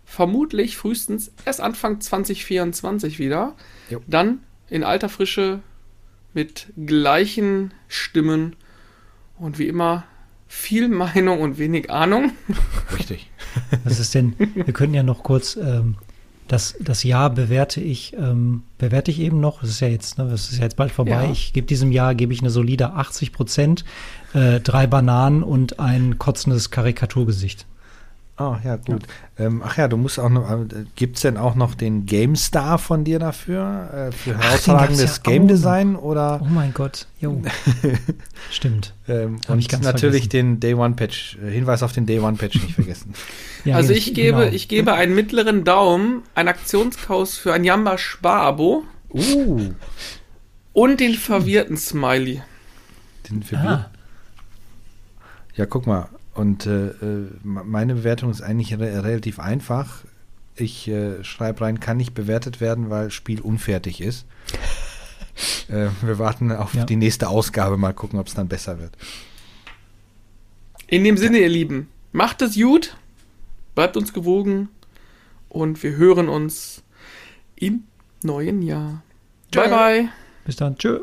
[0.05, 3.53] vermutlich frühestens erst Anfang 2024 wieder.
[3.89, 4.01] Jo.
[4.07, 5.59] Dann in alter Frische
[6.33, 8.55] mit gleichen Stimmen
[9.37, 10.03] und wie immer
[10.47, 12.31] viel Meinung und wenig Ahnung.
[12.97, 13.29] Richtig.
[13.83, 15.95] Was ist denn, wir könnten ja noch kurz ähm,
[16.47, 19.63] das, das Jahr bewerte ich, ähm, bewerte ich eben noch.
[19.63, 21.25] Es ist ja jetzt, ne, es ist ja jetzt bald vorbei.
[21.25, 21.31] Ja.
[21.31, 23.83] Ich gebe diesem Jahr gebe ich eine solide 80 Prozent,
[24.33, 27.65] äh, drei Bananen und ein kotzendes Karikaturgesicht.
[28.37, 29.03] Oh, ja, gut.
[29.39, 33.05] Ähm, ach ja, du musst auch noch, äh, gibt's denn auch noch den GameStar von
[33.05, 34.09] dir dafür?
[34.09, 36.41] Äh, für herausragendes ja Game Design oder?
[36.43, 37.41] Oh mein Gott, jo.
[38.51, 38.93] Stimmt.
[39.07, 40.29] Ähm, Hab ich und ganz natürlich vergessen.
[40.55, 43.13] den Day One Patch, äh, Hinweis auf den Day One Patch nicht vergessen.
[43.63, 44.51] Ja, also ich gebe, genau.
[44.53, 49.69] ich gebe einen mittleren Daumen, ein Aktionskaus für ein Jamba Sparabo uh,
[50.71, 52.43] und den verwirrten Smiley.
[53.27, 53.89] den für Ah,
[55.55, 56.09] Ja, guck mal.
[56.35, 60.03] Und äh, äh, meine Bewertung ist eigentlich re relativ einfach.
[60.55, 64.25] Ich äh, schreibe rein, kann nicht bewertet werden, weil Spiel unfertig ist.
[65.69, 66.83] äh, wir warten auf Ja.
[66.85, 68.95] die nächste Ausgabe, mal gucken, ob es dann besser wird.
[70.87, 72.95] In dem Sinne, ihr Lieben, macht es gut,
[73.73, 74.69] bleibt uns gewogen
[75.49, 76.83] und wir hören uns
[77.55, 77.83] im
[78.23, 79.01] neuen Jahr.
[79.51, 79.61] Tschö.
[79.61, 80.09] Bye bye.
[80.45, 80.77] bis dann.
[80.77, 80.99] Tschö.